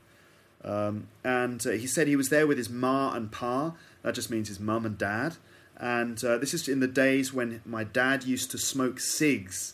Um, 0.63 1.07
and 1.21 1.67
uh, 1.67 1.71
he 1.71 1.85
said 1.85 2.07
he 2.07 2.15
was 2.15 2.29
there 2.29 2.47
with 2.47 2.57
his 2.57 2.69
ma 2.69 3.13
and 3.13 3.29
pa. 3.29 3.73
That 4.03 4.15
just 4.15 4.31
means 4.31 4.47
his 4.47 4.57
mum 4.57 4.85
and 4.85 4.97
dad. 4.97 5.35
And 5.75 6.23
uh, 6.23 6.37
this 6.37 6.53
is 6.53 6.69
in 6.69 6.79
the 6.79 6.87
days 6.87 7.33
when 7.33 7.59
my 7.65 7.83
dad 7.83 8.23
used 8.23 8.51
to 8.51 8.57
smoke 8.57 9.01
cigs. 9.01 9.73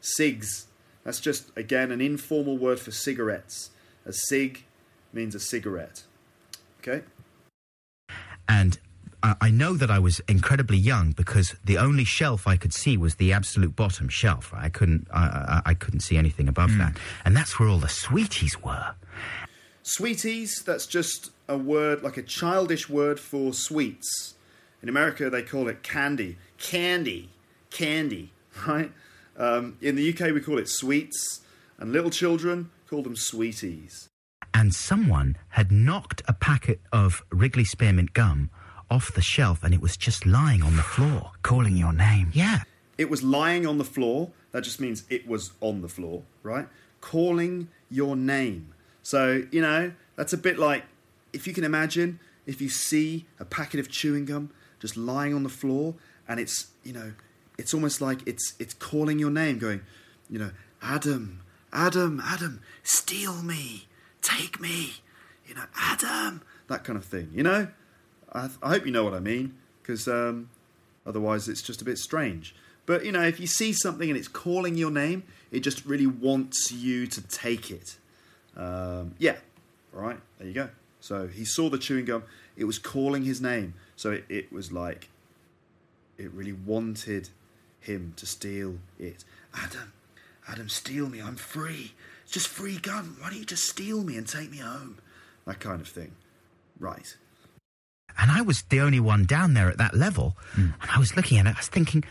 Cigs. 0.00 0.66
That's 1.04 1.20
just, 1.20 1.56
again, 1.56 1.92
an 1.92 2.00
informal 2.00 2.58
word 2.58 2.80
for 2.80 2.90
cigarettes. 2.90 3.70
A 4.06 4.12
cig 4.12 4.64
means 5.12 5.36
a 5.36 5.40
cigarette. 5.40 6.02
Okay? 6.80 7.04
And 8.48 8.80
I, 9.22 9.34
I 9.40 9.50
know 9.50 9.74
that 9.74 9.90
I 9.90 9.98
was 9.98 10.20
incredibly 10.28 10.76
young 10.78 11.12
because 11.12 11.54
the 11.64 11.78
only 11.78 12.04
shelf 12.04 12.46
I 12.46 12.56
could 12.56 12.72
see 12.72 12.96
was 12.96 13.16
the 13.16 13.32
absolute 13.32 13.74
bottom 13.76 14.08
shelf. 14.08 14.52
I 14.54 14.68
couldn't 14.68 15.06
I, 15.12 15.62
I, 15.64 15.70
I 15.70 15.74
couldn't 15.74 16.00
see 16.00 16.16
anything 16.16 16.48
above 16.48 16.76
that, 16.78 16.96
and 17.24 17.36
that's 17.36 17.58
where 17.58 17.68
all 17.68 17.78
the 17.78 17.88
sweeties 17.88 18.60
were. 18.62 18.94
Sweeties, 19.82 20.62
that's 20.66 20.86
just 20.86 21.30
a 21.48 21.56
word, 21.56 22.02
like 22.02 22.16
a 22.16 22.22
childish 22.22 22.88
word 22.88 23.18
for 23.18 23.52
sweets. 23.54 24.34
In 24.82 24.88
America, 24.88 25.30
they 25.30 25.42
call 25.42 25.66
it 25.68 25.82
candy. 25.82 26.36
Candy. 26.58 27.30
Candy, 27.70 28.32
right? 28.66 28.92
Um, 29.36 29.76
in 29.80 29.94
the 29.96 30.12
UK, 30.12 30.32
we 30.32 30.40
call 30.40 30.58
it 30.58 30.68
sweets, 30.68 31.40
and 31.78 31.92
little 31.92 32.10
children 32.10 32.70
call 32.88 33.02
them 33.02 33.16
sweeties. 33.16 34.08
and 34.54 34.74
someone 34.74 35.36
had 35.50 35.70
knocked 35.70 36.22
a 36.26 36.32
packet 36.32 36.80
of 36.92 37.22
Wrigley 37.30 37.64
Spearmint 37.64 38.12
gum 38.12 38.50
off 38.90 39.12
the 39.14 39.20
shelf 39.20 39.62
and 39.62 39.74
it 39.74 39.80
was 39.80 39.96
just 39.96 40.26
lying 40.26 40.62
on 40.62 40.76
the 40.76 40.82
floor. 40.82 41.32
Calling 41.42 41.76
your 41.76 41.92
name. 41.92 42.30
Yeah. 42.32 42.62
It 42.96 43.10
was 43.10 43.22
lying 43.22 43.66
on 43.66 43.78
the 43.78 43.84
floor. 43.84 44.30
That 44.52 44.64
just 44.64 44.80
means 44.80 45.04
it 45.08 45.26
was 45.26 45.52
on 45.60 45.82
the 45.82 45.88
floor, 45.88 46.22
right? 46.42 46.66
Calling 47.00 47.68
your 47.90 48.16
name. 48.16 48.74
So, 49.02 49.44
you 49.50 49.62
know, 49.62 49.92
that's 50.16 50.32
a 50.32 50.38
bit 50.38 50.58
like 50.58 50.84
if 51.32 51.46
you 51.46 51.52
can 51.52 51.64
imagine 51.64 52.18
if 52.46 52.60
you 52.60 52.68
see 52.68 53.26
a 53.38 53.44
packet 53.44 53.78
of 53.78 53.90
chewing 53.90 54.24
gum 54.24 54.50
just 54.80 54.96
lying 54.96 55.34
on 55.34 55.42
the 55.42 55.48
floor 55.48 55.94
and 56.26 56.40
it's, 56.40 56.68
you 56.82 56.92
know, 56.92 57.12
it's 57.58 57.74
almost 57.74 58.00
like 58.00 58.26
it's 58.26 58.54
it's 58.58 58.74
calling 58.74 59.18
your 59.18 59.30
name 59.30 59.58
going, 59.58 59.82
you 60.30 60.38
know, 60.38 60.50
Adam, 60.80 61.42
Adam, 61.72 62.20
Adam, 62.24 62.60
steal 62.82 63.42
me, 63.42 63.86
take 64.22 64.60
me, 64.60 64.94
you 65.46 65.54
know, 65.54 65.64
Adam, 65.76 66.42
that 66.68 66.84
kind 66.84 66.96
of 66.96 67.04
thing, 67.04 67.30
you 67.32 67.42
know? 67.42 67.68
I, 68.32 68.48
I 68.62 68.68
hope 68.70 68.86
you 68.86 68.92
know 68.92 69.04
what 69.04 69.14
I 69.14 69.20
mean 69.20 69.54
because 69.82 70.06
um, 70.08 70.48
Otherwise, 71.08 71.48
it's 71.48 71.62
just 71.62 71.80
a 71.80 71.84
bit 71.86 71.96
strange. 71.96 72.54
But 72.84 73.04
you 73.04 73.12
know, 73.12 73.22
if 73.22 73.40
you 73.40 73.46
see 73.46 73.72
something 73.72 74.10
and 74.10 74.18
it's 74.18 74.28
calling 74.28 74.76
your 74.76 74.90
name, 74.90 75.22
it 75.50 75.60
just 75.60 75.86
really 75.86 76.06
wants 76.06 76.70
you 76.70 77.06
to 77.06 77.22
take 77.22 77.70
it. 77.70 77.96
Um, 78.54 79.14
yeah, 79.18 79.36
all 79.94 80.02
right, 80.02 80.18
there 80.38 80.46
you 80.46 80.52
go. 80.52 80.68
So 81.00 81.26
he 81.26 81.46
saw 81.46 81.70
the 81.70 81.78
chewing 81.78 82.04
gum, 82.04 82.24
it 82.56 82.64
was 82.64 82.78
calling 82.78 83.24
his 83.24 83.40
name. 83.40 83.72
So 83.96 84.10
it, 84.10 84.24
it 84.28 84.52
was 84.52 84.70
like, 84.70 85.08
it 86.18 86.30
really 86.32 86.52
wanted 86.52 87.30
him 87.80 88.12
to 88.16 88.26
steal 88.26 88.76
it. 88.98 89.24
Adam, 89.54 89.92
Adam, 90.46 90.68
steal 90.68 91.08
me, 91.08 91.22
I'm 91.22 91.36
free. 91.36 91.94
It's 92.24 92.32
just 92.32 92.48
free 92.48 92.76
gum. 92.76 93.16
Why 93.20 93.30
don't 93.30 93.38
you 93.38 93.46
just 93.46 93.64
steal 93.64 94.04
me 94.04 94.18
and 94.18 94.28
take 94.28 94.50
me 94.50 94.58
home? 94.58 94.98
That 95.46 95.60
kind 95.60 95.80
of 95.80 95.88
thing. 95.88 96.12
Right. 96.78 97.16
And 98.18 98.30
I 98.30 98.42
was 98.42 98.62
the 98.62 98.80
only 98.80 99.00
one 99.00 99.24
down 99.24 99.54
there 99.54 99.68
at 99.68 99.78
that 99.78 99.94
level. 99.94 100.36
Hmm. 100.52 100.70
And 100.80 100.90
I 100.94 100.98
was 100.98 101.16
looking 101.16 101.38
at 101.38 101.46
it, 101.46 101.54
I 101.54 101.58
was 101.58 101.68
thinking, 101.68 102.04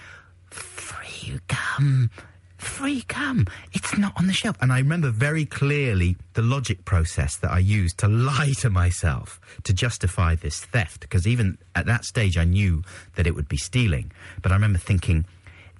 free 0.49 1.39
gum, 1.47 2.09
free 2.57 3.03
gum. 3.07 3.45
It's 3.73 3.97
not 3.97 4.13
on 4.17 4.27
the 4.27 4.33
shelf. 4.33 4.57
And 4.61 4.71
I 4.71 4.79
remember 4.79 5.09
very 5.09 5.45
clearly 5.45 6.15
the 6.33 6.41
logic 6.41 6.85
process 6.85 7.35
that 7.37 7.51
I 7.51 7.59
used 7.59 7.97
to 7.99 8.07
lie 8.07 8.53
to 8.59 8.69
myself 8.69 9.39
to 9.63 9.73
justify 9.73 10.35
this 10.35 10.61
theft. 10.65 11.01
Because 11.01 11.27
even 11.27 11.57
at 11.75 11.85
that 11.85 12.05
stage, 12.05 12.37
I 12.37 12.45
knew 12.45 12.83
that 13.15 13.27
it 13.27 13.35
would 13.35 13.49
be 13.49 13.57
stealing. 13.57 14.11
But 14.41 14.51
I 14.51 14.55
remember 14.55 14.79
thinking, 14.79 15.25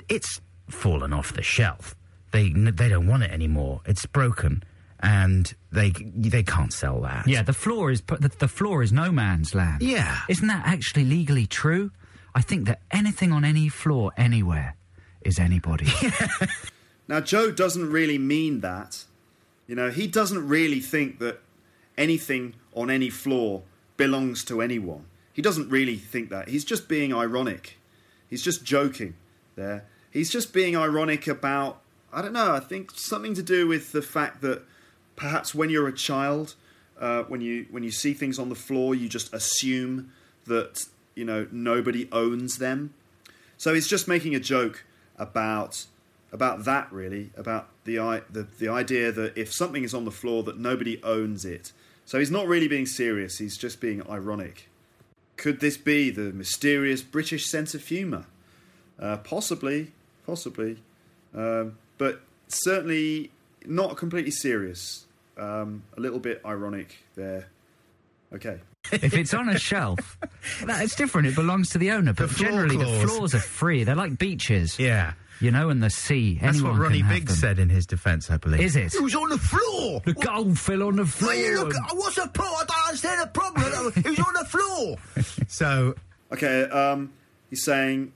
it's 0.10 0.42
fallen 0.70 1.14
off 1.14 1.34
the 1.34 1.42
shelf. 1.42 1.96
They, 2.32 2.50
they 2.50 2.90
don't 2.90 3.08
want 3.08 3.24
it 3.24 3.32
anymore. 3.32 3.82
It's 3.86 4.06
broken. 4.06 4.64
And 5.00 5.54
they 5.72 5.92
they 5.92 6.44
can't 6.44 6.74
sell 6.74 7.02
that. 7.02 7.28
Yeah, 7.28 7.44
the 7.44 7.54
floor 7.54 7.92
is 7.92 8.02
the, 8.02 8.32
the 8.40 8.48
floor 8.48 8.82
is 8.82 8.92
no 8.92 9.12
man's 9.12 9.54
land. 9.54 9.84
Yeah. 9.84 10.22
Isn't 10.28 10.48
that 10.48 10.66
actually 10.66 11.06
legally 11.06 11.46
true? 11.46 11.92
I 12.34 12.42
think 12.42 12.66
that 12.68 12.82
anything 12.90 13.32
on 13.32 13.46
any 13.46 13.70
floor 13.70 14.12
anywhere 14.18 14.76
is 15.22 15.38
anybody. 15.40 15.88
Now, 17.08 17.22
Joe 17.22 17.52
doesn't 17.52 17.90
really 17.90 18.18
mean 18.18 18.60
that. 18.62 19.06
You 19.66 19.76
know, 19.76 19.90
he 19.90 20.08
doesn't 20.08 20.48
really 20.48 20.80
think 20.80 21.20
that 21.20 21.40
anything 21.98 22.56
on 22.74 22.90
any 22.90 23.10
floor 23.10 23.64
belongs 23.96 24.44
to 24.46 24.62
anyone. 24.62 25.06
He 25.34 25.42
doesn't 25.42 25.70
really 25.70 25.98
think 25.98 26.30
that. 26.30 26.50
He's 26.50 26.66
just 26.66 26.88
being 26.88 27.14
ironic. 27.14 27.78
He's 28.30 28.42
just 28.42 28.64
joking 28.64 29.16
there. 29.56 29.86
He's 30.12 30.30
just 30.30 30.54
being 30.54 30.76
ironic 30.76 31.28
about, 31.28 31.82
I 32.12 32.22
don't 32.22 32.34
know, 32.34 32.54
I 32.54 32.60
think 32.60 32.92
something 32.92 33.34
to 33.36 33.44
do 33.44 33.68
with 33.68 33.92
the 33.92 34.02
fact 34.02 34.42
that 34.42 34.64
perhaps 35.18 35.54
when 35.54 35.70
you're 35.70 35.90
a 35.90 35.94
child, 35.94 36.56
uh, 36.98 37.24
when 37.24 37.42
you 37.42 37.66
when 37.70 37.84
you 37.84 37.92
see 37.92 38.14
things 38.14 38.40
on 38.40 38.48
the 38.48 38.56
floor, 38.56 38.96
you 38.96 39.10
just 39.10 39.34
assume 39.34 40.12
that 40.46 40.86
you 41.16 41.26
know 41.26 41.48
nobody 41.52 42.08
owns 42.14 42.60
them. 42.60 42.94
So 43.58 43.74
he's 43.74 43.88
just 43.88 44.08
making 44.08 44.34
a 44.34 44.40
joke 44.40 44.86
about 45.18 45.86
about 46.32 46.64
that 46.66 46.92
really 46.92 47.32
about 47.36 47.68
the 47.84 47.98
the, 48.32 48.48
the 48.60 48.70
idea 48.70 49.12
that 49.12 49.38
if 49.38 49.52
something 49.52 49.84
is 49.84 49.94
on 49.94 50.06
the 50.06 50.12
floor 50.12 50.44
that 50.44 50.58
nobody 50.58 51.04
owns 51.04 51.44
it. 51.44 51.74
So 52.06 52.20
he's 52.20 52.32
not 52.32 52.48
really 52.48 52.70
being 52.70 52.86
serious. 52.86 53.38
He's 53.38 53.58
just 53.58 53.82
being 53.82 54.02
ironic. 54.10 54.70
Could 55.36 55.60
this 55.60 55.76
be 55.76 56.10
the 56.10 56.32
mysterious 56.32 57.02
British 57.02 57.46
sense 57.48 57.76
of 57.76 57.86
humour? 57.86 58.26
Uh, 58.98 59.18
possibly, 59.18 59.92
possibly, 60.26 60.78
um, 61.36 61.78
but 61.98 62.22
certainly 62.48 63.30
not 63.66 63.98
completely 63.98 64.32
serious. 64.32 65.07
Um, 65.38 65.84
a 65.96 66.00
little 66.02 66.20
bit 66.20 66.42
ironic 66.46 66.96
there. 67.16 67.48
Okay. 68.34 68.60
if 68.92 69.14
it's 69.14 69.34
on 69.34 69.50
a 69.50 69.58
shelf, 69.60 70.18
that, 70.66 70.84
it's 70.84 70.96
different. 70.96 71.28
It 71.28 71.36
belongs 71.36 71.70
to 71.72 71.78
the 71.78 71.92
owner. 71.92 72.14
But 72.14 72.30
The 72.30 72.34
floor 72.36 72.50
generally, 72.52 72.78
the 72.78 73.08
floors 73.08 73.36
are 73.36 73.40
free. 73.40 73.84
They're 73.84 73.96
like 73.96 74.18
beaches. 74.18 74.80
Yeah. 74.80 75.14
You 75.40 75.52
know, 75.52 75.70
and 75.70 75.84
the 75.84 75.92
sea. 75.92 76.40
That's 76.42 76.58
Anyone 76.58 76.80
what 76.80 76.84
Ronnie 76.88 77.04
Biggs 77.04 77.26
them. 77.34 77.36
said 77.36 77.60
in 77.60 77.70
his 77.70 77.86
defence, 77.86 78.32
I 78.32 78.38
believe. 78.38 78.60
Is 78.62 78.76
it? 78.76 78.96
It 78.96 79.04
was 79.04 79.14
on 79.14 79.30
the 79.30 79.38
floor. 79.38 80.02
The 80.04 80.14
gold 80.14 80.58
fell 80.58 80.82
on 80.84 80.96
the 80.96 81.06
floor. 81.06 81.32
Well, 81.32 81.40
you 81.40 81.64
look, 81.64 81.74
what's 81.94 82.16
the 82.16 82.28
problem? 82.28 82.56
I 82.62 82.66
don't 82.66 82.88
understand 82.88 83.22
the 83.22 83.28
problem. 83.28 83.94
it 84.04 84.10
was 84.10 84.20
on 84.20 84.34
the 84.34 84.46
floor. 84.46 84.98
so, 85.48 85.96
Okay, 86.32 86.64
um, 86.64 87.14
he's 87.52 87.64
saying 87.64 88.12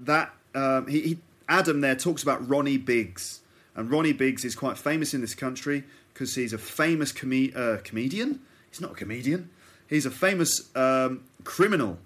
that 0.00 0.32
um, 0.54 0.86
he, 0.86 1.00
he 1.00 1.18
Adam 1.48 1.80
there 1.80 1.96
talks 1.96 2.22
about 2.22 2.46
Ronnie 2.46 2.76
Biggs, 2.76 3.40
and 3.74 3.90
Ronnie 3.90 4.12
Biggs 4.12 4.44
is 4.44 4.54
quite 4.54 4.76
famous 4.76 5.14
in 5.14 5.20
this 5.22 5.34
country 5.34 5.82
because 6.20 6.34
he's 6.34 6.52
a 6.52 6.58
famous 6.58 7.12
come- 7.12 7.50
uh, 7.56 7.78
comedian. 7.82 8.40
He's 8.68 8.78
not 8.78 8.92
a 8.92 8.94
comedian. 8.94 9.48
He's 9.88 10.04
a 10.04 10.10
famous 10.10 10.68
um, 10.76 11.24
criminal, 11.44 11.96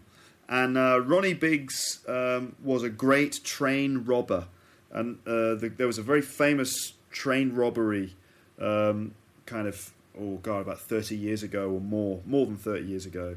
and 0.49 0.79
uh, 0.79 1.01
Ronnie 1.01 1.35
Biggs 1.35 1.99
um, 2.07 2.55
was 2.63 2.85
a 2.85 2.89
great 2.89 3.41
train 3.43 4.05
robber, 4.05 4.47
and 4.93 5.19
uh, 5.27 5.57
the, 5.57 5.73
there 5.77 5.89
was 5.89 5.99
a 5.99 6.03
very 6.03 6.23
famous 6.23 6.93
train 7.11 7.57
robbery, 7.57 8.15
um, 8.61 9.17
kind 9.47 9.67
of 9.67 9.93
oh 10.17 10.37
god, 10.37 10.61
about 10.61 10.81
thirty 10.81 11.17
years 11.17 11.43
ago 11.43 11.69
or 11.71 11.81
more, 11.81 12.21
more 12.25 12.47
than 12.47 12.57
thirty 12.57 12.87
years 12.87 13.07
ago, 13.07 13.37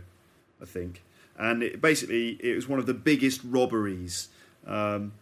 I 0.61 0.65
think. 0.65 1.01
and 1.39 1.63
it, 1.63 1.81
basically 1.81 2.37
it 2.39 2.55
was 2.55 2.67
one 2.67 2.77
of 2.77 2.85
the 2.85 2.93
biggest 2.93 3.41
robberies 3.43 4.29
um, 4.67 5.13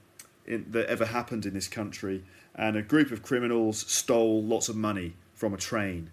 in, 0.46 0.66
that 0.72 0.88
ever 0.88 1.06
happened 1.06 1.46
in 1.46 1.54
this 1.54 1.70
country. 1.70 2.26
And 2.58 2.78
a 2.78 2.82
group 2.82 3.12
of 3.12 3.22
criminals 3.22 3.80
stole 3.92 4.42
lots 4.42 4.70
of 4.70 4.78
money 4.78 5.16
from 5.36 5.54
a 5.54 5.58
train, 5.58 6.10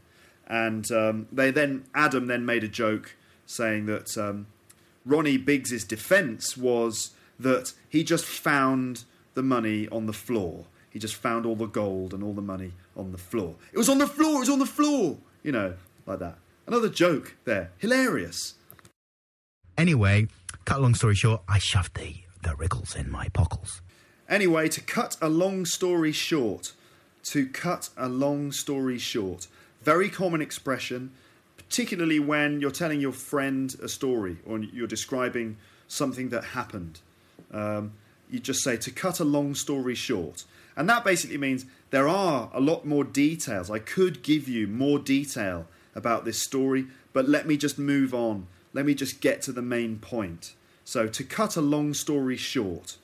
and 0.46 0.90
um, 0.92 1.26
they 1.32 1.50
then 1.50 1.84
Adam 1.94 2.26
then 2.26 2.44
made 2.44 2.64
a 2.64 2.68
joke 2.68 3.16
saying 3.46 3.86
that 3.86 4.18
um, 4.18 4.46
Ronnie 5.04 5.38
Biggs's 5.38 5.84
defence 5.84 6.56
was 6.56 7.12
that 7.38 7.72
he 7.88 8.04
just 8.04 8.24
found 8.24 9.04
the 9.34 9.42
money 9.42 9.88
on 9.88 10.06
the 10.06 10.12
floor. 10.12 10.66
He 10.90 10.98
just 10.98 11.14
found 11.14 11.46
all 11.46 11.56
the 11.56 11.66
gold 11.66 12.12
and 12.12 12.22
all 12.22 12.34
the 12.34 12.42
money 12.42 12.72
on 12.96 13.12
the 13.12 13.18
floor. 13.18 13.54
It 13.72 13.78
was 13.78 13.88
on 13.88 13.98
the 13.98 14.06
floor. 14.06 14.36
It 14.36 14.40
was 14.40 14.50
on 14.50 14.58
the 14.58 14.66
floor. 14.66 15.16
You 15.42 15.52
know, 15.52 15.74
like 16.06 16.18
that. 16.18 16.36
Another 16.66 16.88
joke 16.88 17.36
there. 17.44 17.70
Hilarious. 17.78 18.54
Anyway, 19.76 20.28
cut 20.64 20.78
a 20.78 20.80
long 20.80 20.94
story 20.94 21.14
short, 21.14 21.42
I 21.48 21.58
shoved 21.58 21.96
the, 21.96 22.16
the 22.42 22.54
wriggles 22.54 22.94
in 22.94 23.10
my 23.10 23.28
pockles. 23.28 23.80
Anyway, 24.28 24.68
to 24.68 24.80
cut 24.80 25.16
a 25.20 25.28
long 25.28 25.64
story 25.64 26.12
short, 26.12 26.72
to 27.24 27.46
cut 27.46 27.90
a 27.96 28.08
long 28.08 28.52
story 28.52 28.98
short, 28.98 29.46
very 29.82 30.08
common 30.08 30.40
expression, 30.40 31.12
particularly 31.56 32.18
when 32.18 32.60
you're 32.60 32.70
telling 32.70 33.00
your 33.00 33.12
friend 33.12 33.74
a 33.82 33.88
story 33.88 34.38
or 34.44 34.58
you're 34.58 34.86
describing 34.86 35.56
something 35.88 36.30
that 36.30 36.44
happened. 36.44 37.00
Um, 37.52 37.92
you 38.30 38.40
just 38.40 38.62
say 38.62 38.76
to 38.78 38.90
cut 38.90 39.20
a 39.20 39.24
long 39.24 39.54
story 39.54 39.94
short. 39.94 40.44
And 40.76 40.88
that 40.88 41.04
basically 41.04 41.36
means 41.36 41.66
there 41.90 42.08
are 42.08 42.50
a 42.54 42.60
lot 42.60 42.86
more 42.86 43.04
details. 43.04 43.70
I 43.70 43.78
could 43.78 44.22
give 44.22 44.48
you 44.48 44.66
more 44.66 44.98
detail 44.98 45.66
about 45.94 46.24
this 46.24 46.42
story, 46.42 46.86
but 47.12 47.28
let 47.28 47.46
me 47.46 47.56
just 47.58 47.78
move 47.78 48.14
on. 48.14 48.46
Let 48.72 48.86
me 48.86 48.94
just 48.94 49.20
get 49.20 49.42
to 49.42 49.52
the 49.52 49.62
main 49.62 49.98
point. 49.98 50.54
So, 50.84 51.06
to 51.06 51.24
cut 51.24 51.56
a 51.56 51.60
long 51.60 51.92
story 51.94 52.36
short, 52.36 52.96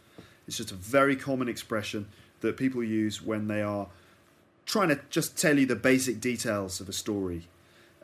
it's 0.46 0.56
just 0.56 0.72
a 0.72 0.76
very 0.76 1.14
common 1.14 1.48
expression 1.48 2.08
that 2.40 2.56
people 2.56 2.82
use 2.82 3.22
when 3.22 3.48
they 3.48 3.60
are 3.62 3.88
trying 4.68 4.88
to 4.90 5.00
just 5.08 5.36
tell 5.36 5.58
you 5.58 5.64
the 5.64 5.74
basic 5.74 6.20
details 6.20 6.78
of 6.78 6.88
a 6.88 6.92
story. 6.92 7.48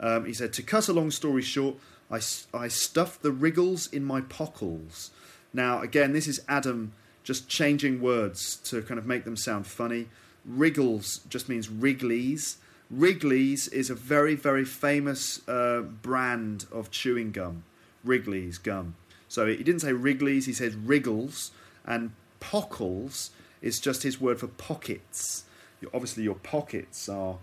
Um, 0.01 0.25
he 0.25 0.33
said, 0.33 0.53
To 0.55 0.62
cut 0.62 0.89
a 0.89 0.93
long 0.93 1.11
story 1.11 1.43
short, 1.43 1.77
I, 2.11 2.21
I 2.53 2.69
stuffed 2.69 3.23
the 3.23 3.31
wriggles 3.31 3.87
in 3.87 4.03
my 4.03 4.23
pockles. 4.23 5.11
Now, 5.53 5.83
again, 5.83 6.12
this 6.12 6.27
is 6.27 6.41
Adam 6.49 6.93
just 7.23 7.49
changing 7.49 8.01
words 8.01 8.57
to 8.57 8.83
kind 8.83 8.99
of 8.99 9.07
make 9.07 9.25
them 9.25 9.37
sound 9.37 9.67
funny. 9.67 10.09
Wriggles 10.45 11.21
just 11.29 11.49
means 11.49 11.69
Wrigley's. 11.69 12.57
Wrigley's 12.91 13.69
is 13.69 13.91
a 13.91 13.95
very, 13.95 14.35
very 14.35 14.65
famous 14.65 15.47
uh, 15.47 15.83
brand 15.83 16.67
of 16.73 16.91
chewing 16.91 17.31
gum. 17.31 17.65
Wrigley's 18.03 18.59
gum. 18.59 18.97
So 19.29 19.47
he 19.47 19.57
didn't 19.62 19.81
say 19.81 19.93
Wrigley's, 19.93 20.47
he 20.47 20.53
said 20.53 20.89
Wriggles. 20.89 21.51
And 21.85 22.12
pockles 22.41 23.31
is 23.61 23.81
just 23.81 24.03
his 24.03 24.19
word 24.19 24.41
for 24.41 24.49
pockets. 24.49 25.45
Obviously, 25.93 26.22
your 26.22 26.37
pockets 26.37 27.09
are, 27.09 27.39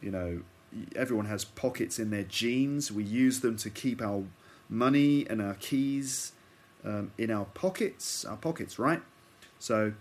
you 0.00 0.10
know, 0.10 0.42
everyone 0.96 1.26
has 1.26 1.44
pockets 1.44 1.98
in 1.98 2.10
their 2.10 2.24
jeans. 2.24 2.90
We 2.90 3.04
use 3.04 3.40
them 3.40 3.56
to 3.58 3.70
keep 3.70 4.02
our 4.02 4.24
money 4.68 5.26
and 5.28 5.40
our 5.40 5.54
keys 5.54 6.32
um, 6.84 7.12
in 7.16 7.30
our 7.30 7.44
pockets, 7.46 8.24
our 8.24 8.36
pockets, 8.36 8.78
right? 8.78 9.00
So, 9.58 9.94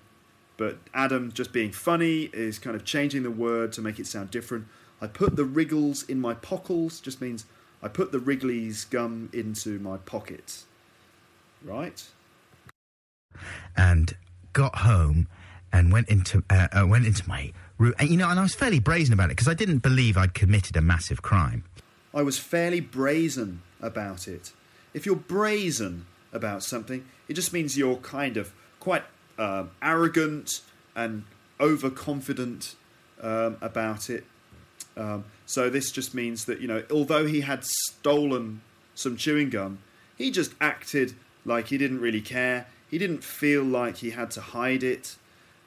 but 0.58 0.78
Adam 0.94 1.32
just 1.32 1.54
being 1.54 1.72
funny 1.72 2.30
is 2.34 2.60
kind 2.60 2.76
of 2.76 2.84
changing 2.84 3.24
the 3.24 3.32
word 3.32 3.72
to 3.74 3.82
make 3.82 4.00
it 4.00 4.08
sound 4.08 4.32
different. 4.32 4.68
I 5.02 5.08
put 5.08 5.36
the 5.36 5.46
wriggles 5.46 6.04
in 6.04 6.20
my 6.20 6.34
pockles 6.34 7.00
just 7.00 7.22
means 7.22 7.46
I 7.82 7.90
put 7.90 8.14
the 8.14 8.20
Wrigley's 8.20 8.86
gum 8.86 9.30
into 9.34 9.78
my 9.80 9.98
pocket, 9.98 10.64
right? 11.64 12.02
And 13.76 14.16
got 14.54 14.78
home 14.78 15.28
and 15.74 15.92
went 15.92 16.08
into 16.08 16.44
uh, 16.50 16.70
uh, 16.72 16.88
went 16.88 17.06
into 17.06 17.28
my 17.28 17.52
you 17.80 18.18
know, 18.18 18.30
and 18.30 18.40
I 18.40 18.44
was 18.44 18.56
fairly 18.56 18.80
brazen 18.80 19.14
about 19.14 19.26
it 19.26 19.30
because 19.30 19.48
I 19.48 19.54
didn't 19.54 19.80
believe 19.80 20.18
I'd 20.18 20.34
committed 20.34 20.78
a 20.78 20.82
massive 20.82 21.22
crime. 21.22 21.64
I 22.14 22.22
was 22.22 22.38
fairly 22.38 22.80
brazen 22.80 23.62
about 23.82 24.28
it. 24.28 24.54
If 24.94 25.06
you're 25.06 25.16
brazen 25.16 26.06
about 26.32 26.64
something, 26.64 27.06
it 27.28 27.34
just 27.34 27.52
means 27.52 27.78
you're 27.78 27.98
kind 27.98 28.38
of 28.38 28.54
quite 28.80 29.04
uh, 29.38 29.66
arrogant 29.82 30.62
and 30.96 31.24
overconfident 31.60 32.76
um, 33.22 33.58
about 33.62 34.10
it. 34.10 34.26
Um, 34.96 35.26
so 35.46 35.70
this 35.70 35.92
just 35.92 36.14
means 36.14 36.46
that 36.46 36.62
you 36.62 36.68
know, 36.68 36.84
although 36.92 37.26
he 37.26 37.42
had 37.42 37.64
stolen 37.64 38.62
some 38.94 39.18
chewing 39.18 39.50
gum, 39.50 39.80
he 40.16 40.30
just 40.30 40.54
acted 40.62 41.16
like 41.46 41.68
he 41.68 41.78
didn't 41.78 42.00
really 42.00 42.22
care. 42.22 42.68
He 42.90 42.98
didn't 43.00 43.24
feel 43.24 43.64
like 43.64 43.98
he 43.98 44.12
had 44.12 44.30
to 44.32 44.42
hide 44.42 44.84
it. 44.84 45.16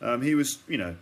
Um, 0.00 0.22
he 0.22 0.34
was, 0.34 0.59
you 0.68 0.78
know, 0.78 0.96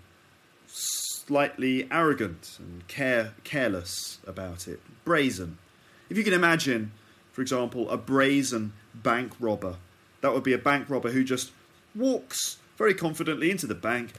slightly 0.74 1.88
arrogant 1.90 2.56
and 2.58 2.86
care 2.88 3.34
careless 3.44 4.18
about 4.26 4.68
it, 4.68 4.80
brazen. 5.04 5.58
If 6.10 6.18
you 6.18 6.24
can 6.24 6.32
imagine, 6.32 6.92
for 7.32 7.40
example, 7.40 7.88
a 7.90 7.96
brazen 7.96 8.72
bank 8.94 9.32
robber, 9.40 9.76
that 10.20 10.34
would 10.34 10.42
be 10.42 10.52
a 10.52 10.58
bank 10.58 10.90
robber 10.90 11.12
who 11.12 11.24
just 11.24 11.52
walks 11.94 12.58
very 12.76 12.94
confidently 12.94 13.50
into 13.50 13.66
the 13.66 13.74
bank 13.74 14.12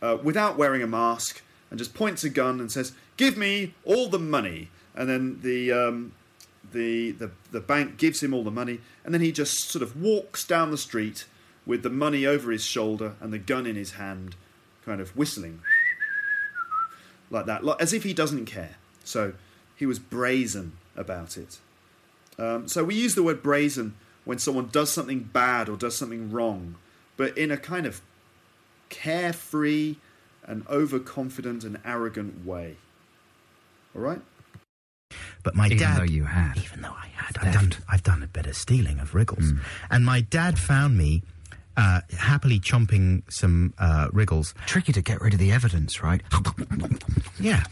uh, 0.00 0.16
without 0.22 0.56
wearing 0.56 0.82
a 0.82 0.86
mask 0.86 1.42
and 1.70 1.78
just 1.78 1.94
points 1.94 2.24
a 2.24 2.30
gun 2.30 2.60
and 2.60 2.70
says, 2.72 2.92
"Give 3.16 3.36
me 3.36 3.74
all 3.84 4.08
the 4.08 4.18
money." 4.18 4.70
And 4.94 5.08
then 5.08 5.40
the 5.42 5.72
um, 5.72 6.12
the, 6.72 7.12
the 7.12 7.30
the 7.50 7.60
bank 7.60 7.96
gives 7.96 8.22
him 8.22 8.32
all 8.32 8.44
the 8.44 8.50
money, 8.50 8.80
and 9.04 9.12
then 9.12 9.20
he 9.20 9.32
just 9.32 9.70
sort 9.70 9.82
of 9.82 10.00
walks 10.00 10.44
down 10.44 10.70
the 10.70 10.78
street 10.78 11.26
with 11.66 11.82
the 11.82 11.90
money 11.90 12.24
over 12.24 12.50
his 12.50 12.64
shoulder 12.64 13.14
and 13.20 13.32
the 13.32 13.38
gun 13.38 13.66
in 13.66 13.76
his 13.76 13.92
hand, 13.92 14.34
kind 14.84 15.00
of 15.00 15.14
whistling 15.16 15.60
like 17.30 17.46
that, 17.46 17.64
like, 17.64 17.80
as 17.80 17.92
if 17.92 18.02
he 18.04 18.12
doesn't 18.12 18.46
care. 18.46 18.76
So 19.04 19.32
he 19.76 19.86
was 19.86 19.98
brazen 19.98 20.72
about 20.96 21.36
it. 21.36 21.58
Um, 22.38 22.68
so 22.68 22.84
we 22.84 22.94
use 22.94 23.14
the 23.14 23.22
word 23.22 23.42
brazen 23.42 23.94
when 24.24 24.38
someone 24.38 24.68
does 24.70 24.90
something 24.90 25.20
bad 25.20 25.68
or 25.68 25.76
does 25.76 25.96
something 25.96 26.30
wrong, 26.30 26.76
but 27.16 27.36
in 27.36 27.50
a 27.50 27.56
kind 27.56 27.86
of 27.86 28.00
carefree 28.88 29.96
and 30.44 30.66
overconfident 30.68 31.64
and 31.64 31.78
arrogant 31.84 32.44
way. 32.44 32.76
All 33.94 34.02
right? 34.02 34.20
But 35.42 35.54
my 35.54 35.66
Even 35.66 35.78
dad, 35.78 35.98
though 36.00 36.04
you 36.04 36.24
had. 36.24 36.58
even 36.58 36.82
though 36.82 36.92
I 36.96 37.08
had, 37.14 37.38
I've 37.38 37.54
done, 37.54 37.72
I've 37.88 38.02
done 38.02 38.22
a 38.22 38.26
bit 38.26 38.46
of 38.46 38.56
stealing 38.56 38.98
of 38.98 39.14
wriggles, 39.14 39.52
and 39.90 40.04
my 40.04 40.20
dad 40.20 40.58
found 40.58 40.98
me 40.98 41.22
uh, 41.76 42.00
happily 42.18 42.58
chomping 42.60 43.22
some 43.30 43.74
uh, 43.78 44.08
wriggles. 44.12 44.54
Tricky 44.66 44.92
to 44.92 45.02
get 45.02 45.20
rid 45.20 45.32
of 45.34 45.40
the 45.40 45.52
evidence, 45.52 46.02
right? 46.02 46.22
Yeah, 47.40 47.64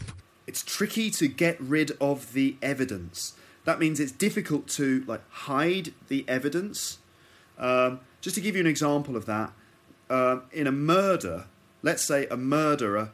It's 0.47 0.63
tricky 0.63 1.11
to 1.11 1.27
get 1.27 1.59
rid 1.61 1.91
of 2.01 2.33
the 2.33 2.55
evidence. 2.61 3.33
That 3.65 3.77
means 3.79 3.99
it's 3.99 4.11
difficult 4.11 4.67
to 4.69 5.03
like 5.05 5.21
hide 5.29 5.93
the 6.07 6.25
evidence. 6.27 6.97
Um, 7.59 7.99
just 8.19 8.35
to 8.35 8.41
give 8.41 8.55
you 8.55 8.61
an 8.61 8.67
example 8.67 9.15
of 9.15 9.27
that, 9.27 9.53
um, 10.09 10.43
in 10.51 10.65
a 10.65 10.71
murder, 10.71 11.45
let's 11.83 12.07
say 12.07 12.25
a 12.31 12.37
murderer 12.37 13.11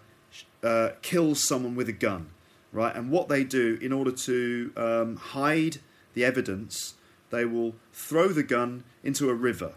uh, 0.64 0.92
kills 1.02 1.46
someone 1.46 1.76
with 1.76 1.90
a 1.90 1.94
gun, 1.94 2.30
right? 2.72 2.96
And 2.96 3.12
what 3.12 3.28
they 3.28 3.44
do 3.44 3.78
in 3.82 3.92
order 3.92 4.12
to 4.12 4.72
um, 4.78 5.16
hide 5.18 5.78
the 6.14 6.24
evidence, 6.24 6.94
they 7.32 7.44
will 7.44 7.76
throw 7.92 8.30
the 8.30 8.44
gun 8.44 8.86
into 9.04 9.30
a 9.30 9.34
river, 9.34 9.74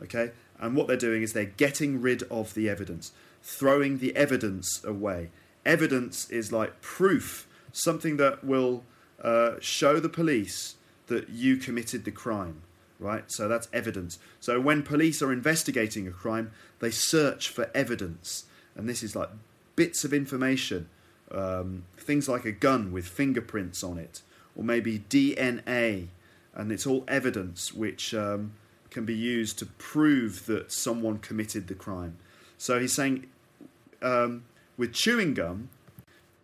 okay? 0.00 0.30
And 0.60 0.76
what 0.76 0.86
they're 0.86 0.96
doing 0.96 1.22
is 1.22 1.32
they're 1.32 1.46
getting 1.46 2.00
rid 2.00 2.22
of 2.24 2.54
the 2.54 2.68
evidence, 2.68 3.12
throwing 3.42 3.98
the 3.98 4.14
evidence 4.14 4.84
away. 4.84 5.30
Evidence 5.64 6.30
is 6.30 6.52
like 6.52 6.80
proof, 6.82 7.48
something 7.72 8.18
that 8.18 8.44
will 8.44 8.84
uh, 9.22 9.52
show 9.60 9.98
the 9.98 10.08
police 10.08 10.76
that 11.06 11.30
you 11.30 11.56
committed 11.56 12.04
the 12.04 12.10
crime, 12.10 12.62
right? 12.98 13.24
So 13.28 13.48
that's 13.48 13.68
evidence. 13.72 14.18
So 14.38 14.60
when 14.60 14.82
police 14.82 15.22
are 15.22 15.32
investigating 15.32 16.06
a 16.06 16.12
crime, 16.12 16.52
they 16.78 16.90
search 16.90 17.48
for 17.48 17.70
evidence. 17.74 18.44
And 18.76 18.88
this 18.88 19.02
is 19.02 19.16
like 19.16 19.30
bits 19.76 20.04
of 20.04 20.12
information, 20.12 20.88
um, 21.30 21.84
things 21.96 22.28
like 22.28 22.44
a 22.44 22.52
gun 22.52 22.92
with 22.92 23.06
fingerprints 23.06 23.82
on 23.82 23.98
it, 23.98 24.20
or 24.54 24.62
maybe 24.62 24.98
DNA, 24.98 26.08
and 26.54 26.70
it's 26.70 26.86
all 26.86 27.04
evidence 27.08 27.72
which 27.72 28.12
um, 28.14 28.52
can 28.90 29.04
be 29.04 29.14
used 29.14 29.58
to 29.58 29.66
prove 29.66 30.46
that 30.46 30.72
someone 30.72 31.18
committed 31.18 31.68
the 31.68 31.74
crime. 31.74 32.16
So 32.58 32.78
he's 32.78 32.94
saying 32.94 33.26
um, 34.02 34.44
with 34.76 34.92
chewing 34.92 35.34
gum, 35.34 35.70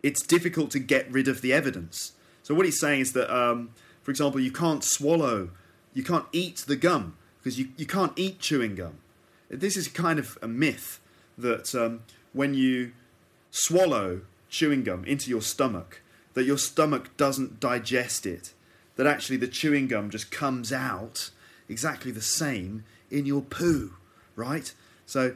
it's 0.03 0.25
difficult 0.25 0.71
to 0.71 0.79
get 0.79 1.11
rid 1.11 1.27
of 1.27 1.41
the 1.41 1.53
evidence. 1.53 2.13
So 2.43 2.55
what 2.55 2.65
he's 2.65 2.79
saying 2.79 3.01
is 3.01 3.13
that, 3.13 3.35
um, 3.35 3.71
for 4.03 4.11
example, 4.11 4.39
you 4.39 4.51
can't 4.51 4.83
swallow, 4.83 5.49
you 5.93 6.03
can't 6.03 6.25
eat 6.31 6.63
the 6.67 6.75
gum 6.75 7.17
because 7.37 7.59
you, 7.59 7.69
you 7.77 7.85
can't 7.85 8.13
eat 8.15 8.39
chewing 8.39 8.75
gum. 8.75 8.99
This 9.49 9.75
is 9.75 9.87
kind 9.87 10.19
of 10.19 10.37
a 10.41 10.47
myth 10.47 10.99
that 11.37 11.73
um, 11.75 12.03
when 12.33 12.53
you 12.53 12.93
swallow 13.51 14.21
chewing 14.49 14.83
gum 14.83 15.03
into 15.05 15.29
your 15.29 15.41
stomach, 15.41 16.01
that 16.33 16.45
your 16.45 16.57
stomach 16.57 17.15
doesn't 17.17 17.59
digest 17.59 18.25
it, 18.25 18.53
that 18.95 19.07
actually 19.07 19.37
the 19.37 19.47
chewing 19.47 19.87
gum 19.87 20.09
just 20.09 20.31
comes 20.31 20.71
out 20.71 21.31
exactly 21.69 22.11
the 22.11 22.21
same 22.21 22.83
in 23.09 23.25
your 23.25 23.41
poo, 23.41 23.93
right? 24.35 24.73
So, 25.05 25.35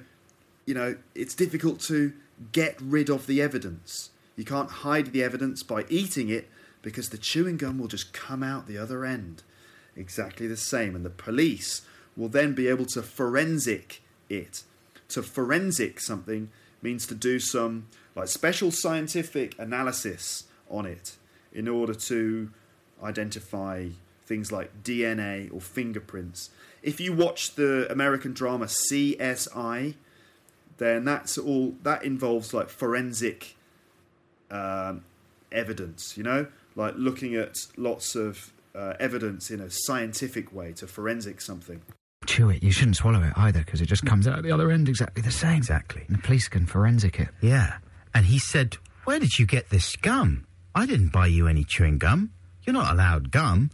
you 0.65 0.73
know, 0.73 0.95
it's 1.15 1.35
difficult 1.35 1.79
to 1.81 2.13
get 2.51 2.75
rid 2.81 3.09
of 3.09 3.27
the 3.27 3.41
evidence. 3.41 4.09
You 4.35 4.45
can't 4.45 4.69
hide 4.69 5.07
the 5.07 5.23
evidence 5.23 5.63
by 5.63 5.85
eating 5.89 6.29
it 6.29 6.49
because 6.81 7.09
the 7.09 7.17
chewing 7.17 7.57
gum 7.57 7.77
will 7.77 7.87
just 7.87 8.13
come 8.13 8.43
out 8.43 8.67
the 8.67 8.77
other 8.77 9.05
end. 9.05 9.43
Exactly 9.95 10.47
the 10.47 10.57
same. 10.57 10.95
And 10.95 11.05
the 11.05 11.09
police 11.09 11.81
will 12.15 12.29
then 12.29 12.53
be 12.53 12.67
able 12.67 12.85
to 12.85 13.01
forensic 13.01 14.01
it. 14.29 14.63
To 15.09 15.21
forensic 15.21 15.99
something 15.99 16.49
means 16.81 17.05
to 17.07 17.15
do 17.15 17.39
some 17.39 17.87
like 18.15 18.27
special 18.27 18.71
scientific 18.71 19.57
analysis 19.59 20.45
on 20.69 20.85
it 20.85 21.17
in 21.53 21.67
order 21.67 21.93
to 21.93 22.49
identify 23.03 23.87
things 24.31 24.49
like 24.49 24.81
DNA 24.81 25.53
or 25.53 25.59
fingerprints. 25.59 26.51
If 26.81 27.01
you 27.01 27.11
watch 27.11 27.55
the 27.55 27.91
American 27.91 28.31
drama 28.31 28.67
CSI, 28.67 29.95
then 30.77 31.03
that's 31.03 31.37
all 31.37 31.75
that 31.83 32.05
involves 32.05 32.53
like 32.53 32.69
forensic 32.69 33.57
um, 34.49 35.03
evidence, 35.51 36.15
you 36.15 36.23
know, 36.23 36.47
like 36.77 36.93
looking 36.95 37.35
at 37.35 37.57
lots 37.75 38.15
of 38.15 38.53
uh, 38.73 38.93
evidence 39.01 39.51
in 39.51 39.59
a 39.59 39.69
scientific 39.69 40.53
way 40.53 40.71
to 40.71 40.87
forensic 40.87 41.41
something. 41.41 41.81
Chew 42.25 42.51
it. 42.51 42.63
You 42.63 42.71
shouldn't 42.71 42.95
swallow 42.95 43.21
it 43.21 43.33
either 43.35 43.59
because 43.59 43.81
it 43.81 43.87
just 43.87 44.05
comes 44.05 44.29
out 44.29 44.41
the 44.43 44.51
other 44.53 44.71
end 44.71 44.87
exactly 44.87 45.21
the 45.21 45.29
same. 45.29 45.57
Exactly. 45.57 46.05
And 46.07 46.17
the 46.17 46.21
police 46.21 46.47
can 46.47 46.65
forensic 46.65 47.19
it. 47.19 47.27
Yeah. 47.41 47.79
And 48.13 48.27
he 48.27 48.39
said, 48.39 48.77
Where 49.03 49.19
did 49.19 49.37
you 49.37 49.45
get 49.45 49.71
this 49.71 49.97
gum? 49.97 50.47
I 50.73 50.85
didn't 50.85 51.09
buy 51.09 51.27
you 51.27 51.49
any 51.49 51.65
chewing 51.65 51.97
gum. 51.97 52.31
You're 52.63 52.75
not 52.75 52.93
allowed 52.93 53.29
gum. 53.29 53.71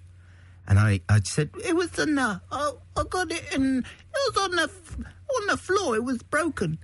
And 0.67 0.79
I, 0.79 0.99
I 1.07 1.21
said, 1.23 1.49
It 1.63 1.75
was 1.75 1.97
in 1.97 2.15
the. 2.15 2.41
Oh, 2.51 2.79
I 2.95 3.03
got 3.09 3.31
it 3.31 3.53
in. 3.53 3.79
It 3.79 4.33
was 4.33 4.43
on 4.43 4.51
the, 4.51 4.69
on 5.35 5.47
the 5.47 5.57
floor. 5.57 5.95
It 5.95 6.03
was 6.03 6.21
broken. 6.23 6.77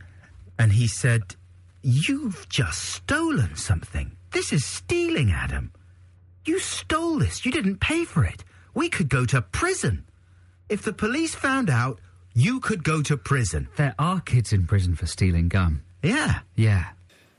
And 0.57 0.73
he 0.73 0.87
said, 0.87 1.35
You've 1.81 2.47
just 2.47 2.83
stolen 2.83 3.55
something. 3.55 4.15
This 4.31 4.53
is 4.53 4.63
stealing, 4.65 5.31
Adam. 5.31 5.71
You 6.45 6.59
stole 6.59 7.19
this. 7.19 7.45
You 7.45 7.51
didn't 7.51 7.79
pay 7.79 8.05
for 8.05 8.23
it. 8.23 8.43
We 8.73 8.89
could 8.89 9.09
go 9.09 9.25
to 9.25 9.41
prison. 9.41 10.05
If 10.69 10.81
the 10.81 10.93
police 10.93 11.35
found 11.35 11.69
out, 11.69 11.99
you 12.33 12.59
could 12.59 12.83
go 12.83 13.01
to 13.03 13.17
prison. 13.17 13.67
There 13.75 13.93
are 13.99 14.19
kids 14.21 14.51
in 14.53 14.65
prison 14.65 14.95
for 14.95 15.05
stealing 15.05 15.49
gum. 15.49 15.83
Yeah. 16.01 16.39
Yeah. 16.55 16.89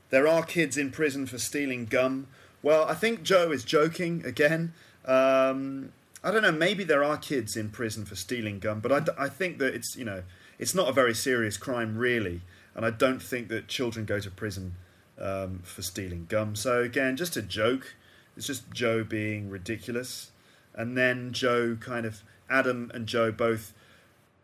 There 0.09 0.27
are 0.27 0.43
kids 0.43 0.77
in 0.77 0.91
prison 0.91 1.25
for 1.25 1.37
stealing 1.37 1.85
gum. 1.85 2.27
Well, 2.63 2.85
I 2.85 2.93
think 2.93 3.23
Joe 3.23 3.51
is 3.51 3.63
joking 3.63 4.23
again. 4.25 4.73
Um, 5.05 5.91
I 6.25 6.31
don't 6.31 6.41
know. 6.41 6.51
Maybe 6.51 6.83
there 6.83 7.03
are 7.03 7.17
kids 7.17 7.55
in 7.55 7.69
prison 7.69 8.03
for 8.03 8.15
stealing 8.15 8.57
gum, 8.57 8.79
but 8.79 8.91
I, 9.19 9.29
think 9.29 9.59
that 9.59 9.75
it's 9.75 9.95
you 9.95 10.03
know 10.03 10.23
it's 10.57 10.73
not 10.73 10.89
a 10.89 10.91
very 10.91 11.13
serious 11.13 11.55
crime 11.55 11.95
really, 11.95 12.41
and 12.73 12.83
I 12.83 12.89
don't 12.89 13.21
think 13.21 13.47
that 13.49 13.67
children 13.67 14.05
go 14.05 14.19
to 14.19 14.31
prison 14.31 14.73
um, 15.19 15.59
for 15.63 15.83
stealing 15.83 16.25
gum. 16.27 16.55
So 16.55 16.81
again, 16.81 17.15
just 17.15 17.37
a 17.37 17.43
joke. 17.43 17.93
It's 18.35 18.47
just 18.47 18.71
Joe 18.71 19.03
being 19.03 19.51
ridiculous, 19.51 20.31
and 20.73 20.97
then 20.97 21.31
Joe 21.31 21.77
kind 21.79 22.07
of 22.07 22.23
Adam 22.49 22.89
and 22.91 23.05
Joe 23.05 23.31
both 23.31 23.73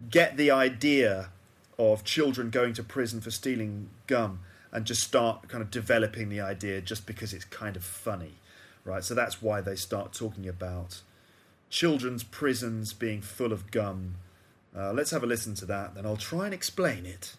get 0.08 0.38
the 0.38 0.52
idea 0.52 1.30
of 1.80 2.04
children 2.04 2.52
going 2.52 2.74
to 2.74 2.84
prison 2.84 3.22
for 3.22 3.32
stealing 3.32 3.90
gum 4.06 4.42
and 4.72 4.86
just 4.86 5.02
start 5.02 5.48
kind 5.48 5.64
of 5.64 5.72
developing 5.72 6.30
the 6.30 6.42
idea 6.42 6.80
just 6.80 7.08
because 7.08 7.34
it's 7.34 7.46
kind 7.46 7.76
of 7.76 7.84
funny, 7.84 8.34
right? 8.86 9.04
So 9.04 9.16
that's 9.16 9.42
why 9.42 9.62
they 9.62 9.76
start 9.76 10.14
talking 10.14 10.48
about 10.48 11.02
children's 11.72 12.24
prisons 12.24 12.94
being 12.94 13.22
full 13.22 13.52
of 13.52 13.72
gum. 13.72 14.16
Uh, 14.78 14.94
let's 14.94 15.10
have 15.10 15.24
a 15.24 15.26
listen 15.26 15.56
to 15.56 15.66
that, 15.66 15.96
then 15.96 16.06
I'll 16.06 16.16
try 16.18 16.46
and 16.46 16.54
explain 16.54 17.06
it. 17.08 17.36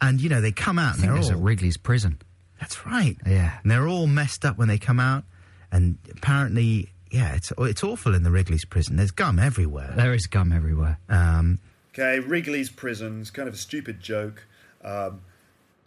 And, 0.00 0.20
you 0.20 0.28
know, 0.28 0.40
they 0.40 0.52
come 0.52 0.78
out 0.78 0.84
I 0.84 0.90
and 0.92 0.96
think 1.00 1.06
they're 1.08 1.14
there's 1.14 1.30
all. 1.30 1.36
a 1.36 1.42
Wrigley's 1.42 1.76
prison. 1.76 2.18
That's 2.60 2.86
right. 2.86 3.16
Yeah. 3.26 3.58
And 3.62 3.70
they're 3.70 3.88
all 3.88 4.06
messed 4.06 4.44
up 4.44 4.56
when 4.56 4.68
they 4.68 4.78
come 4.78 5.00
out. 5.00 5.24
And 5.72 5.98
apparently, 6.10 6.90
yeah, 7.10 7.34
it's, 7.34 7.52
it's 7.58 7.82
awful 7.84 8.14
in 8.14 8.22
the 8.22 8.30
Wrigley's 8.30 8.64
prison. 8.64 8.96
There's 8.96 9.10
gum 9.10 9.38
everywhere. 9.38 9.92
There 9.96 10.14
is 10.14 10.26
gum 10.26 10.52
everywhere. 10.52 10.98
Um, 11.08 11.58
Okay, 11.92 12.20
Wrigley's 12.20 12.70
prison's 12.70 13.30
kind 13.32 13.48
of 13.48 13.54
a 13.54 13.58
stupid 13.58 14.00
joke. 14.00 14.46
Um, 14.84 15.22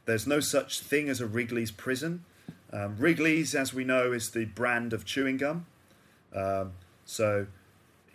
there's 0.05 0.27
no 0.27 0.41
such 0.41 0.81
thing 0.81 1.07
as 1.07 1.21
a 1.21 1.25
Wrigley's 1.25 1.71
prison. 1.71 2.25
Um, 2.73 2.97
Wrigley's, 2.99 3.55
as 3.55 3.73
we 3.73 3.85
know, 3.85 4.11
is 4.11 4.31
the 4.31 4.43
brand 4.45 4.91
of 4.91 5.05
chewing 5.05 5.37
gum. 5.37 5.65
Um, 6.35 6.73
so, 7.05 7.47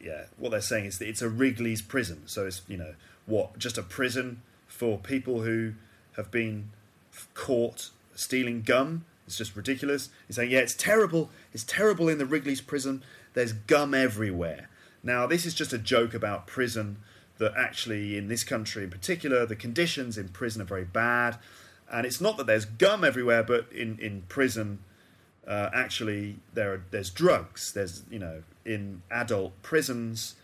yeah, 0.00 0.24
what 0.36 0.50
they're 0.50 0.60
saying 0.60 0.86
is 0.86 0.98
that 0.98 1.08
it's 1.08 1.22
a 1.22 1.28
Wrigley's 1.28 1.82
prison. 1.82 2.22
So 2.26 2.46
it's 2.46 2.62
you 2.68 2.76
know 2.76 2.94
what, 3.26 3.58
just 3.58 3.78
a 3.78 3.82
prison 3.82 4.42
for 4.66 4.98
people 4.98 5.42
who 5.42 5.74
have 6.16 6.30
been 6.30 6.70
caught 7.34 7.90
stealing 8.14 8.62
gum. 8.62 9.04
It's 9.26 9.36
just 9.36 9.54
ridiculous. 9.54 10.08
He's 10.26 10.36
saying, 10.36 10.50
yeah, 10.50 10.60
it's 10.60 10.74
terrible. 10.74 11.30
It's 11.52 11.64
terrible 11.64 12.08
in 12.08 12.18
the 12.18 12.24
Wrigley's 12.24 12.62
prison. 12.62 13.02
There's 13.34 13.52
gum 13.52 13.92
everywhere. 13.92 14.68
Now, 15.02 15.26
this 15.26 15.44
is 15.44 15.54
just 15.54 15.72
a 15.72 15.78
joke 15.78 16.14
about 16.14 16.46
prison. 16.46 16.98
That 17.36 17.54
actually, 17.56 18.18
in 18.18 18.26
this 18.26 18.42
country 18.42 18.82
in 18.82 18.90
particular, 18.90 19.46
the 19.46 19.54
conditions 19.54 20.18
in 20.18 20.30
prison 20.30 20.60
are 20.60 20.64
very 20.64 20.84
bad. 20.84 21.36
And 21.88 22.04
it's 22.04 22.20
not 22.20 22.36
that 22.36 22.46
there's 22.46 22.64
gum 22.64 23.04
everywhere, 23.04 23.44
but 23.44 23.70
in, 23.70 23.96
in 24.00 24.22
prison, 24.22 24.80
uh, 25.46 25.70
actually 25.72 26.36
there 26.52 26.72
are 26.72 26.84
there's 26.90 27.10
drugs. 27.10 27.72
There's 27.72 28.02
you 28.10 28.18
know 28.18 28.42
in 28.68 29.02
adult 29.10 29.60
prisons, 29.62 30.34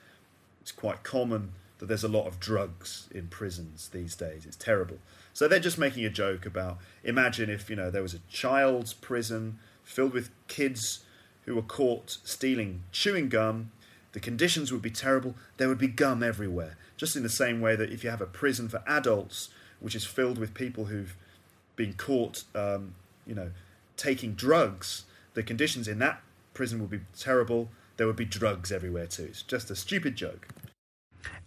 it's 0.63 0.73
quite 0.73 1.03
common 1.03 1.53
that 1.79 1.87
there's 1.87 2.05
a 2.05 2.09
lot 2.09 2.27
of 2.27 2.41
drugs 2.41 3.09
in 3.13 3.27
prisons 3.27 3.91
these 3.93 4.17
days. 4.17 4.47
It's 4.47 4.57
terrible. 4.57 4.99
So 5.35 5.47
they're 5.47 5.61
just 5.61 5.79
making 5.79 6.05
a 6.05 6.11
joke 6.11 6.47
about 6.47 6.79
imagine 7.03 7.51
if 7.51 7.69
you 7.69 7.77
know 7.77 7.91
there 7.91 8.03
was 8.03 8.15
a 8.15 8.21
child's 8.31 8.95
prison 8.95 9.59
filled 9.83 10.15
with 10.15 10.31
kids 10.49 11.01
who 11.45 11.55
were 11.55 11.63
caught 11.63 12.19
stealing 12.25 12.83
chewing 12.93 13.29
gum. 13.29 13.71
The 14.13 14.21
conditions 14.21 14.73
would 14.73 14.81
be 14.81 14.91
terrible. 14.91 15.35
There 15.57 15.69
would 15.69 15.79
be 15.79 15.89
gum 15.89 16.23
everywhere. 16.23 16.77
Just 16.97 17.17
in 17.17 17.23
the 17.23 17.29
same 17.29 17.61
way 17.61 17.77
that 17.77 17.93
if 17.93 18.05
you 18.05 18.11
have 18.11 18.21
a 18.21 18.27
prison 18.27 18.69
for 18.69 18.83
adults, 18.87 19.51
which 19.81 19.97
is 19.97 20.07
filled 20.07 20.39
with 20.39 20.55
people 20.55 20.87
who've 20.87 21.17
been 21.77 21.95
caught, 21.95 22.45
um, 22.55 22.95
you 23.27 23.35
know, 23.35 23.51
taking 23.97 24.35
drugs, 24.35 25.05
the 25.35 25.43
conditions 25.43 25.89
in 25.89 25.99
that 25.99 26.23
prison 26.55 26.81
would 26.81 26.91
be 26.91 27.01
terrible. 27.19 27.69
There 27.97 28.07
would 28.07 28.17
be 28.17 28.25
drugs 28.25 28.73
everywhere 28.73 29.07
too. 29.07 29.25
It's 29.25 29.43
just 29.43 29.71
a 29.71 29.77
stupid 29.77 30.17
joke. 30.17 30.49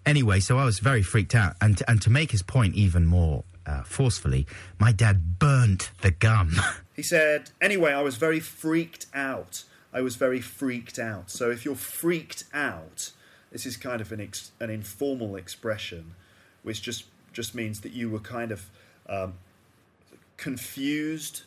anyway, 0.05 0.39
so 0.39 0.57
I 0.57 0.65
was 0.65 0.79
very 0.79 1.03
freaked 1.03 1.35
out. 1.35 1.55
And, 1.61 1.81
and 1.87 2.01
to 2.01 2.09
make 2.09 2.31
his 2.31 2.41
point 2.41 2.75
even 2.75 3.05
more 3.05 3.43
uh, 3.65 3.83
forcefully, 3.83 4.47
my 4.79 4.91
dad 4.91 5.39
burnt 5.39 5.91
the 6.01 6.11
gum. 6.11 6.55
He 6.95 7.03
said, 7.03 7.51
anyway, 7.61 7.93
I 7.93 8.01
was 8.01 8.15
very 8.15 8.39
freaked 8.39 9.05
out. 9.13 9.65
I 9.93 10.01
was 10.01 10.15
very 10.15 10.41
freaked 10.41 10.97
out. 10.97 11.29
So 11.29 11.51
if 11.51 11.63
you're 11.63 11.75
freaked 11.75 12.45
out, 12.55 13.11
this 13.51 13.67
is 13.67 13.77
kind 13.77 14.01
of 14.01 14.11
an 14.11 14.19
ex- 14.19 14.49
an 14.59 14.71
informal 14.71 15.35
expression, 15.35 16.15
which 16.63 16.81
just 16.81 17.05
just 17.33 17.53
means 17.53 17.81
that 17.81 17.91
you 17.91 18.09
were 18.09 18.19
kind 18.19 18.51
of 18.51 18.71
um, 19.07 19.35
confused, 20.37 21.43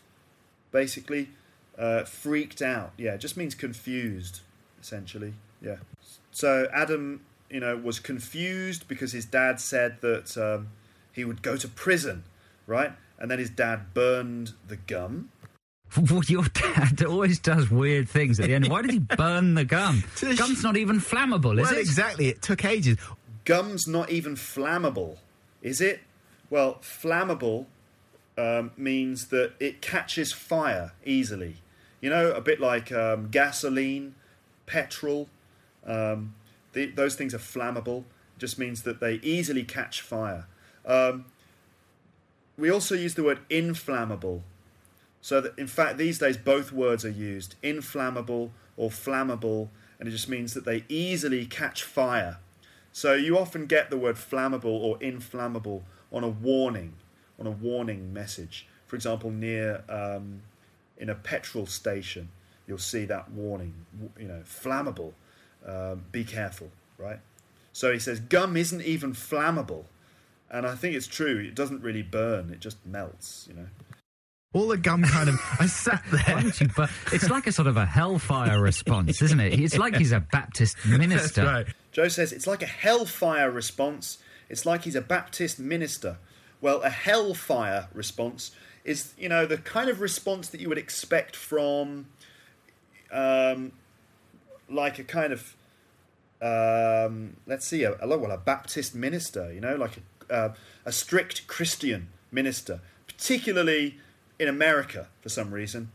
basically. 0.71 1.31
Uh, 1.77 2.05
freaked 2.05 2.63
out, 2.63 2.93
yeah, 2.97 3.15
it 3.15 3.19
just 3.19 3.37
means 3.37 3.57
confused, 3.57 4.43
essentially. 4.81 5.35
Yeah. 5.61 5.77
So 6.31 6.69
Adam, 6.73 7.21
you 7.51 7.61
know, 7.61 7.77
was 7.77 7.99
confused 7.99 8.89
because 8.89 9.13
his 9.13 9.25
dad 9.25 9.61
said 9.61 10.01
that 10.01 10.37
um, 10.37 10.69
he 11.13 11.25
would 11.25 11.43
go 11.43 11.57
to 11.57 11.69
prison, 11.69 12.25
right? 12.67 12.93
And 13.19 13.31
then 13.31 13.39
his 13.39 13.51
dad 13.51 13.93
burned 13.95 14.53
the 14.67 14.77
gum. 14.77 15.31
Well, 16.09 16.23
Your 16.29 16.45
dad 16.45 17.03
always 17.05 17.41
does 17.41 17.69
weird 17.69 18.09
things 18.09 18.39
at 18.39 18.47
the 18.47 18.55
end. 18.55 18.69
Why 18.69 18.81
did 18.81 18.93
he 18.93 18.99
burn 19.17 19.55
the 19.55 19.65
gum? 19.65 20.05
Gum's 20.37 20.63
not 20.63 20.77
even 20.77 21.01
flammable, 21.01 21.59
is 21.61 21.69
well, 21.69 21.75
it? 21.75 21.81
exactly. 21.81 22.29
It 22.29 22.43
took 22.43 22.65
ages. 22.65 22.97
Gum's 23.45 23.89
not 23.89 24.09
even 24.09 24.37
flammable, 24.37 25.17
is 25.63 25.81
it? 25.81 26.01
Well, 26.49 26.75
flammable 26.75 27.67
um, 28.39 28.71
means 28.77 29.29
that 29.29 29.53
it 29.59 29.83
catches 29.83 30.33
fire 30.33 30.93
easily. 31.05 31.57
You 32.01 32.11
know, 32.11 32.31
a 32.31 32.41
bit 32.41 32.61
like 32.61 32.93
um, 32.93 33.29
gasoline, 33.29 34.15
petrol. 34.71 35.29
Um, 35.85 36.35
the, 36.73 36.87
those 36.87 37.17
things 37.17 37.35
are 37.35 37.39
flammable. 37.39 38.05
It 38.37 38.39
just 38.39 38.59
means 38.59 38.83
that 38.83 39.01
they 39.01 39.15
easily 39.23 39.65
catch 39.65 40.01
fire. 40.01 40.47
Um, 40.87 41.27
we 42.57 42.71
also 42.71 42.95
use 42.95 43.15
the 43.15 43.25
word 43.25 43.41
inflammable. 43.51 44.45
So 45.21 45.41
that 45.41 45.59
in 45.59 45.67
fact 45.67 45.99
these 45.99 46.19
days 46.19 46.37
both 46.37 46.73
words 46.73 47.05
are 47.05 47.11
used, 47.11 47.57
inflammable 47.63 48.53
or 48.77 48.91
flammable, 48.91 49.69
and 49.99 50.09
it 50.09 50.13
just 50.13 50.29
means 50.29 50.55
that 50.55 50.65
they 50.65 50.85
easily 50.89 51.45
catch 51.45 51.83
fire. 51.83 52.39
So 52.93 53.15
you 53.15 53.39
often 53.39 53.67
get 53.67 53.91
the 53.91 53.99
word 53.99 54.17
flammable 54.17 54.65
or 54.65 54.97
inflammable 55.03 55.83
on 56.13 56.25
a 56.25 56.29
warning, 56.29 56.95
on 57.39 57.47
a 57.47 57.51
warning 57.51 58.13
message. 58.13 58.67
For 58.87 58.97
example, 58.97 59.31
near 59.31 59.85
um, 59.89 60.43
in 60.97 61.11
a 61.11 61.15
petrol 61.15 61.67
station, 61.67 62.31
you'll 62.71 62.79
see 62.79 63.05
that 63.07 63.31
warning. 63.33 63.75
You 64.19 64.29
know, 64.29 64.43
flammable. 64.45 65.13
Um, 65.67 66.05
be 66.13 66.23
careful, 66.23 66.71
right? 66.97 67.19
So 67.73 67.93
he 67.93 67.99
says 67.99 68.21
gum 68.21 68.57
isn't 68.57 68.81
even 68.83 69.13
flammable, 69.13 69.85
and 70.49 70.65
I 70.65 70.77
think 70.77 70.95
it's 70.95 71.09
true. 71.09 71.39
It 71.39 71.57
doesn't 71.57 71.83
really 71.83 72.03
burn; 72.03 72.51
it 72.51 72.61
just 72.61 72.79
melts. 72.87 73.47
You 73.49 73.57
know. 73.57 73.67
All 74.55 74.69
the 74.69 74.79
gum 74.79 75.03
kind 75.03 75.29
of. 75.29 75.41
I 75.59 75.67
sat 75.67 76.03
there. 76.11 76.41
don't 76.41 76.61
you 76.61 76.69
bu- 76.69 76.87
it's 77.13 77.29
like 77.29 77.49
a 77.49 77.53
sort 77.53 77.67
of 77.67 77.77
a 77.77 77.85
hellfire 77.87 78.61
response, 78.63 79.21
isn't 79.21 79.41
it? 79.41 79.59
It's 79.59 79.77
like 79.77 79.97
he's 79.97 80.13
a 80.13 80.21
Baptist 80.21 80.77
minister. 80.87 81.45
That's 81.45 81.67
right. 81.67 81.75
Joe 81.93 82.09
says 82.09 82.33
it's 82.33 82.47
like 82.47 82.63
a 82.63 82.67
hellfire 82.67 83.51
response. 83.51 84.19
It's 84.49 84.65
like 84.65 84.83
he's 84.83 84.97
a 84.97 85.01
Baptist 85.01 85.59
minister. 85.59 86.19
Well, 86.61 86.83
a 86.83 86.91
hellfire 86.91 87.89
response 87.95 88.53
is, 88.85 89.15
you 89.19 89.29
know, 89.29 89.47
the 89.47 89.59
kind 89.59 89.89
of 89.91 90.01
response 90.01 90.49
that 90.49 90.61
you 90.61 90.69
would 90.69 90.79
expect 90.79 91.37
from, 91.37 92.07
um, 93.13 93.73
like 94.69 94.99
a 94.99 95.05
kind 95.05 95.33
of, 95.33 95.57
um, 96.41 97.37
let's 97.47 97.67
see, 97.67 97.85
a, 97.85 97.97
a 98.01 98.07
well, 98.07 98.31
a 98.31 98.39
Baptist 98.39 98.95
minister. 98.95 99.53
You 99.53 99.61
know, 99.61 99.77
like 99.77 99.99
a, 100.29 100.35
uh, 100.35 100.55
a 100.85 100.93
strict 100.93 101.47
Christian 101.47 102.09
minister, 102.31 102.81
particularly 103.07 103.99
in 104.39 104.49
America 104.49 105.09
for 105.21 105.29
some 105.29 105.53
reason. 105.53 105.91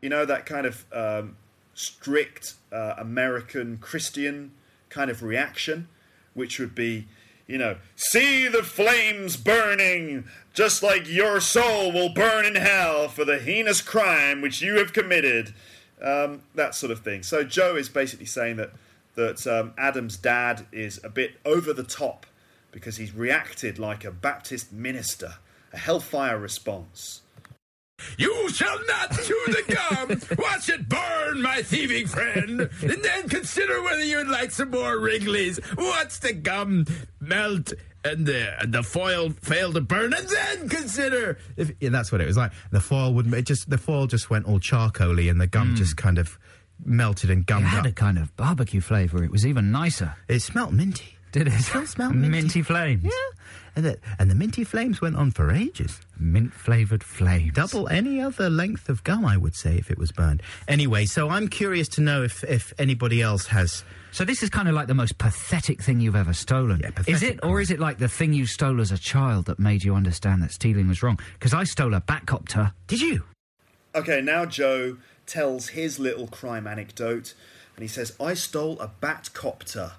You 0.00 0.08
know 0.08 0.24
that 0.24 0.46
kind 0.46 0.66
of 0.66 0.84
um, 0.92 1.36
strict 1.74 2.54
uh, 2.72 2.94
American 2.98 3.78
Christian 3.78 4.52
kind 4.88 5.10
of 5.10 5.22
reaction, 5.22 5.88
which 6.34 6.58
would 6.58 6.74
be, 6.74 7.06
you 7.46 7.58
know, 7.58 7.76
see 7.96 8.48
the 8.48 8.62
flames 8.62 9.36
burning, 9.36 10.24
just 10.52 10.82
like 10.82 11.08
your 11.08 11.40
soul 11.40 11.92
will 11.92 12.08
burn 12.08 12.44
in 12.44 12.56
hell 12.56 13.08
for 13.08 13.24
the 13.24 13.38
heinous 13.38 13.80
crime 13.80 14.40
which 14.40 14.60
you 14.60 14.76
have 14.78 14.92
committed. 14.92 15.54
Um, 16.02 16.42
that 16.54 16.74
sort 16.74 16.92
of 16.92 17.00
thing. 17.00 17.22
So 17.22 17.42
Joe 17.42 17.76
is 17.76 17.88
basically 17.88 18.26
saying 18.26 18.56
that 18.56 18.70
that 19.14 19.44
um, 19.48 19.74
Adam's 19.76 20.16
dad 20.16 20.66
is 20.70 21.00
a 21.02 21.08
bit 21.08 21.40
over 21.44 21.72
the 21.72 21.82
top 21.82 22.24
because 22.70 22.98
he's 22.98 23.12
reacted 23.12 23.78
like 23.78 24.04
a 24.04 24.12
Baptist 24.12 24.72
minister, 24.72 25.34
a 25.72 25.78
hellfire 25.78 26.38
response. 26.38 27.22
You 28.16 28.48
shall 28.50 28.78
not 28.86 29.10
chew 29.10 29.44
the 29.46 29.74
gum. 29.74 30.38
Watch 30.38 30.68
it 30.68 30.88
burn, 30.88 31.42
my 31.42 31.62
thieving 31.62 32.06
friend. 32.06 32.70
And 32.82 33.02
then 33.02 33.28
consider 33.28 33.82
whether 33.82 34.04
you'd 34.04 34.28
like 34.28 34.52
some 34.52 34.70
more 34.70 34.98
Wrigley's. 34.98 35.58
Watch 35.76 36.20
the 36.20 36.32
gum 36.32 36.86
melt 37.20 37.72
and 38.04 38.26
the, 38.26 38.62
and 38.62 38.72
the 38.72 38.82
foil 38.82 39.30
failed 39.30 39.74
to 39.74 39.80
burn. 39.80 40.12
And 40.12 40.28
then 40.28 40.68
consider. 40.68 41.38
If, 41.56 41.72
yeah, 41.80 41.90
that's 41.90 42.12
what 42.12 42.20
it 42.20 42.26
was 42.26 42.36
like. 42.36 42.52
The 42.70 42.80
foil 42.80 43.14
would 43.14 43.32
it 43.32 43.42
just 43.42 43.68
the 43.68 43.78
foil 43.78 44.06
just 44.06 44.30
went 44.30 44.46
all 44.46 44.60
charcoaly, 44.60 45.30
and 45.30 45.40
the 45.40 45.46
gum 45.46 45.74
just 45.76 45.94
mm. 45.96 46.02
kind 46.02 46.18
of 46.18 46.38
melted 46.84 47.30
and 47.30 47.44
gummed 47.44 47.64
It 47.64 47.68
had 47.68 47.80
up. 47.80 47.86
a 47.86 47.92
kind 47.92 48.18
of 48.18 48.34
barbecue 48.36 48.80
flavour. 48.80 49.22
It 49.22 49.30
was 49.30 49.46
even 49.46 49.70
nicer. 49.72 50.14
It 50.28 50.40
smelt 50.40 50.72
minty. 50.72 51.18
Did 51.32 51.48
it? 51.48 51.60
Still 51.60 51.86
smell 51.86 52.10
minty. 52.10 52.28
minty 52.28 52.62
flames. 52.62 53.04
Yeah, 53.04 53.10
and 53.76 53.84
the, 53.84 53.98
and 54.18 54.30
the 54.30 54.34
minty 54.34 54.64
flames 54.64 55.00
went 55.00 55.16
on 55.16 55.30
for 55.30 55.52
ages. 55.52 56.00
Mint 56.18 56.54
flavoured 56.54 57.04
flames. 57.04 57.52
Double 57.52 57.86
any 57.88 58.20
other 58.20 58.48
length 58.48 58.88
of 58.88 59.04
gum, 59.04 59.26
I 59.26 59.36
would 59.36 59.54
say, 59.54 59.76
if 59.76 59.90
it 59.90 59.98
was 59.98 60.10
burned. 60.10 60.42
Anyway, 60.66 61.04
so 61.04 61.28
I'm 61.28 61.48
curious 61.48 61.88
to 61.90 62.00
know 62.00 62.22
if 62.22 62.42
if 62.44 62.72
anybody 62.78 63.20
else 63.20 63.46
has. 63.48 63.84
So 64.10 64.24
this 64.24 64.42
is 64.42 64.50
kind 64.50 64.68
of 64.68 64.74
like 64.74 64.86
the 64.86 64.94
most 64.94 65.18
pathetic 65.18 65.82
thing 65.82 66.00
you've 66.00 66.16
ever 66.16 66.32
stolen. 66.32 66.80
Yeah, 66.80 66.90
is 67.06 67.22
it, 67.22 67.40
or 67.42 67.60
is 67.60 67.70
it 67.70 67.78
like 67.78 67.98
the 67.98 68.08
thing 68.08 68.32
you 68.32 68.46
stole 68.46 68.80
as 68.80 68.90
a 68.90 68.98
child 68.98 69.46
that 69.46 69.58
made 69.58 69.84
you 69.84 69.94
understand 69.94 70.42
that 70.42 70.52
stealing 70.52 70.88
was 70.88 71.02
wrong? 71.02 71.18
Because 71.34 71.54
I 71.54 71.64
stole 71.64 71.94
a 71.94 72.00
Batcopter. 72.00 72.72
Did 72.86 73.00
you? 73.00 73.24
Okay, 73.94 74.20
now 74.20 74.44
Joe 74.44 74.96
tells 75.26 75.68
his 75.68 75.98
little 75.98 76.26
crime 76.26 76.66
anecdote, 76.66 77.34
and 77.76 77.82
he 77.82 77.88
says, 77.88 78.14
I 78.20 78.34
stole 78.34 78.78
a 78.80 78.90
Batcopter. 79.00 79.92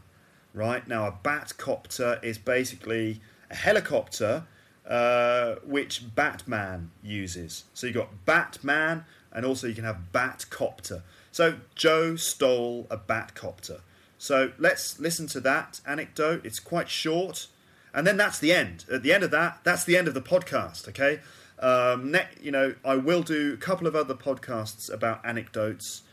Right? 0.53 0.87
Now, 0.87 1.05
a 1.05 1.11
Batcopter 1.11 2.21
is 2.23 2.37
basically 2.37 3.21
a 3.51 3.55
helicopter 3.55 4.43
uh, 4.87 5.55
which 5.63 6.15
Batman 6.15 6.91
uses. 7.03 7.65
So 7.73 7.87
you've 7.87 7.95
got 7.95 8.25
Batman, 8.25 9.05
and 9.31 9.45
also 9.45 9.67
you 9.67 9.75
can 9.75 9.83
have 9.83 9.99
Batcopter. 10.11 11.03
So 11.31 11.57
Joe 11.75 12.15
stole 12.15 12.87
a 12.89 12.97
Batcopter. 12.97 13.81
So 14.19 14.51
let's 14.59 14.99
listen 14.99 15.25
to 15.27 15.39
that 15.39 15.79
anecdote. 15.87 16.45
It's 16.45 16.59
quite 16.59 16.89
short. 16.89 17.47
And 17.93 18.05
then 18.05 18.17
that's 18.17 18.37
the 18.37 18.53
end. 18.53 18.85
At 18.91 19.01
the 19.01 19.13
end 19.13 19.23
of 19.23 19.31
that, 19.31 19.61
that's 19.63 19.85
the 19.85 19.97
end 19.97 20.07
of 20.07 20.13
the 20.13 20.21
podcast, 20.21 20.87
okay? 20.89 21.21
Um, 21.57 22.11
ne- 22.11 22.27
you 22.39 22.51
know, 22.51 22.75
I 22.85 22.97
will 22.97 23.23
do 23.23 23.53
a 23.53 23.57
couple 23.57 23.87
of 23.87 23.95
other 23.95 24.13
podcasts 24.13 24.91
about 24.93 25.25
anecdotes. 25.25 26.03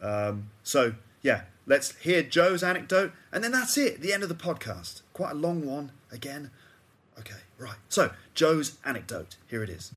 Um, 0.00 0.50
so, 0.64 0.94
yeah, 1.22 1.42
let's 1.66 1.94
hear 1.98 2.22
Joe's 2.22 2.62
anecdote, 2.62 3.12
and 3.30 3.44
then 3.44 3.52
that's 3.52 3.78
it, 3.78 4.00
the 4.00 4.12
end 4.12 4.22
of 4.22 4.28
the 4.28 4.34
podcast. 4.34 5.02
Quite 5.12 5.32
a 5.32 5.36
long 5.36 5.64
one, 5.64 5.92
again. 6.10 6.50
Okay, 7.18 7.40
right. 7.58 7.76
So, 7.88 8.10
Joe's 8.34 8.78
anecdote. 8.84 9.36
Here 9.46 9.62
it 9.62 9.70
is. 9.70 9.92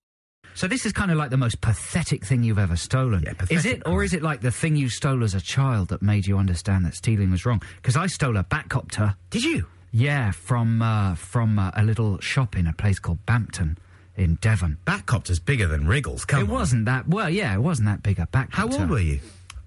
So 0.55 0.67
this 0.67 0.85
is 0.85 0.93
kind 0.93 1.11
of 1.11 1.17
like 1.17 1.29
the 1.29 1.37
most 1.37 1.61
pathetic 1.61 2.25
thing 2.25 2.43
you've 2.43 2.59
ever 2.59 2.75
stolen. 2.75 3.23
Yeah, 3.23 3.33
is 3.49 3.65
it, 3.65 3.81
or 3.85 4.03
is 4.03 4.13
it 4.13 4.21
like 4.21 4.41
the 4.41 4.51
thing 4.51 4.75
you 4.75 4.89
stole 4.89 5.23
as 5.23 5.33
a 5.33 5.41
child 5.41 5.89
that 5.89 6.01
made 6.01 6.27
you 6.27 6.37
understand 6.37 6.85
that 6.85 6.95
stealing 6.95 7.31
was 7.31 7.45
wrong? 7.45 7.61
Because 7.77 7.97
I 7.97 8.07
stole 8.07 8.37
a 8.37 8.43
Batcopter. 8.43 9.15
Did 9.29 9.43
you? 9.43 9.65
Yeah, 9.91 10.31
from 10.31 10.81
uh, 10.81 11.15
from 11.15 11.59
uh, 11.59 11.71
a 11.75 11.83
little 11.83 12.19
shop 12.19 12.55
in 12.57 12.67
a 12.67 12.73
place 12.73 12.99
called 12.99 13.25
Bampton 13.25 13.77
in 14.15 14.35
Devon. 14.35 14.77
Batcopter's 14.85 15.39
bigger 15.39 15.67
than 15.67 15.87
Wriggles. 15.87 16.25
Come 16.25 16.41
it 16.41 16.43
on. 16.43 16.49
wasn't 16.49 16.85
that. 16.85 17.07
Well, 17.07 17.29
yeah, 17.29 17.53
it 17.53 17.59
wasn't 17.59 17.87
that 17.87 18.03
big 18.03 18.19
a 18.19 18.27
Batcopter. 18.27 18.53
How 18.53 18.67
old 18.67 18.89
were 18.89 18.99
you? 18.99 19.19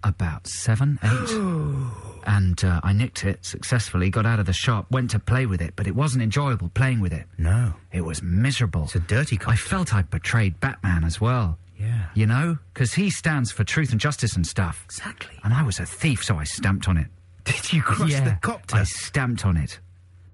About 0.07 0.47
seven, 0.47 1.01
eight. 1.03 1.31
and 2.27 2.63
uh, 2.65 2.81
I 2.85 2.93
nicked 2.93 3.25
it 3.25 3.45
successfully. 3.45 4.09
Got 4.09 4.25
out 4.25 4.39
of 4.39 4.47
the 4.47 4.53
shop, 4.53 4.87
went 4.89 5.11
to 5.11 5.19
play 5.19 5.47
with 5.47 5.61
it, 5.61 5.75
but 5.75 5.89
it 5.89 5.97
wasn't 5.97 6.23
enjoyable 6.23 6.69
playing 6.69 7.01
with 7.01 7.13
it. 7.13 7.27
No. 7.39 7.75
It 7.91 8.03
was 8.03 8.23
miserable. 8.23 8.85
It's 8.85 8.95
a 8.95 9.01
dirty 9.01 9.37
I 9.47 9.57
felt 9.57 9.93
I'd 9.93 10.09
betrayed 10.09 10.61
Batman 10.61 11.03
as 11.03 11.21
well. 11.21 11.59
Yeah. 11.77 12.07
You 12.15 12.27
know? 12.27 12.59
Because 12.73 12.95
he 12.95 13.11
stands 13.11 13.51
for 13.51 13.65
truth 13.65 13.91
and 13.91 14.01
justice 14.01 14.37
and 14.37 14.47
stuff. 14.47 14.85
Exactly. 14.85 15.37
And 15.43 15.53
I 15.53 15.65
was 15.65 15.81
a 15.81 15.87
thief, 15.87 16.25
so 16.25 16.37
I 16.37 16.45
stamped 16.45 16.89
on 16.89 16.97
it. 16.97 17.09
Did 17.43 17.73
you 17.73 17.83
crush 17.83 18.11
yeah, 18.11 18.25
the 18.25 18.39
copter? 18.41 18.77
I 18.77 18.85
stamped 18.85 19.45
on 19.45 19.57
it. 19.57 19.81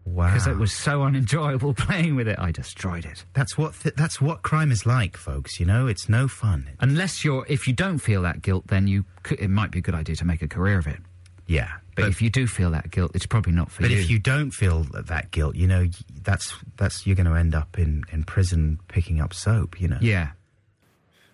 Wow. 0.04 0.26
Because 0.26 0.46
it 0.46 0.56
was 0.56 0.72
so 0.72 1.02
unenjoyable 1.02 1.74
playing 1.86 2.16
with 2.16 2.28
it, 2.28 2.38
I 2.38 2.52
destroyed 2.52 3.04
it. 3.04 3.24
That's 3.34 3.56
what 3.56 3.74
th- 3.74 3.94
that's 3.94 4.20
what 4.20 4.42
crime 4.42 4.70
is 4.70 4.86
like, 4.86 5.16
folks. 5.16 5.60
You 5.60 5.66
know, 5.66 5.86
it's 5.86 6.08
no 6.08 6.28
fun. 6.28 6.70
Unless 6.80 7.24
you're, 7.24 7.46
if 7.48 7.66
you 7.66 7.72
don't 7.72 7.98
feel 7.98 8.22
that 8.22 8.42
guilt, 8.42 8.66
then 8.68 8.86
you, 8.86 9.04
could, 9.22 9.40
it 9.40 9.48
might 9.48 9.70
be 9.70 9.78
a 9.78 9.82
good 9.82 9.94
idea 9.94 10.16
to 10.16 10.24
make 10.24 10.42
a 10.42 10.48
career 10.48 10.78
of 10.78 10.86
it. 10.86 10.98
Yeah, 11.46 11.70
But, 11.96 12.06
if 12.08 12.22
you 12.22 12.30
do 12.30 12.46
feel 12.46 12.70
that 12.70 12.90
guilt, 12.90 13.12
it's 13.14 13.26
probably 13.26 13.52
not 13.52 13.70
for 13.70 13.82
but 13.82 13.90
you. 13.90 13.96
But 13.96 14.02
if 14.04 14.10
you 14.10 14.18
don't 14.18 14.52
feel 14.52 14.84
that, 14.92 15.08
that 15.08 15.30
guilt, 15.32 15.56
you 15.56 15.66
know, 15.66 15.86
that's 16.22 16.54
that's 16.76 17.06
you're 17.06 17.16
going 17.16 17.26
to 17.26 17.34
end 17.34 17.54
up 17.54 17.78
in 17.78 18.04
in 18.12 18.24
prison 18.24 18.78
picking 18.88 19.20
up 19.20 19.34
soap. 19.34 19.80
You 19.80 19.88
know. 19.88 19.98
yeah. 20.00 20.30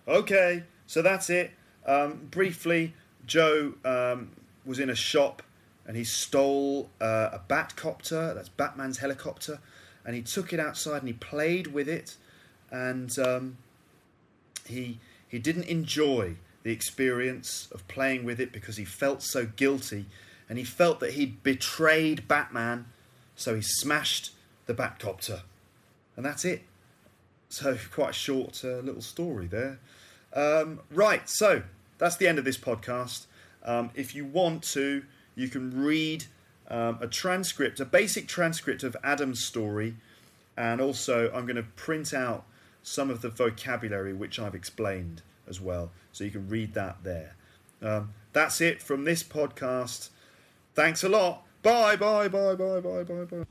Okay, 0.07 0.63
so 0.87 1.01
that's 1.03 1.29
it. 1.29 1.51
Um, 1.85 2.27
briefly, 2.31 2.95
Joe 3.27 3.75
um, 3.85 4.31
was 4.65 4.79
in 4.79 4.89
a 4.89 4.95
shop 4.95 5.43
and 5.89 5.97
he 5.97 6.03
stole 6.03 6.91
uh, 7.01 7.31
a 7.33 7.41
Batcopter, 7.49 8.35
that's 8.35 8.47
Batman's 8.47 8.99
helicopter, 8.99 9.59
and 10.05 10.15
he 10.15 10.21
took 10.21 10.53
it 10.53 10.59
outside 10.59 10.99
and 10.99 11.07
he 11.07 11.13
played 11.13 11.65
with 11.65 11.89
it, 11.89 12.15
and 12.69 13.17
um, 13.17 13.57
he 14.67 14.99
he 15.27 15.39
didn't 15.39 15.63
enjoy 15.63 16.35
the 16.61 16.71
experience 16.71 17.67
of 17.71 17.87
playing 17.87 18.23
with 18.23 18.39
it 18.39 18.51
because 18.51 18.77
he 18.77 18.85
felt 18.85 19.23
so 19.23 19.47
guilty, 19.47 20.05
and 20.47 20.59
he 20.59 20.63
felt 20.63 20.99
that 20.99 21.13
he'd 21.13 21.41
betrayed 21.41 22.27
Batman, 22.27 22.85
so 23.35 23.55
he 23.55 23.61
smashed 23.63 24.29
the 24.67 24.75
Batcopter, 24.75 25.41
and 26.15 26.23
that's 26.23 26.45
it. 26.45 26.61
So 27.49 27.75
quite 27.91 28.11
a 28.11 28.13
short 28.13 28.61
uh, 28.63 28.77
little 28.77 29.01
story 29.01 29.47
there. 29.47 29.79
Um, 30.33 30.81
right, 30.91 31.27
so 31.27 31.63
that's 31.97 32.17
the 32.17 32.27
end 32.27 32.37
of 32.37 32.45
this 32.45 32.59
podcast. 32.59 33.25
Um, 33.63 33.89
if 33.95 34.13
you 34.13 34.23
want 34.23 34.61
to, 34.73 35.03
you 35.39 35.47
can 35.47 35.81
read 35.81 36.25
um, 36.67 36.97
a 37.01 37.07
transcript, 37.07 37.79
a 37.79 37.85
basic 37.85 38.27
transcript 38.27 38.83
of 38.83 38.95
Adam's 39.03 39.43
story, 39.43 39.95
and 40.57 40.81
also 40.81 41.31
I'm 41.33 41.45
going 41.45 41.55
to 41.55 41.63
print 41.63 42.13
out 42.13 42.45
some 42.83 43.09
of 43.09 43.21
the 43.21 43.29
vocabulary 43.29 44.13
which 44.13 44.39
I've 44.39 44.55
explained 44.55 45.21
as 45.47 45.59
well, 45.59 45.91
so 46.11 46.23
you 46.23 46.31
can 46.31 46.47
read 46.47 46.73
that 46.73 46.97
there. 47.03 47.35
Um, 47.81 48.13
that's 48.33 48.61
it 48.61 48.81
from 48.81 49.05
this 49.05 49.23
podcast. 49.23 50.09
Thanks 50.75 51.03
a 51.03 51.09
lot. 51.09 51.45
Bye, 51.61 51.95
bye, 51.95 52.27
bye, 52.27 52.55
bye, 52.55 52.79
bye, 52.79 53.03
bye, 53.03 53.25
bye. 53.25 53.43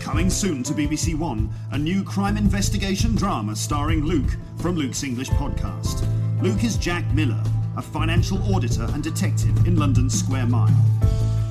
Coming 0.00 0.30
soon 0.30 0.62
to 0.64 0.72
BBC 0.72 1.14
One, 1.14 1.52
a 1.70 1.78
new 1.78 2.02
crime 2.02 2.36
investigation 2.36 3.14
drama 3.14 3.54
starring 3.54 4.04
Luke 4.04 4.36
from 4.58 4.74
Luke's 4.74 5.04
English 5.04 5.28
podcast. 5.30 6.04
Luke 6.42 6.64
is 6.64 6.76
Jack 6.76 7.04
Miller, 7.12 7.42
a 7.76 7.82
financial 7.82 8.38
auditor 8.54 8.86
and 8.92 9.02
detective 9.02 9.66
in 9.66 9.76
London's 9.76 10.18
Square 10.18 10.46
Mile. 10.46 10.74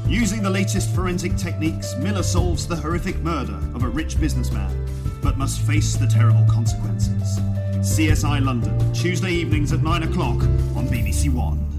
Using 0.07 0.41
the 0.41 0.49
latest 0.49 0.93
forensic 0.93 1.37
techniques, 1.37 1.95
Miller 1.97 2.23
solves 2.23 2.67
the 2.67 2.75
horrific 2.75 3.17
murder 3.19 3.57
of 3.73 3.83
a 3.83 3.87
rich 3.87 4.19
businessman, 4.19 4.87
but 5.21 5.37
must 5.37 5.61
face 5.61 5.95
the 5.95 6.07
terrible 6.07 6.45
consequences. 6.49 7.39
CSI 7.79 8.43
London, 8.43 8.93
Tuesday 8.93 9.31
evenings 9.31 9.71
at 9.71 9.81
9 9.81 10.03
o'clock 10.03 10.41
on 10.75 10.87
BBC 10.87 11.31
One. 11.33 11.78